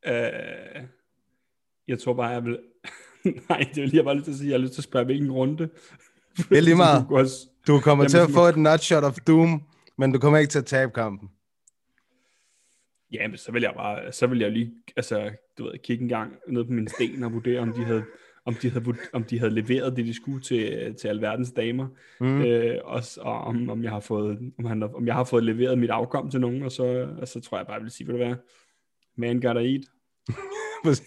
[0.06, 0.82] Øh,
[1.88, 2.58] jeg tror bare, jeg vil...
[3.48, 4.50] nej, det vil jeg bare lyst til at sige.
[4.50, 5.68] Jeg har lyst til at spørge, hvilken runde.
[6.36, 7.06] Det er lige meget.
[7.66, 9.62] Du kommer Jamen, til at få et nutshot of doom,
[9.98, 11.30] men du kommer ikke til at tabe kampen.
[13.20, 14.12] Ja, men så vil jeg bare...
[14.12, 17.32] Så vil jeg lige altså, du ved, kigge en gang ned på min sten og
[17.32, 18.04] vurdere, om de havde,
[18.44, 21.88] om de havde, om de havde leveret det, de skulle til, til alverdens damer.
[22.20, 22.42] Mm.
[22.42, 25.78] Øh, og, og om, om, jeg har fået, om, han, om jeg har fået leveret
[25.78, 28.14] mit afkom til nogen, og så, og så tror jeg bare, jeg vil sige, vil
[28.14, 28.36] det være,
[29.16, 29.84] man gotta eat.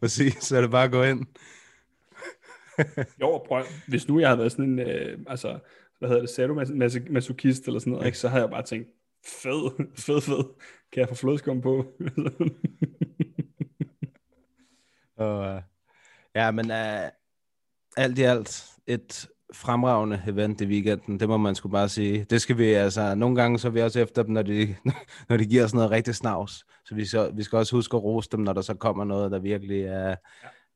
[0.00, 1.26] Præcis, så er det bare at gå ind.
[3.20, 5.58] Jo, prøv, hvis nu jeg havde været sådan en, øh, altså,
[5.98, 8.88] hvad hedder det, sadomasochist eller sådan noget, ikke, så havde jeg bare tænkt,
[9.28, 9.70] fed,
[10.06, 10.44] fed, fed,
[10.92, 11.86] kan jeg få flødeskum på?
[15.16, 15.62] Og, uh,
[16.34, 17.08] ja, men uh,
[17.96, 22.24] alt i alt et fremragende event i weekenden, det må man skulle bare sige.
[22.24, 24.76] Det skal vi altså, nogle gange så er vi også efter dem, når de,
[25.28, 26.64] når de giver os noget rigtig snavs.
[26.84, 29.30] Så vi, så vi skal også huske at rose dem, når der så kommer noget,
[29.30, 30.16] der virkelig er,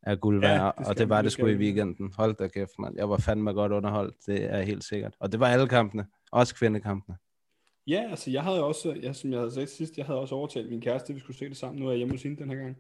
[0.02, 0.60] er guld værd.
[0.60, 2.12] Ja, Ja, det og det var det sgu i weekenden.
[2.16, 2.94] Hold da kæft, mand.
[2.96, 5.14] Jeg var fandme godt underholdt, det er helt sikkert.
[5.20, 7.16] Og det var alle kampene, også kvindekampene.
[7.86, 10.70] Ja, altså jeg havde også, ja, som jeg havde sagt sidst, jeg havde også overtalt
[10.70, 11.80] min kæreste, at vi skulle se det sammen.
[11.80, 12.76] Nu er jeg hjemme hos hende den her gang.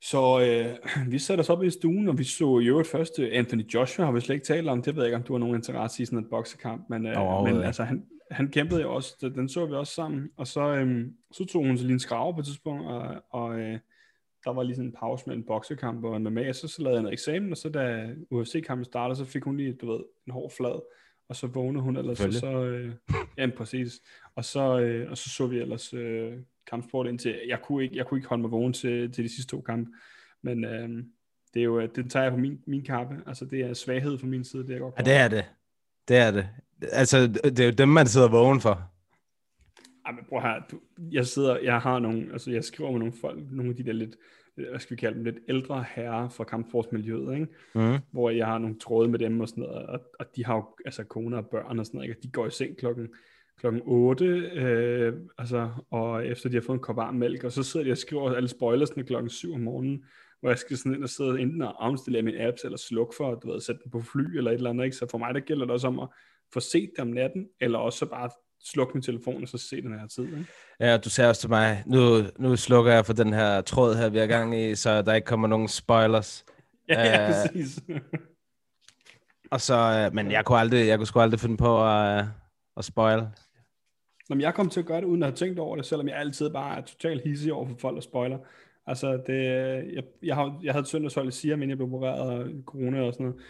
[0.00, 0.76] Så øh,
[1.12, 4.04] vi satte os op i stuen, og vi så i øvrigt først øh, Anthony Joshua,
[4.04, 4.82] har vi slet ikke talt om.
[4.82, 7.12] Det ved jeg ikke, om du har nogen interesse i sådan en boksekamp, men, øh,
[7.20, 10.30] Overhovedet men altså, han, han kæmpede jo også, den- så vi også sammen.
[10.36, 13.78] Og så, øh, så tog hun lige en skrave på et tidspunkt, og, og øh,
[14.44, 17.02] der var lige sådan en pause mellem boksekamp og MMA, og så, så lavede jeg
[17.02, 20.50] noget eksamen, og så da UFC-kampen startede, så fik hun lige, du ved, en hård
[20.56, 20.80] flad,
[21.28, 22.92] og så vågnede hun ellers, og så, øh,
[23.38, 24.00] ja, præcis,
[24.34, 26.32] og så, øh, og så så vi ellers øh,
[26.70, 29.50] kampsport indtil, jeg kunne ikke, jeg kunne ikke holde mig vågen til, til de sidste
[29.50, 29.90] to kampe,
[30.42, 30.88] men øh,
[31.54, 34.18] det er jo, øh, det tager jeg på min, min kappe, altså det er svaghed
[34.18, 35.44] fra min side, det er godt Ja, det er det.
[36.08, 36.48] Det er det.
[36.82, 38.90] Altså, det er jo dem, man sidder vågen for.
[40.06, 40.80] Ej, men prøv her, du,
[41.12, 43.92] jeg sidder, jeg har nogle, altså jeg skriver med nogle folk, nogle af de der
[43.92, 44.16] lidt,
[44.56, 47.46] hvad skal vi kalde dem, lidt ældre herrer fra kampsportsmiljøet, ikke?
[47.74, 47.98] Mm.
[48.10, 50.64] hvor jeg har nogle tråde med dem og sådan noget, og, og de har jo
[50.84, 52.18] altså koner og børn og sådan noget, ikke?
[52.18, 53.08] og de går i seng klokken,
[53.60, 57.62] klokken 8, øh, altså, og efter de har fået en kop varm mælk, og så
[57.62, 60.04] sidder de og skriver alle spoilersne klokken 7 om morgenen,
[60.40, 63.34] hvor jeg skal sådan ind og sidde enten og afstille min apps, eller slukke for,
[63.34, 64.96] du ved, sætte den på fly, eller et eller andet, ikke?
[64.96, 66.08] så for mig der gælder det også om at
[66.52, 68.30] få set det om natten, eller også så bare
[68.72, 70.24] slukke min telefon, og så se den her tid.
[70.24, 70.46] Ikke?
[70.80, 74.08] Ja, du sagde også til mig, nu, nu slukker jeg for den her tråd her,
[74.08, 76.44] vi er gang i, så der ikke kommer nogen spoilers.
[76.88, 77.80] Ja, ja, Øh, præcis.
[79.50, 82.24] Og så, øh, men jeg kunne, aldrig, jeg kunne sgu aldrig finde på at, øh,
[82.76, 83.18] at spoil.
[84.28, 86.08] Nå, men jeg kom til at gøre det, uden at have tænkt over det, selvom
[86.08, 88.38] jeg altid bare er totalt hissig over for folk, der spoiler.
[88.86, 89.44] Altså, det,
[89.94, 93.02] jeg, jeg, har, jeg havde et søndagshold i Sia, men jeg blev opereret af corona
[93.02, 93.42] og sådan noget.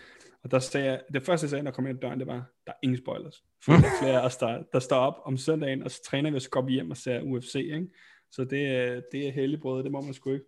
[0.46, 2.26] Og der sagde jeg, det første jeg sagde, når jeg kom ind ad døren, det
[2.26, 3.44] var, der er ingen spoilers.
[3.64, 6.30] For der er flere af os, der, der står op om søndagen, og så træner
[6.30, 7.86] vi, og så går vi hjem og ser UFC, ikke?
[8.30, 10.44] Så det, er- det er helligbrød, det må man sgu ikke.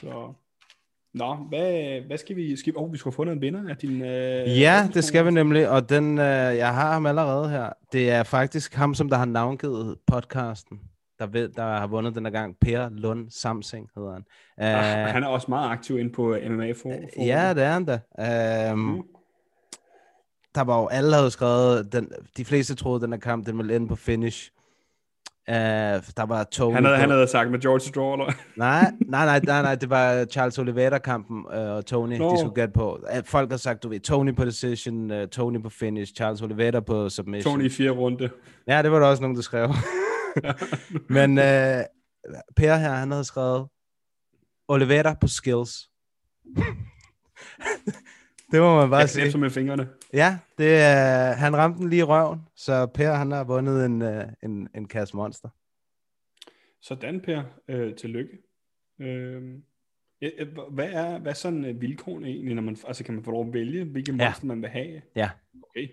[0.00, 0.32] Så,
[1.14, 4.02] nå, hvad, hvad skal vi, skal oh, vi skulle have fundet en vinder af din...
[4.02, 6.24] Øh, Ja, det skal vi nemlig, og den, øh,
[6.56, 7.72] jeg har ham allerede her.
[7.92, 10.80] Det er faktisk ham, som der har navngivet podcasten,
[11.18, 12.54] der, ved, der har vundet den her gang.
[12.60, 14.24] Per Lund Samsing hedder han.
[14.58, 17.70] Ah, Øh, han er også meget aktiv inde på MMA for, for Ja, det er
[17.72, 17.98] han da.
[18.70, 19.02] Øhm, mm.
[20.54, 23.58] Der var jo alle, der havde skrevet, den, de fleste troede, den her kamp, den
[23.58, 24.50] ville ende på finish.
[25.48, 28.32] Uh, der var Tony Han havde, på- han havde sagt med George Straw, eller?
[28.56, 32.32] Nej, nej, nej, nej, nej, det var Charles Oliveira-kampen, øh, og Tony, Nå.
[32.32, 33.00] de skulle gætte på.
[33.24, 37.08] Folk har sagt, du ved, Tony på decision, uh, Tony på finish, Charles Oliveira på
[37.08, 37.52] submission.
[37.54, 38.30] Tony i fire runde.
[38.66, 39.68] Ja, det var der også nogen, der skrev.
[41.16, 41.84] Men øh,
[42.56, 43.68] Per her, han havde skrevet
[44.68, 45.90] Oliveira på skills.
[48.52, 49.38] det må man bare Jeg sige.
[49.38, 49.88] med fingrene.
[50.12, 54.02] Ja, det er, han ramte den lige i røven, så Per han har vundet en,
[54.02, 55.48] øh, en, en kasse monster.
[56.80, 57.42] Sådan, Per.
[57.68, 58.38] Øh, tillykke.
[59.00, 59.42] Øh,
[60.22, 63.30] øh, hvad er, hvad er sådan øh, vilkårene egentlig, når man, altså kan man få
[63.30, 64.28] lov at vælge, hvilke Ja.
[64.28, 65.02] monster man vil have?
[65.16, 65.30] Ja,
[65.70, 65.88] Okay.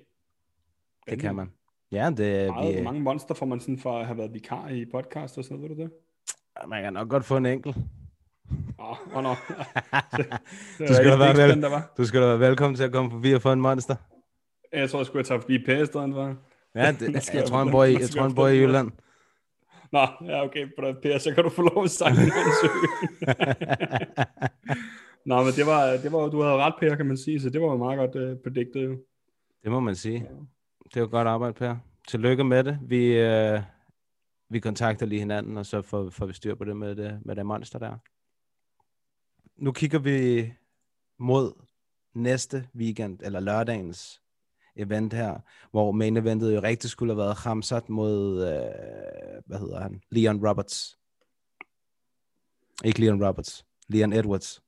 [1.10, 1.52] det kan man.
[1.94, 4.34] Ja, det er Meget, vi, Hvor mange monster får man sådan for at have været
[4.34, 5.92] vikar i podcast og sådan noget, ved du det?
[6.68, 7.78] man kan nok godt få en enkelt.
[8.80, 9.30] Åh, oh, no.
[10.88, 11.66] Du skal da være vel-.
[11.98, 13.96] Du skal da være velkommen til at komme forbi og få en monster.
[14.74, 16.36] Jeg tror, jeg skulle have taget forbi Per i stedet for.
[16.76, 18.58] Ja, det, jeg tror, han bor i, jeg tror, han bor i.
[18.58, 18.92] Jylland.
[19.92, 20.68] Nå, ja, okay,
[21.04, 22.16] Per, så kan du få lov at en
[25.30, 27.62] Nå, men det var, det var, du havde ret, Per, kan man sige, så det
[27.62, 28.82] var jo meget godt uh, predicted.
[28.82, 28.98] jo.
[29.64, 30.28] Det må man sige.
[30.94, 31.76] Det var godt arbejde, Per.
[32.08, 32.80] Tillykke med det.
[32.82, 33.62] Vi, øh,
[34.50, 37.36] vi kontakter lige hinanden, og så får, får vi styr på det med det, med
[37.36, 37.98] det monster der.
[39.64, 40.54] Nu kigger vi
[41.20, 41.54] mod
[42.14, 44.22] næste weekend, eller lørdagens
[44.76, 45.40] event her,
[45.72, 50.48] hvor main eventet jo rigtig skulle have været Hamzat mod, øh, hvad hedder han, Leon
[50.48, 50.98] Roberts.
[52.84, 54.64] Ikke Leon Roberts, Leon Edwards.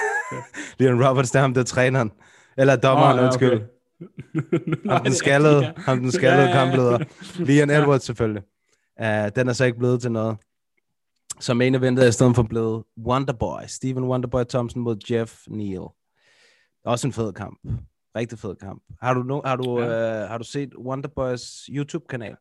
[0.78, 2.12] Leon Roberts, det er ham, der er træneren.
[2.56, 3.52] Eller dommeren, Åh, ja, undskyld.
[3.52, 3.64] okay.
[3.64, 3.73] Nej,
[4.90, 5.72] Ham den skaldede, ja.
[5.76, 6.64] ham den skaldede Ja, ja, ja.
[6.64, 6.98] kampleder.
[7.44, 8.42] Leon Edwards selvfølgelig.
[9.00, 10.36] Uh, den er så ikke blevet til noget.
[11.40, 13.60] Så main eventet er i stedet for blevet Wonderboy.
[13.66, 15.82] Steven Wonderboy Thompson mod Jeff Neal.
[16.84, 17.58] Også en fed kamp.
[18.16, 18.82] Rigtig fed kamp.
[19.02, 20.22] Har du, no, har du, Ja.
[20.24, 22.36] uh, har du set Wonderboys YouTube-kanal?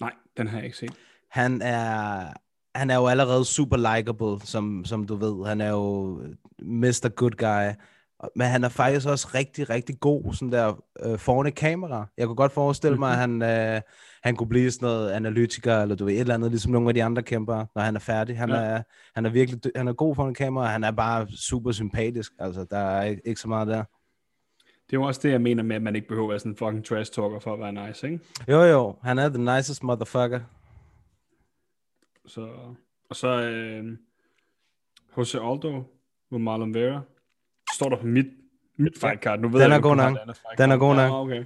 [0.00, 0.92] Nej, den har jeg ikke set.
[1.30, 2.26] Han er,
[2.74, 5.46] han er jo allerede super likable, som, som du ved.
[5.46, 6.16] Han er jo
[6.62, 7.08] Mr.
[7.16, 7.74] Good Guy.
[8.36, 12.06] Men han er faktisk også rigtig, rigtig god sådan der øh, foran et kamera.
[12.16, 13.80] Jeg kunne godt forestille mig, at han, øh,
[14.22, 16.94] han kunne blive sådan noget analytiker, eller du ved, et eller andet, ligesom nogle af
[16.94, 18.38] de andre kæmper, når han er færdig.
[18.38, 18.56] Han, Ja.
[18.56, 18.82] er,
[19.14, 22.32] han er virkelig han er god foran et kamera, og han er bare super sympatisk.
[22.38, 23.84] Altså, der er ikke, ikke så meget der.
[24.86, 26.52] Det er jo også det, jeg mener med, at man ikke behøver at være sådan
[26.52, 28.24] en fucking trash talker for at være nice, ikke?
[28.48, 30.40] Jo, jo, han er the nicest motherfucker.
[32.26, 32.48] Så,
[33.10, 33.84] og så øh,
[35.18, 35.82] Jose Aldo
[36.30, 37.00] mod Marlon Vera.
[37.76, 38.26] Står der på mit,
[38.78, 39.40] mit fight card.
[39.40, 40.18] Nu ved Den jeg, er god nok.
[40.58, 41.08] Den er god nok.
[41.10, 41.44] Ja, okay.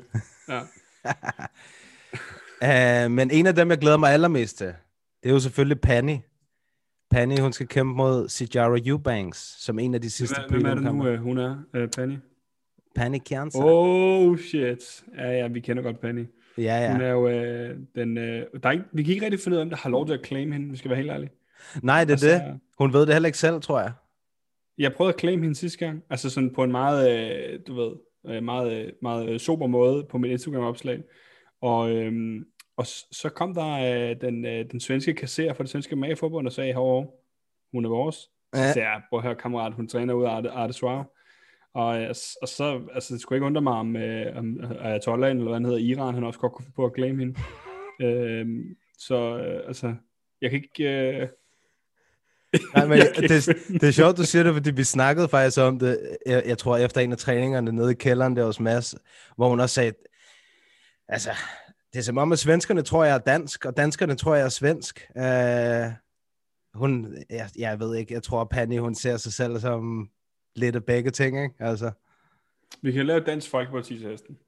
[2.62, 3.06] Ja.
[3.06, 4.66] Uh, men en af dem, jeg glæder mig allermest til,
[5.22, 6.16] det er jo selvfølgelig Penny.
[7.10, 10.74] Penny, hun skal kæmpe mod Sijara Eubanks, som en af de sidste Hvem, hvem er
[10.74, 12.16] det nu, øh, hun er, øh, Penny?
[12.96, 13.58] Penny Kjansa.
[13.62, 15.04] Oh shit.
[15.18, 16.26] Ja, ja, vi kender godt Penny.
[16.58, 17.06] Ja, Hun ja.
[17.06, 18.18] er jo øh, den...
[18.18, 20.06] Øh, der er ikke, vi kan ikke rigtig finde ud af, om der har lov
[20.06, 21.30] til at claim hende, vi skal være helt ærlige.
[21.82, 22.60] Nej, det er Altså- det.
[22.78, 23.92] Hun ved det heller ikke selv, tror jeg.
[24.80, 27.92] Jeg prøvede at claim hende sidste gang, altså sådan på en meget, øh, du ved,
[28.26, 31.02] øh, meget, øh, meget sober måde på mit Instagram-opslag.
[31.60, 32.44] Og, øhm,
[32.76, 33.68] og så kom der
[34.10, 37.14] øh, den, øh, den svenske kasserer for det svenske mageforbund og sagde, hov,
[37.72, 38.16] hun er vores.
[38.16, 38.72] Så Ja.
[38.72, 41.04] sagde jeg, prøv at høre kammerat, hun træner ud af Arte, Arte Suave.
[41.74, 41.86] Og,
[42.42, 45.64] og så, altså det skulle ikke undre mig om, øh, om Ayatollahen, eller hvad han
[45.64, 47.38] hedder, Iran, han også godt kunne få på at claim hende.
[48.02, 49.94] øhm, så øh, altså,
[50.40, 50.84] jeg kan ikke...
[51.18, 51.28] Øh,
[52.74, 55.78] Nej, men Jeg det, det er sjovt, du siger det, fordi vi snakkede faktisk om
[55.78, 58.94] det, jeg, jeg tror efter en af træningerne nede i kælderen der hos Mads,
[59.36, 59.92] hvor hun også sagde,
[61.08, 61.30] altså,
[61.92, 64.48] det er som om, at svenskerne tror, jeg er dansk, og danskerne tror, jeg er
[64.48, 65.06] svensk.
[65.16, 65.92] Uh,
[66.74, 70.10] hun, jeg, jeg ved ikke, jeg tror, Penny, hun ser sig selv som
[70.56, 71.54] lidt af begge ting, ikke?
[71.58, 71.90] Altså,
[72.82, 74.38] vi kan lave Dansk Folkeparti til hesten.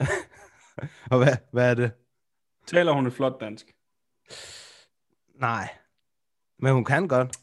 [1.10, 1.90] og hvad, hvad er det?
[2.66, 3.74] Taler hun et flot dansk?
[5.34, 5.68] Nej,
[6.62, 7.36] men hun kan godt.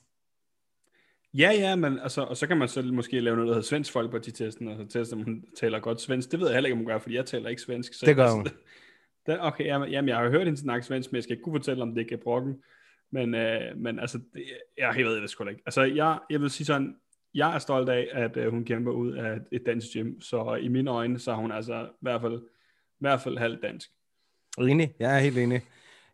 [1.34, 3.91] Ja, ja, men altså, og så kan man så måske lave noget, der hedder Svensk
[3.91, 6.31] Folkeparti-testen, og så teste, om hun taler godt svensk.
[6.31, 7.94] Det ved jeg heller ikke, om hun gør, fordi jeg taler ikke svensk.
[7.94, 8.48] Så Det gør hun.
[9.26, 11.60] Det, okay, jamen, jamen, jeg har hørt hende snakke svensk, men jeg skal ikke kunne
[11.60, 12.56] fortælle, om det ikke er brokken.
[13.11, 14.44] Men, øh, men altså, det,
[14.77, 15.61] jeg, jeg ved det sgu da ikke.
[15.65, 16.95] Altså, jeg, jeg vil sige sådan,
[17.34, 20.68] jeg er stolt af, at øh, hun kæmper ud af et dansk gym, så i
[20.68, 22.41] mine øjne, så er hun altså i hvert fald,
[22.94, 23.89] i hvert fald halvt dansk.
[24.60, 25.61] Enig, jeg er helt enig.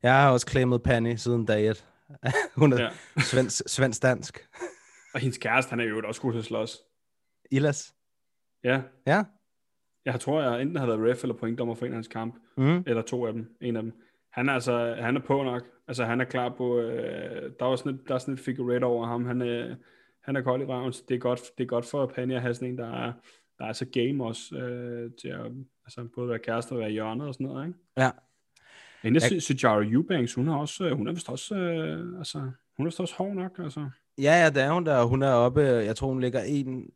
[0.04, 1.86] Jeg har også klemmet Penny siden dag et.
[2.56, 2.90] hun er Ja.
[3.22, 4.48] svensk, svensk dansk.
[5.14, 6.78] Og hendes kæreste, han er jo også god til at slås.
[7.52, 7.94] Ilas.
[8.64, 9.24] Ja, Ja.
[10.06, 12.36] jeg tror, jeg enten har været ref eller pointdommer for en af hans kamp.
[12.58, 12.84] Mm.
[12.88, 13.92] eller to af dem, en af dem.
[14.32, 15.64] Han er altså, han er på nok.
[15.88, 18.86] Altså, han er klar på, øh, der, er sådan et, der er sådan et figurette
[18.86, 19.26] over ham.
[19.26, 19.76] Han, øh,
[20.24, 22.42] han er kold i røven, så det er godt, det er godt for Penny at
[22.42, 23.14] have sådan en, der er,
[23.58, 25.52] der er så game også, øh, til at
[25.86, 27.80] altså, både være kæreste og være hjørnet og sådan noget, ikke?
[27.98, 28.10] Ja.
[29.04, 32.40] Men jeg synes, Sejara Eubanks, hun er også, øh, hun er vist også, øh, altså,
[32.78, 33.90] hun er vist også hård nok, altså.
[34.18, 35.04] Ja, ja, det er hun der.
[35.04, 36.90] Hun er oppe, jeg tror, hun ligger en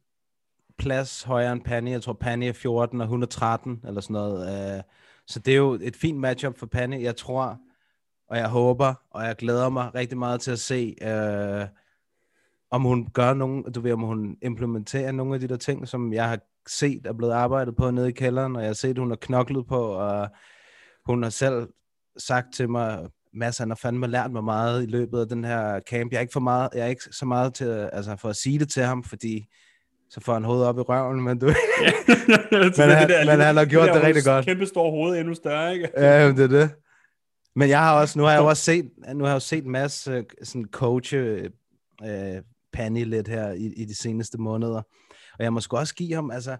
[0.77, 1.91] plads højere end Penny.
[1.91, 4.75] Jeg tror, Penny er 14, og hun er 13, eller sådan noget.
[4.77, 4.83] Øh,
[5.27, 7.01] Så det er jo et fint matchup for Penny.
[7.01, 7.59] Jeg tror,
[8.29, 11.67] og jeg håber, og jeg glæder mig rigtig meget til at se, øh,
[12.71, 16.13] om hun gør nogle, du ved, om hun implementerer nogle af de der ting, som
[16.13, 19.09] jeg har set er blevet arbejdet på nede i kælderen, og jeg har set, hun
[19.09, 20.29] har knoklet på, og
[21.05, 21.67] hun har selv
[22.17, 25.79] sagt til mig, Mads, han har fandme lært mig meget i løbet af den her
[25.89, 26.11] camp.
[26.11, 28.59] Jeg er ikke, for meget, jeg er ikke så meget til, altså for at sige
[28.59, 29.45] det til ham, fordi
[30.09, 31.45] så får han hovedet op i røven, men du,
[32.77, 34.45] men, han- men han har gjort det rigtig godt.
[34.45, 35.89] Kæmpe store hoved endnu større, ikke?
[35.97, 36.69] Ja, det er det.
[37.55, 40.07] Men jeg har også, nu har jeg også set, nu har jeg jo set Mads
[40.07, 41.17] øh, sådan coache
[42.05, 42.41] øh,
[42.73, 44.81] Penny lidt her i, i de seneste måneder.
[45.39, 46.57] Og jeg må sgu også give ham, altså,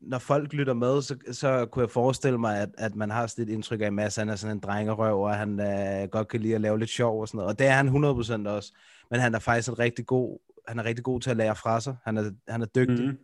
[0.00, 3.48] når folk lytter med, så, så kunne jeg forestille mig, at, at man har sådan
[3.48, 6.40] et indtryk af, at Mads han er sådan en drengerøv, og han øh, godt kan
[6.40, 7.52] lide at lave lidt sjov og sådan noget.
[7.52, 8.72] Og det er han 100% også.
[9.10, 11.80] Men han er faktisk en rigtig god, han er rigtig god til at lære fra
[11.80, 11.96] sig.
[12.04, 13.06] Han er, han er dygtig.
[13.06, 13.18] Mm.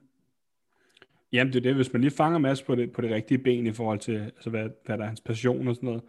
[1.33, 3.67] Jamen det er det, hvis man lige fanger Mads på det, på det rigtige ben
[3.67, 6.03] i forhold til, altså, hvad, hvad der er hans passion og sådan noget,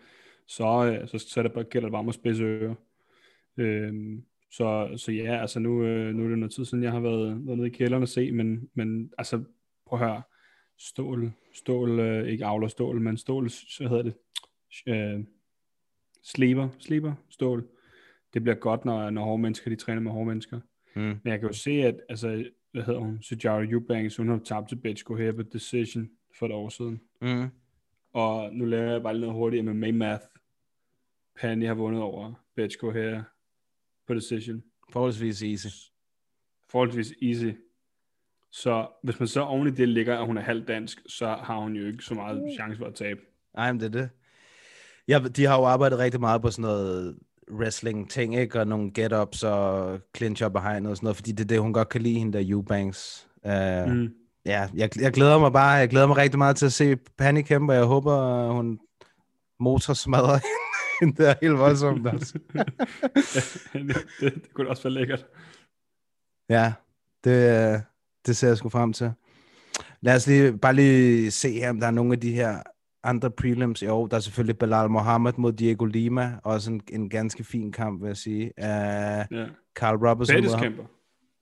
[0.47, 2.75] så, øh, så, så det bare, gælder det bare om at spidse ører.
[3.57, 6.99] Øhm, så, så ja, altså nu, øh, nu er det noget tid siden, jeg har
[6.99, 9.43] været, været nede i kælderen og se, men, men altså,
[9.85, 10.21] prøv at høre,
[10.77, 14.13] stål, stål, øh, ikke avler stål, men stål, så hedder det,
[14.87, 15.23] øh,
[16.23, 17.67] sliber, sliber, stål.
[18.33, 20.59] Det bliver godt, når, når hårde mennesker, de træner med hårde mennesker.
[20.95, 21.01] Mm.
[21.01, 24.69] Men jeg kan jo se, at altså, hvad hedder hun, Sejara Eubanks, hun har tabt
[24.69, 27.01] til Betchko her på Decision for et år siden.
[27.21, 27.47] Mm.
[28.13, 30.23] Og nu laver jeg bare noget hurtigt med math.
[31.39, 33.23] Penny har vundet over Betchko her
[34.07, 34.63] på Decision.
[34.91, 35.67] Forholdsvis easy.
[36.69, 37.57] Forholdsvis easy.
[38.61, 41.57] Så hvis man så oven i det ligger, at hun er halvt dansk, så har
[41.57, 43.19] hun jo ikke så meget chance for at tabe.
[43.57, 44.09] Ej, men det er det.
[45.07, 47.15] Ja, de har jo arbejdet rigtig meget på sådan noget
[47.51, 48.59] wrestling-ting, ikke?
[48.59, 51.73] Og nogle get-ups og clinch up behind og sådan noget, fordi det er det, hun
[51.73, 53.27] godt kan lide, hende der Eubanks.
[53.45, 54.13] Uh, Mm.
[54.45, 55.71] Ja, jeg, jeg glæder mig bare.
[55.71, 58.79] Jeg glæder mig rigtig meget til at se Penny kæmpe, og jeg håber, hun
[59.59, 60.39] motorsmadrer
[61.01, 62.07] hende der helt voldsomt.
[62.07, 62.39] Altså.
[63.73, 65.25] det, det, det kunne da også være lækkert.
[66.49, 66.73] Ja,
[67.23, 67.79] det, øh,
[68.27, 69.11] det ser jeg sgu frem til.
[70.01, 72.59] Lad os lige, bare lige se her, om der er nogle af de her
[73.03, 73.83] andre prelims.
[73.83, 76.33] Jo, der er selvfølgelig Belal Mohammed mod Diego Lima.
[76.43, 78.43] Også en, en ganske fin kamp, vil jeg sige.
[78.57, 79.45] Uh, Ja.
[79.75, 80.83] Carl Robertson Pettis kæmper.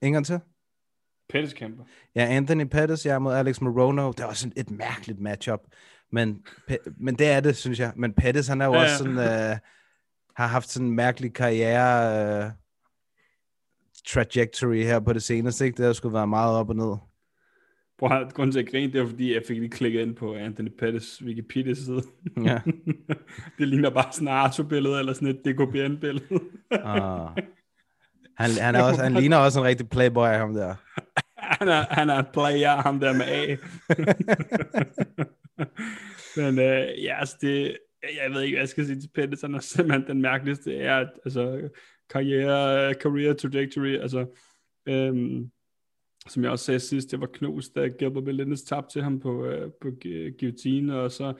[0.01, 0.39] Ingen til?
[1.29, 1.83] Pettis kæmper.
[2.15, 4.11] Ja, Anthony Pettis, jeg er mod Alex Morono.
[4.11, 5.59] Det er også et, mærkeligt matchup.
[6.11, 6.39] Men,
[6.71, 7.91] Pe- men det er det, synes jeg.
[7.95, 8.91] Men Pettis, han er jo Ja, ja, ja.
[8.91, 9.17] også sådan,
[9.51, 9.57] uh,
[10.35, 12.51] har haft sådan en mærkelig karriere uh,
[14.07, 15.65] trajectory her på det seneste.
[15.65, 15.77] Ikke?
[15.77, 16.95] Det har sgu været meget op og ned.
[17.99, 20.35] Prøv at grunden til at grine, det var fordi, jeg fik lige klikket ind på
[20.35, 22.03] Anthony Pettis Wikipedia-side.
[22.45, 22.59] Ja.
[23.57, 26.25] det ligner bare sådan et Arto-billede, eller sådan et DKBN-billede.
[26.31, 26.39] Uh,
[28.37, 30.75] han, han, er også, han ligner også en rigtig playboy, ham der.
[31.59, 33.57] han, er, han er player, ham der med A.
[36.37, 39.41] Men øh, ja, altså det, jeg ved ikke, hvad jeg skal sige til Pettis.
[39.41, 40.77] Han er simpelthen den mærkeligste.
[40.77, 41.69] Er, altså,
[42.09, 44.25] karriere, career trajectory, altså,
[44.85, 45.51] øhm,
[46.27, 49.45] som jeg også sagde sidst, det var knust, da Gilbert Melendez tabte til ham på,
[49.45, 49.87] øh, på
[50.39, 51.33] guillotine, og så,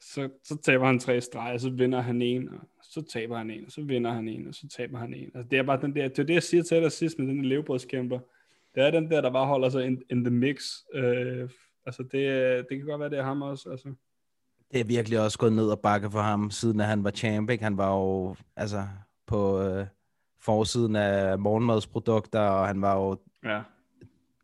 [0.00, 3.64] så, så taber han tre streger, så vinder han en, og så taber han en,
[3.64, 5.30] og så vinder han en, og så taber han en.
[5.34, 7.28] Altså, det er bare den der, det er det, jeg siger til dig sidst med
[7.28, 8.18] den der levebrødskæmper.
[8.74, 10.70] Det er den der, der bare holder sig in, in the mix.
[10.94, 11.48] Øh,
[11.86, 13.70] altså, det, det kan godt være, det er ham også.
[13.70, 13.94] Altså.
[14.72, 17.50] Det er virkelig også gået ned og bakke for ham, siden at han var champ.
[17.50, 17.64] Ikke?
[17.64, 18.82] Han var jo altså,
[19.26, 19.86] på øh,
[20.44, 23.62] forsiden af morgenmadsprodukter, og han var jo Ja.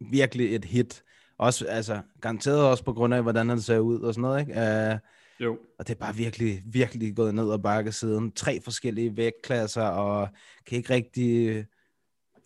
[0.01, 1.05] virkelig et hit.
[1.39, 4.53] Også, altså, garanteret også på grund af, hvordan han ser ud og sådan noget, ikke?
[4.93, 4.99] Uh,
[5.41, 5.59] Jo.
[5.79, 8.33] og det er bare virkelig, virkelig gået ned og bakke siden.
[8.33, 10.29] Tre forskellige vægtklasser, og
[10.67, 11.67] kan ikke rigtig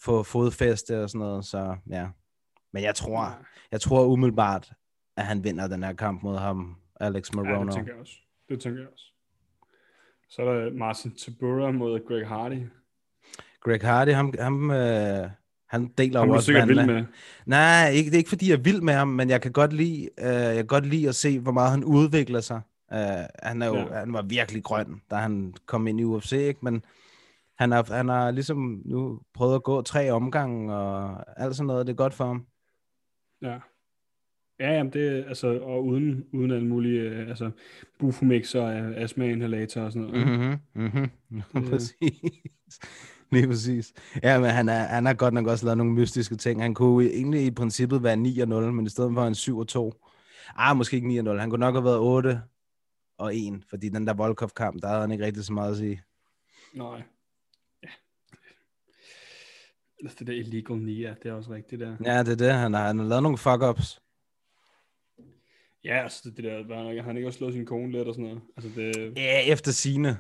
[0.01, 2.09] få fodfæste og sådan noget, så ja.
[2.72, 3.39] Men jeg tror,
[3.72, 4.72] jeg tror umiddelbart,
[5.16, 7.64] at han vinder den her kamp mod ham, Alex Ja, Morono.
[7.66, 8.12] det tænker jeg også.
[8.48, 9.05] Det tænker jeg også.
[10.28, 12.60] Så er der Marcin Tabura mod Greg Hardy.
[13.65, 15.28] Greg Hardy, ham, ham, øh,
[15.69, 16.86] han deler er du også vild vandene.
[16.95, 17.05] med.
[17.47, 19.73] Nej, ikke, det er ikke fordi, jeg er vild med ham, men jeg kan godt
[19.73, 22.61] lide, øh, jeg kan godt lide at se, hvor meget han udvikler sig.
[22.93, 22.99] Øh,
[23.43, 23.85] han, er jo, Ja.
[23.99, 26.61] han var virkelig grøn, da han kom ind i UFC, ikke?
[26.62, 26.82] men
[27.59, 31.86] han har, han har ligesom nu prøvet at gå tre omgange, og alt sådan noget,
[31.86, 32.47] det er godt for ham.
[33.43, 33.57] Ja.
[34.61, 37.51] Ja, jamen det, altså, og uden, uden alle mulige, øh, altså,
[37.99, 40.27] bufomix og astma-inhalator og sådan noget.
[40.27, 40.32] Mm.
[40.82, 41.11] Mm-hmm.
[41.31, 41.43] Mm-hmm.
[41.62, 42.81] Det- præcis.
[43.35, 43.93] Lige præcis.
[44.23, 46.62] Ja, men han, er, han har godt nok også lavet nogle mystiske ting.
[46.62, 49.59] Han kunne egentlig i princippet være 9 og 0, men i stedet for en 7
[49.59, 49.94] og 2.
[50.56, 51.40] Ah, måske ikke 9 og 0.
[51.40, 52.43] Han kunne nok have været 8
[53.19, 56.02] og 1, fordi den der Volkov-kamp, der havde han ikke rigtig så meget at sige.
[56.74, 57.02] Nej.
[57.82, 57.89] Ja.
[60.19, 61.97] Det der illegal Nia, det er også rigtigt der.
[62.05, 62.52] Ja, det er det.
[62.52, 64.01] Han har, han har lavet nogle fuck-ups.
[65.85, 68.15] Ja, altså det, det der, han, han har ikke også slået sin kone lidt og
[68.15, 68.43] sådan noget.
[68.56, 70.19] Altså det, Ja, efter sine.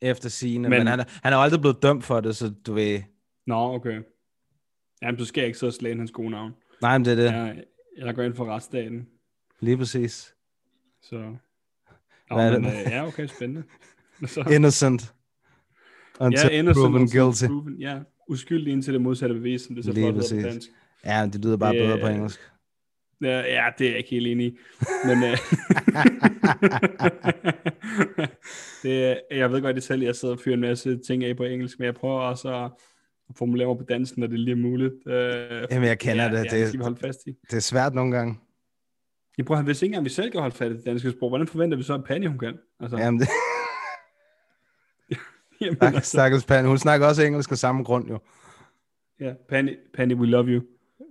[0.00, 0.68] Efter sine.
[0.68, 3.00] Men, Men- han, er, han er jo aldrig blevet dømt for det, så du ved...
[3.46, 4.00] nå, okay.
[5.02, 6.52] Jamen, du skal ikke og slage hans gode navn.
[6.82, 7.24] Nej, men det er det.
[7.24, 7.64] Jeg,
[7.98, 9.08] jeg går ind for retsstaten,
[9.60, 10.34] Lige præcis.
[11.02, 11.16] så...
[12.30, 12.70] Nå, Hvad er men, det?
[12.86, 13.62] øh, ja, okay, spændende.
[14.26, 15.14] Så, Innocent.
[16.20, 17.46] Until ja, innocent proven guilty.
[17.46, 17.98] Proven, ja,
[18.28, 20.68] uskyldig indtil det modsatte bevis, som det så Lige flot på dansk.
[21.04, 22.40] Ja, det lyder bare Det- bedre på engelsk.
[23.22, 24.58] Ja, ja, det er jeg ikke helt enig i.
[25.06, 25.36] Men øh,
[28.82, 31.44] det, jeg ved godt det selv, jeg sidder og fyrer en masse ting af på
[31.44, 32.70] engelsk, men jeg prøver også at
[33.36, 34.92] formulere mig på dansk, når det lige er muligt.
[35.06, 36.36] Øh, Jamen, jeg kender ja, det.
[36.52, 37.30] Ja, Det- skal vi holde fast i.
[37.50, 38.38] Det er svært nogle gange.
[39.38, 41.46] Jeg prøver, hvis ikke engang vi selv kan holde fast i det danske sprog, hvordan
[41.46, 42.58] forventer vi så, at Penny hun kan?
[42.80, 43.28] Altså, Jamen, det,
[45.60, 46.64] jamen, stak, altså, stakkels Pan.
[46.66, 48.18] Hun snakker også engelsk af samme grund, jo.
[49.20, 50.62] ja, Penny, Penny, we love you.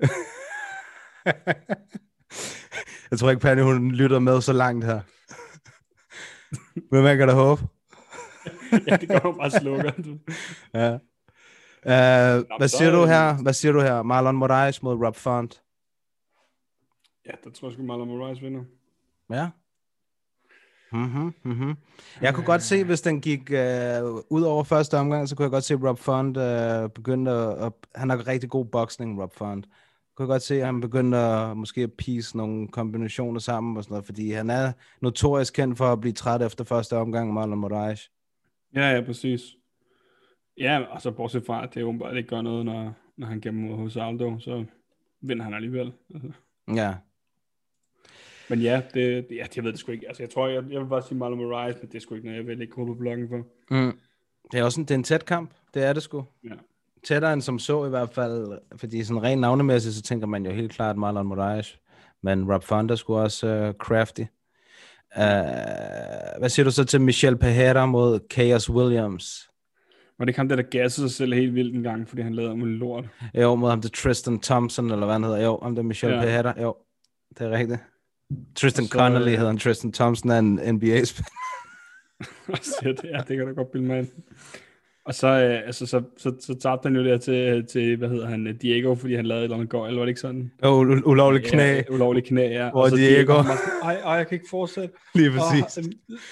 [3.11, 5.01] Jeg tror ikke, Penny, hun lytter med så langt her.
[6.91, 7.61] Men man kan da håbe.
[8.87, 9.91] ja, det går bare slukker.
[9.91, 10.17] Du.
[10.73, 10.93] Ja.
[11.85, 13.43] Uh, hvad så siger er du her?
[13.43, 14.03] Hvad siger du her?
[14.03, 15.61] Marlon Moraes mod Rob Font.
[17.25, 18.63] Ja, der tror jeg sgu, Marlon Moraes vinder.
[19.29, 19.49] Ja.
[20.91, 21.75] Mm-hmm, mm-hmm.
[22.21, 25.51] Jeg kunne godt se, hvis den gik uh, ud over første omgang, så kunne jeg
[25.51, 27.73] godt se Rob Font uh, begynde at, at...
[27.95, 29.67] Han har rigtig god boksning, Rob Font.
[30.17, 33.93] Kunne godt se, at han begyndte at måske at piece nogle kombinationer sammen og sådan
[33.93, 34.71] noget, fordi han er
[35.01, 38.11] notorisk kendt for at blive træt efter første omgang, Marlon Moraes.
[38.75, 39.41] Ja, ja, præcis.
[40.57, 43.67] Ja, og så bortset fra, at det åbenbart ikke gør noget, når, når han gemmer
[43.67, 44.65] mod hos Aldo, så
[45.21, 45.91] vinder han alligevel.
[46.13, 46.31] Altså.
[46.75, 46.95] Ja.
[48.49, 50.07] Men ja, det, det, ja, jeg ved det sgu ikke.
[50.07, 52.27] Altså, jeg tror, jeg, jeg vil bare sige Marlon Moraes, men det er sgu ikke
[52.27, 53.45] noget, jeg vil ikke gå på bloggen for.
[53.71, 53.99] Mm.
[54.51, 55.51] Det er også en, det er en tæt kamp.
[55.73, 56.25] Det er det sgu.
[56.43, 56.55] Ja.
[57.03, 60.51] Tættere end som så i hvert fald, fordi sådan rent navnemæssigt, så tænker man jo
[60.51, 61.79] helt klart Marlon Moraes,
[62.23, 64.21] men Rob Fonda skulle også uh, crafty.
[65.15, 69.49] Uh, hvad siger du så til Michel Pereira mod Chaos Williams?
[70.17, 72.33] Var det ikke ham, der, der gassede sig selv helt vildt en gang, fordi han
[72.33, 73.05] lavede om en lort?
[73.33, 75.43] Jo, mod ham til Tristan Thompson, eller hvad han hedder.
[75.43, 76.15] Jo, ham der Michel ja.
[76.15, 76.21] Ja.
[76.21, 76.61] Pereira.
[76.61, 76.75] Jo,
[77.29, 77.79] det er rigtigt.
[78.55, 79.57] Tristan så, Connolly øh, hedder han.
[79.57, 81.31] Tristan Thompson er en NBA-spiller.
[82.83, 84.07] Ja, det kan du godt bilde mig ind.
[85.07, 88.27] Og så, øh, altså, så, så, så tabte han jo der til, til, hvad hedder
[88.27, 90.51] han, Diego, fordi han lavede et eller andet går, eller var det ikke sådan?
[90.63, 91.63] Jo, u- ulovlig knæ.
[91.75, 92.69] Ja, ulovlig knæ, ja.
[92.71, 94.95] Hvor og så Diego- sådan, ej, ej, jeg kan ikke fortsætte.
[95.15, 95.77] Lige præcis.
[95.77, 95.83] Og,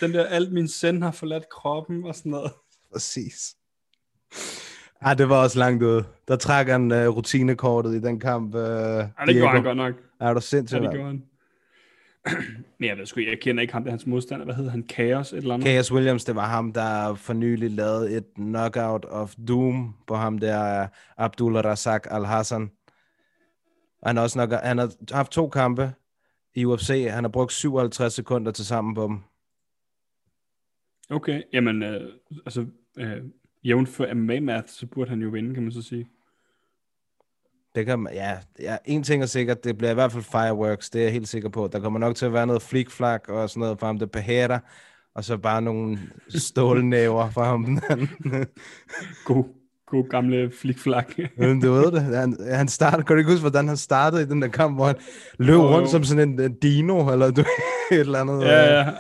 [0.02, 2.52] den der, alt min send har forladt kroppen og sådan noget.
[2.94, 3.56] Præcis.
[5.02, 6.04] Ej, det var også langt ude.
[6.28, 8.56] Der trak han uh, rutinekortet i den kamp.
[8.56, 9.94] Uh, Ej, det gjorde han godt nok.
[10.22, 10.82] Er du Ja, sindssygt?
[10.82, 10.94] det mand?
[10.96, 11.24] gjorde han.
[12.80, 14.46] Men jeg ved sgu jeg kender ikke ham, det er hans modstander.
[14.46, 14.86] Hvad hedder han?
[14.92, 15.68] Chaos, et eller andet?
[15.68, 20.38] Chaos Williams, det var ham, der for nylig lavede et knockout of doom på ham
[20.38, 20.88] der, uh,
[21.18, 22.72] Abdul Razak Al-Hassan.
[24.02, 25.94] Og Han har, også nok, han har haft to kampe
[26.56, 27.08] i UFC.
[27.10, 29.20] Han har brugt 57 sekunder til sammen på dem.
[31.10, 32.14] Okay, jamen, øh,
[32.46, 32.66] altså,
[32.98, 33.24] øh,
[33.64, 36.08] jævnt for MMA-math, så burde han jo vinde, kan man så sige.
[37.76, 41.00] Det kan ja, ja, en ting er sikkert, det bliver i hvert fald fireworks, det
[41.00, 41.70] er jeg helt sikker på.
[41.72, 44.60] Der kommer nok til at være noget flikflak og sådan noget fra ham, der Pajera,
[45.16, 46.00] og så bare nogle
[46.30, 47.66] stålnæver fra ham.
[49.26, 49.44] God,
[49.88, 51.18] god gamle flikflak.
[51.38, 54.26] Men du ved det, han, han startede, kan du ikke huske, hvordan han startede i
[54.26, 54.96] den der kamp, hvor han
[55.40, 55.92] løb Jo, rundt jo.
[55.92, 57.42] som sådan en, en dino, eller du,
[57.92, 58.94] et eller andet, ja, øh, ja.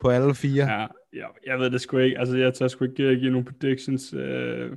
[0.00, 0.70] på alle fire.
[0.72, 2.18] ja, ja, jeg ved det sgu ikke.
[2.18, 4.70] Altså, jeg tør sgu ikke give nogle predictions øh,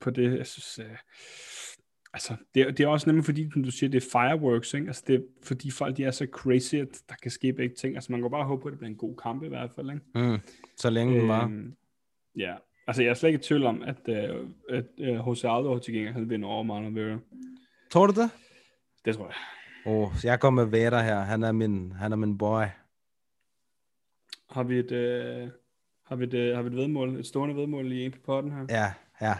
[0.00, 0.38] på det.
[0.38, 0.96] Jeg synes, øh,
[2.12, 4.86] altså, det, er- det er også nemlig fordi, som du siger, det er fireworks, ikke?
[4.86, 7.94] Altså, det er fordi folk, de er så crazy, at der kan ske begge ting.
[7.94, 9.90] Altså, man kan bare håbe på, at det bliver en god kamp i hvert fald,
[9.90, 10.28] ikke?
[10.32, 10.38] Mm,
[10.76, 11.44] så længe den var.
[11.44, 11.76] Øhm,
[12.36, 12.54] ja,
[12.86, 15.94] altså jeg er slet ikke i tvivl om, at, øh, at øh, Jose Aldo til
[15.94, 17.18] gengæld han vinder over Marlon Vera.
[17.90, 18.30] Tror du det?
[19.04, 19.34] Det tror jeg.
[19.86, 21.20] Åh, oh, jeg går med Vader her.
[21.20, 22.62] Han er min, han er min boy.
[24.50, 25.48] Har vi et, øh,
[26.06, 28.52] har vi et, øh, har vi et vedmål, et stående vedmål i en på potten
[28.52, 28.66] her?
[28.68, 29.34] Ja, ja.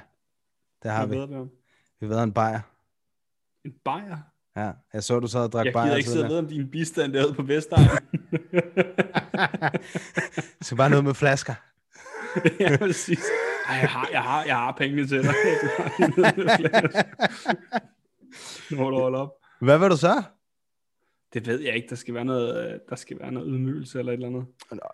[0.83, 1.17] Det har vi.
[1.17, 1.47] Hvad ved
[2.03, 2.07] vi?
[2.07, 2.61] Vi ved en bajer.
[3.65, 4.19] En bajer?
[4.57, 5.87] Ja, jeg så, du sad og drak Jeg bajer.
[5.87, 7.83] gider ikke sidde vide om din bistand derude på Vestegn.
[10.63, 11.55] Skal bare noget med flasker.
[12.61, 13.25] ja, præcis.
[13.69, 15.35] Ej, jeg har, jeg har, jeg har pengene til dig.
[18.71, 19.31] Når du holder op.
[19.61, 20.23] Hvad vil du så?
[21.35, 21.89] Det ved jeg ikke.
[21.89, 24.47] Der skal være noget, der skal være noget ydmygelse eller et eller andet.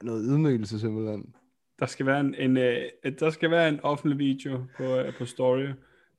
[0.03, 1.35] Noget ydmygelse simpelthen.
[1.79, 2.83] Der skal være en, en, øh,
[3.19, 5.69] der skal være en offentlig video på, øh, på story,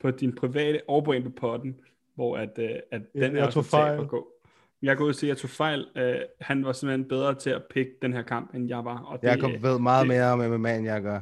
[0.01, 1.75] på din private og på en på potten,
[2.15, 3.99] hvor at, øh, at Ja, den jeg er tog også tab fejl.
[4.01, 4.27] at gå.
[4.81, 5.87] Jeg går ud og siger, at jeg tog fejl.
[5.97, 8.97] Øh, han var simpelthen bedre til at pick den her kamp, end jeg var.
[8.99, 11.19] Og det, Jakob øh, ved meget det- mere om MMA, end jeg gør.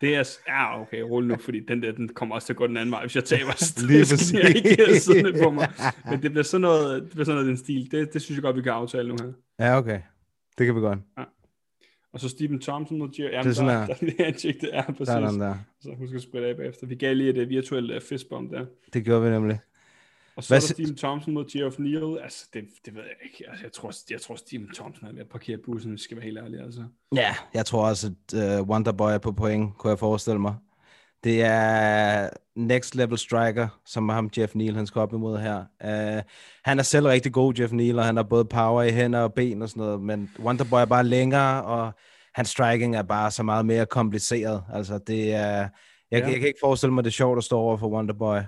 [0.00, 2.66] Det er, ja, okay, rolig nu, fordi den der, den kommer også til at gå
[2.66, 3.52] den anden vej, hvis jeg taber.
[3.56, 5.68] Så Lige det skal jeg ikke siddende på mig.
[6.10, 7.90] Men det bliver sådan noget, det bliver sådan noget den stil.
[7.90, 9.32] Det, det synes jeg godt, vi kan aftale nu her.
[9.66, 10.00] Ja, okay.
[10.58, 10.98] Det kan vi godt.
[12.14, 13.30] Og så Stephen Thompson mod Jerry.
[13.30, 15.06] Jamen, Det er sådan der, der, der, der, det er præcis.
[15.06, 15.54] Sådan der.
[15.80, 16.86] Så husk at spritte af bagefter.
[16.86, 18.66] Vi gav lige et uh, virtuelt uh, fistbump der.
[18.92, 19.58] Det gjorde vi nemlig.
[20.36, 22.18] Og så Hvad er der Stephen Thompson mod Geoff Neal.
[22.22, 23.50] Altså, det, det ved jeg ikke.
[23.50, 26.16] Altså, jeg tror, jeg tror Stephen Thompson er ved at parkere bussen, hvis jeg skal
[26.16, 26.60] være helt ærlig.
[26.60, 26.84] Altså.
[27.14, 30.54] Ja, jeg tror også, at uh, Wonderboy er på point, kunne jeg forestille mig.
[31.24, 35.58] Det er next level striker, som ham Jeff Neal, han skal op imod her.
[35.84, 36.22] Uh,
[36.64, 39.34] han er selv rigtig god, Jeff Neal, og han har både power i hænder og
[39.34, 41.92] ben og sådan noget, men Wonderboy er bare længere, og
[42.34, 44.64] hans striking er bare så meget mere kompliceret.
[44.72, 45.68] Altså, det er...
[46.10, 46.28] Jeg, Ja.
[46.28, 48.38] jeg kan ikke forestille mig, det er sjovt at stå over for Wonderboy.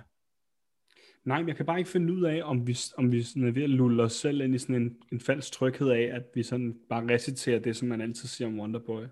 [1.24, 3.52] Nej, men jeg kan bare ikke finde ud af, om vi, om vi sådan er
[3.52, 6.42] ved at lulle os selv ind i sådan en, en falsk tryghed af, at vi
[6.42, 9.02] sådan bare reciterer det, som man altid siger om Wonderboy.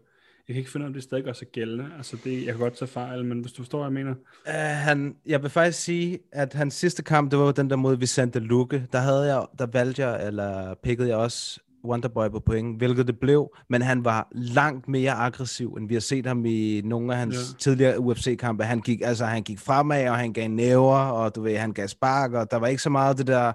[0.49, 1.87] Jeg kan ikke finde ud af, om det stadig gør sig gældende.
[1.97, 4.15] Altså, det, jeg kan godt tage fejl, men hvis du forstår, hvad jeg mener.
[4.47, 7.97] Uh, han, jeg vil faktisk sige, at hans sidste kamp, det var den der mod
[7.97, 8.87] Vicente Luque.
[8.93, 13.19] Der havde jeg, der valgte jeg, eller pikkede jeg også Wonderboy på point, hvilket det
[13.19, 17.19] blev, men han var langt mere aggressiv, end vi har set ham i nogle af
[17.19, 17.59] hans Ja.
[17.59, 18.65] tidligere UFC-kampe.
[18.65, 21.89] Han gik, altså, han gik fremad, og han gav næver, og du ved, han gav
[21.89, 23.53] spark, og der var ikke så meget af det der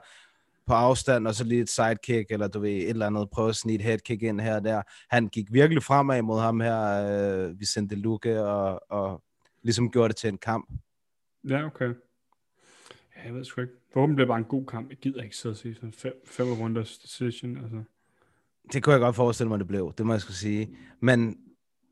[0.70, 3.56] på afstand, og så lige et sidekick, eller du ved, et eller andet, prøve at
[3.56, 4.82] snige et headkick ind her og der.
[5.10, 6.80] Han gik virkelig fremad mod ham her,
[7.48, 9.24] øh, Vicente Luque, og, og
[9.64, 10.70] ligesom gjorde det til en kamp.
[11.50, 11.94] Ja, okay.
[13.16, 13.74] Ja, jeg ved sgu ikke.
[13.94, 14.90] Forhåbentlig bliver det bare en god kamp.
[14.90, 17.58] Jeg gider ikke sidde og sige sådan fem, fem runders decision.
[17.58, 17.84] Altså.
[18.74, 19.94] Det kunne jeg godt forestille mig, det blev.
[19.98, 20.78] Det må jeg skulle sige.
[21.00, 21.38] Men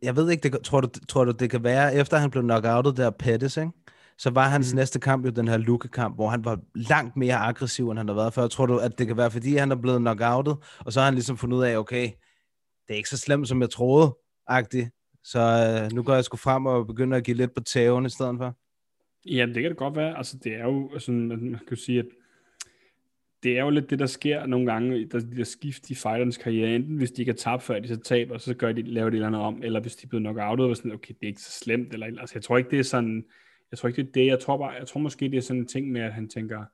[0.01, 2.97] jeg ved ikke, det, tror, du, tror du, det kan være, efter han blev knockoutet
[2.97, 3.71] der Pettis, ikke?
[4.17, 4.77] Så var hans mm.
[4.77, 8.15] næste kamp jo den her Luke-kamp, hvor han var langt mere aggressiv, end han har
[8.15, 8.47] været før.
[8.47, 11.13] Tror du, at det kan være, fordi han er blevet knockoutet, og så har han
[11.13, 12.03] ligesom fundet ud af, okay,
[12.87, 14.17] det er ikke så slemt, som jeg troede,
[14.47, 14.89] agtigt.
[15.23, 18.09] Så øh, nu går jeg sgu frem og begynder at give lidt på tæven i
[18.09, 18.57] stedet for.
[19.25, 20.17] Ja, det kan det godt være.
[20.17, 22.05] Altså, det er jo at man kan sige, at
[23.43, 26.37] det er jo lidt det, der sker nogle gange, der, de der skift i fighternes
[26.37, 26.75] karriere.
[26.75, 29.13] Enten hvis de ikke er tabt før, de så taber, så gør de, laver de
[29.13, 31.27] et eller andet om, eller hvis de er blevet knockoutet, og sådan, okay, det er
[31.27, 31.93] ikke så slemt.
[31.93, 33.25] Eller, altså, jeg tror ikke, det er sådan,
[33.71, 34.25] jeg tror ikke, det er det.
[34.25, 36.65] Jeg tror, bare, jeg tror måske, det er sådan en ting med, at han tænker,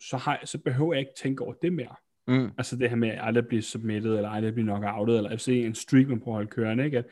[0.00, 1.94] så, har, så behøver jeg ikke tænke over det mere.
[2.26, 2.50] Mm.
[2.58, 5.74] Altså det her med at aldrig blive submitted, eller aldrig blive knockoutet, eller se en
[5.74, 6.98] streak, man prøver at holde kørende, ikke?
[6.98, 7.06] At,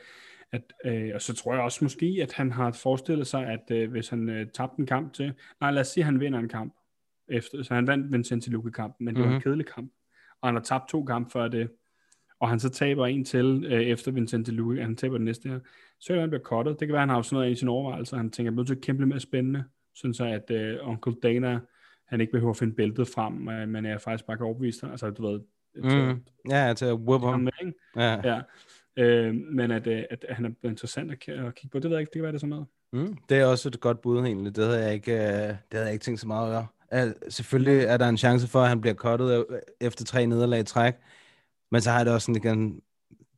[0.52, 3.90] at, øh, og så tror jeg også måske, at han har forestillet sig, at øh,
[3.90, 6.48] hvis han øh, tabte en kamp til, nej lad os sige, at han vinder en
[6.48, 6.74] kamp,
[7.28, 9.30] efter, så han vandt Vincent Luque-kampen, men det mm-hmm.
[9.30, 9.42] var en Mhm.
[9.42, 9.92] kedelig kamp,
[10.40, 11.70] og han har tabt to kampe før det,
[12.40, 15.58] og han så taber en til øh, efter Vincent Luque, han taber den næste her,
[16.00, 16.80] så være, han bliver cuttet.
[16.80, 18.66] Det kan være, han har sådan noget i sin overvejelse, han tænker, jeg er nødt
[18.66, 19.64] til at kæmpe mere spændende,
[19.94, 21.58] sådan så at øh, Onkel Dana,
[22.08, 24.90] han ikke behøver at finde bæltet frem, øh, men jeg faktisk bare kan overbevise ham,
[24.90, 25.40] altså du ved,
[25.82, 26.22] Mm.
[26.50, 27.40] Ja, til at whoop ham ham.
[27.40, 27.72] med, ikke?
[27.96, 28.20] Ja.
[28.24, 28.40] Ja.
[28.96, 32.00] Øh, men at, øh, at han er interessant at, at kigge på, det ved jeg
[32.00, 32.66] ikke, det kan være det er sådan noget.
[32.92, 33.16] Mm.
[33.28, 34.56] Det er også et godt bud egentlig.
[34.56, 37.06] Det havde jeg ikke, øh, det havde jeg ikke tænkt så meget over.
[37.06, 40.60] Uh, selvfølgelig er der en chance for, at han bliver cuttet øh, efter tre nederlag
[40.60, 40.94] i træk.
[41.76, 42.80] Men så har jeg det også sådan igen,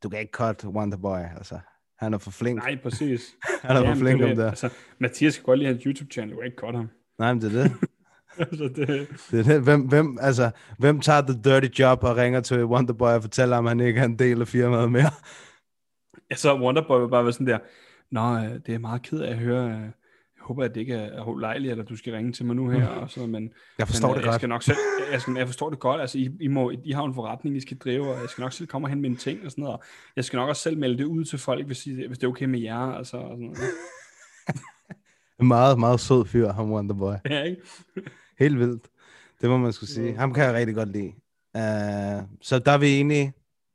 [0.03, 1.19] du kan ikke cut Wonderboy.
[1.37, 1.59] Altså,
[1.99, 2.59] han er for flink.
[2.59, 3.35] Nej, præcis.
[3.63, 4.45] han er for Jamen, flink om det.
[4.45, 6.89] Altså, Mathias kan godt lide hans YouTube-channel, du kan ikke cut ham.
[7.19, 7.73] Nej, men det er det.
[8.51, 9.63] altså, det, det, er det.
[9.63, 13.67] Hvem, hvem, altså, hvem tager the dirty job og ringer til Wonderboy og fortæller ham,
[13.67, 15.11] at han ikke er en del af firmaet mere?
[16.31, 17.59] ja, så Wonderboy vil bare være sådan der,
[18.11, 19.91] Nå, øh, det er meget ked af at høre, øh,
[20.49, 23.11] håber, at det ikke er ulejligt, at du skal ringe til mig nu her, og
[23.11, 24.41] sådan, men, Jeg forstår men, det øh, jeg godt.
[24.41, 24.77] skal nok selv,
[25.13, 27.61] jeg, skal, jeg forstår det godt, altså I, I, må, I har en forretning, I
[27.61, 29.77] skal drive, og jeg skal nok selv komme og hente mine ting og sådan noget,
[29.79, 29.85] og
[30.17, 32.31] jeg skal nok også selv melde det ud til folk, hvis, I, hvis det er
[32.31, 33.59] okay med jer, altså, og sådan noget.
[35.41, 37.15] Meget, meget sød fyr, ham Wonderboy.
[37.31, 37.63] Ja, ikke?
[38.39, 38.89] Helt vildt.
[39.41, 40.17] Det må man skulle sige.
[40.17, 41.13] Ham kan jeg rigtig godt lide.
[41.55, 43.33] Uh, så der er vi enige.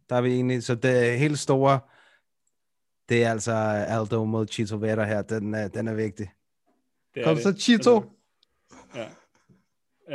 [0.10, 0.62] Der er vi enige.
[0.62, 1.80] Så det helt store,
[3.10, 3.52] det er altså
[3.88, 5.22] Aldo mod Chito Vera her.
[5.22, 6.32] Den, er, den er vigtig.
[7.15, 7.44] Det Kom det.
[7.44, 7.95] så, Chito.
[7.95, 8.10] Altså,
[8.95, 9.07] ja.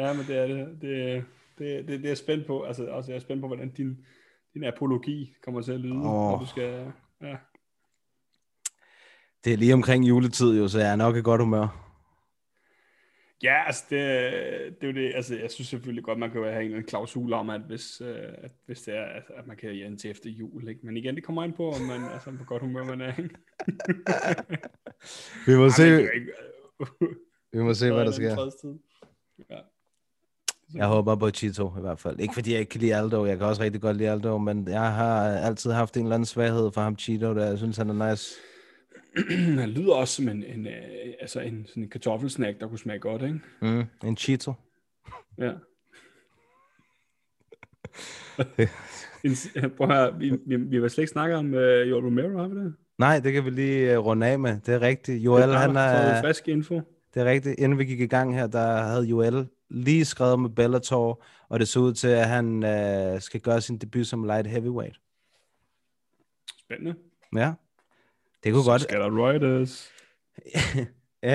[0.07, 0.79] ja, men det er det.
[0.83, 1.25] Det,
[1.59, 2.63] det, det, det er jeg spændt på.
[2.63, 4.07] Altså, også jeg er spændt på, hvordan din,
[4.55, 6.03] din apologi kommer til at lyde, oh.
[6.03, 6.93] når du skal...
[7.23, 7.37] Ja.
[9.45, 11.89] Det er lige omkring juletid jo, så jeg er nok i godt humør.
[13.43, 14.01] Ja, altså det,
[14.81, 16.89] det er jo det, altså jeg synes selvfølgelig godt, man kan have en eller anden
[16.89, 20.11] klausul om, at hvis, øh, at hvis det er, at, at man kan hjælpe til
[20.11, 20.81] efter jul, ikke?
[20.87, 23.13] Men igen, det kommer an på, om man er sådan på godt humør, man er,
[23.19, 23.35] ikke?
[25.47, 26.33] Vi må Ej, se, men det er jo ikke,
[27.53, 28.51] vi må se hvad der sker.
[29.51, 29.59] Ja.
[30.75, 32.21] Jeg håber på Chito i hvert fald.
[32.21, 33.27] Ikke fordi jeg ikke kan lide Aldo.
[33.27, 36.27] Jeg kan også rigtig godt lide Aldo, men jeg har altid haft en eller anden
[36.27, 38.35] svaghed for ham Chito, der jeg synes, han er nice.
[39.61, 40.73] Han lyder også som en, en, øh,
[41.21, 43.41] altså en, sådan en kartoffelsnack, der kunne smage godt, ikke?
[43.63, 44.53] Mm, en Chito.
[45.39, 45.53] Ja.
[49.25, 52.39] En- Prøv at høre, vi, vi, vi har slet ikke snakket om uh, Joel Romero,
[52.39, 52.75] har vi det?
[52.99, 54.61] Nej, det kan vi lige uh, runde af med.
[54.61, 55.25] Det er rigtigt.
[55.25, 55.81] Joel, han er...
[55.81, 56.21] er...
[56.21, 56.81] frisk info.
[57.15, 57.59] Det er rigtigt.
[57.59, 61.69] Inden vi gik i gang her, der havde Joel lige skrevet med Bellator, og det
[61.69, 65.01] så ud til, at han øh, skal gøre sin debut som light heavyweight.
[66.59, 66.95] Spændende.
[67.37, 67.53] Ja,
[68.45, 68.83] det kunne godt.
[68.83, 69.91] Skal der Reuters?
[71.25, 71.31] Øh,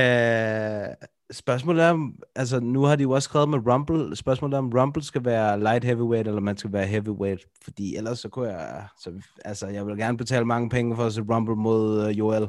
[1.34, 4.72] spørgsmålet er, om- altså nu har de jo også skrevet med Rumble, spørgsmålet er, om
[4.76, 8.88] Rumble skal være light heavyweight, eller man skal være heavyweight, fordi ellers så kunne jeg,
[9.00, 12.48] så, altså jeg vil gerne betale mange penge for at se Rumble mod uh, Joel.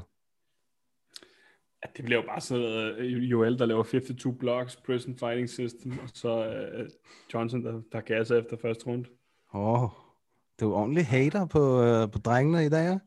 [1.84, 5.48] Ja, det bliver jo bare sådan noget, uh, Joel, der laver 52 blocks, Prison Fighting
[5.50, 6.46] System, og så
[6.78, 6.86] uh,
[7.34, 9.08] Johnson, der, der gasser efter første runde.
[9.54, 9.88] Åh, oh,
[10.60, 12.98] du er ordentlig hater på, uh, på drengene i dag, ja?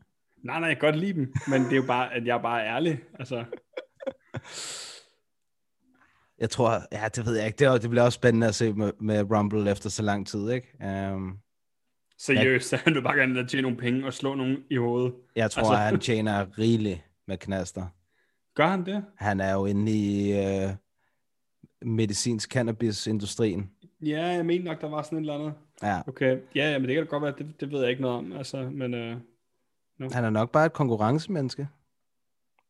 [0.43, 2.41] Nej, nej, jeg kan godt lide dem, men det er jo bare, at jeg er
[2.41, 2.99] bare ærlig.
[3.19, 3.45] Altså,
[6.39, 7.71] Jeg tror, ja, det ved jeg ikke.
[7.73, 10.67] Det, det bliver også spændende at se med, med Rumble efter så lang tid, ikke?
[11.13, 11.39] Um,
[12.17, 15.13] seriøst, han vil bare gerne tjene nogle penge og slå nogen i hovedet.
[15.35, 17.85] jeg tror, Altså- han tjener rigeligt med knaster.
[18.55, 19.05] Gør han det?
[19.15, 20.33] Han er jo inde i
[20.65, 20.71] uh,
[21.81, 23.71] medicinsk cannabis-industrien.
[24.01, 25.53] Ja, jeg mener nok, der var sådan et eller andet.
[25.83, 28.01] Ja, Okay, ja, ja men det kan da godt være, det, det ved jeg ikke
[28.01, 31.67] noget om, altså, men uh, han er nok bare et konkurrencemenneske.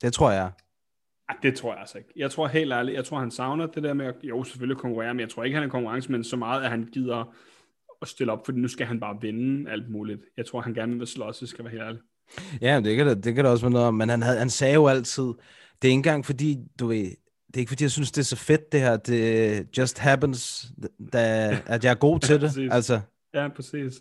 [0.01, 0.51] Det tror jeg.
[1.43, 2.09] Det tror jeg altså ikke.
[2.15, 5.13] Jeg tror helt ærligt, jeg tror, han savner det der med, at jo, selvfølgelig konkurrere,
[5.13, 7.33] men jeg tror ikke, han er konkurrencemand så meget, at han gider
[8.01, 10.21] at stille op, fordi nu skal han bare vinde alt muligt.
[10.37, 12.03] Jeg tror, han gerne vil slås, det skal være helt ærligt.
[12.61, 14.73] Ja, det kan, det kan da også være noget om, men han, havde, han sagde
[14.73, 15.23] jo altid,
[15.81, 17.03] det er ikke engang fordi, du ved,
[17.47, 20.65] det er ikke fordi, jeg synes, det er så fedt det her, det just happens,
[21.13, 22.49] da, at jeg er god til det.
[22.49, 22.71] Præcis.
[22.71, 22.99] altså,
[23.33, 23.93] Ja, præcis.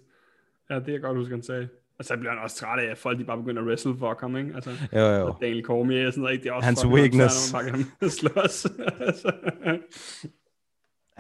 [0.71, 1.69] Ja, det er jeg godt huske, han sagde.
[1.99, 4.17] Og så bliver han også træt af, at folk de bare begynder at wrestle for
[4.21, 4.55] ham, ikke?
[4.55, 5.27] Altså, jo, jo.
[5.27, 6.43] og Daniel Cormier og sådan noget, ikke?
[6.45, 7.53] Det er også Hans weakness.
[7.53, 8.67] bare kan slås.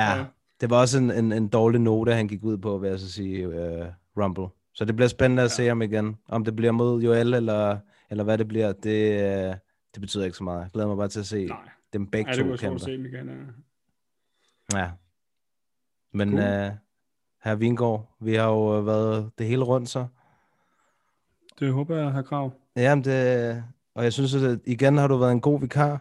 [0.01, 0.25] Ja,
[0.61, 3.13] det var også en, en, en dårlig note, han gik ud på, vil jeg så
[3.13, 3.87] sige, uh,
[4.23, 4.47] Rumble.
[4.75, 5.55] Så det bliver spændende at ja.
[5.55, 6.17] se ham igen.
[6.29, 7.79] Om det bliver mod Joel, eller,
[8.11, 9.11] eller hvad det bliver, det,
[9.51, 9.55] uh,
[9.95, 10.61] det betyder ikke så meget.
[10.63, 11.57] Jeg glæder mig bare til at se Nej.
[11.93, 12.77] dem begge Ja, det to var sjovt kæmper.
[12.77, 13.29] at se, Michael.
[14.73, 14.79] Ja.
[14.79, 14.91] Ja.
[16.13, 16.43] Men Cool.
[16.43, 16.73] uh,
[17.45, 20.07] her Vingård, vi har jo øh, været det hele rundt så.
[21.61, 22.53] Det håber jeg, har krav.
[22.77, 23.65] Jamen det,
[23.95, 26.01] og jeg synes, at igen har du været en god vikar.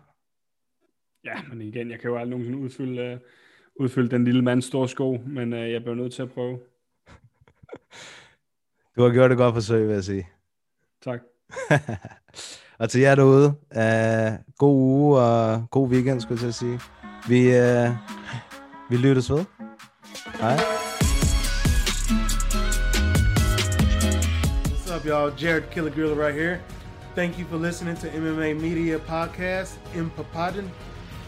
[1.25, 4.89] Ja, men igen, jeg kan jo aldrig nogensinde udfylde, uh, udfylde den lille mands store
[4.89, 6.59] sko, men uh, jeg bliver nødt til at prøve.
[8.97, 10.27] Du har gjort et godt forsøg, vil jeg sige.
[11.03, 11.19] Tak.
[12.79, 16.79] og til jer derude, uh, god uge og god weekend, skulle jeg til at sige.
[17.29, 17.95] Vi, uh,
[18.89, 19.45] vi lyttes ved.
[20.39, 20.84] Hej.
[25.05, 25.31] Up, y'all?
[25.31, 26.61] Jared Killer Gorilla right here.
[27.15, 30.71] Thank you for listening to MMA Media Podcast in Papadon.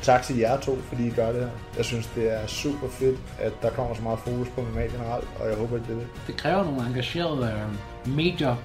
[0.01, 1.49] Tak til jer to, fordi I gør det her.
[1.77, 5.27] Jeg synes, det er super fedt, at der kommer så meget fokus på MMA generelt,
[5.39, 6.07] og jeg håber, at det er det.
[6.27, 7.53] det kræver nogle engagerede
[8.05, 8.55] øh, medier.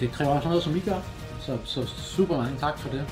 [0.00, 1.00] Det kræver også noget, som I gør.
[1.40, 3.04] Så, så super mange tak for det.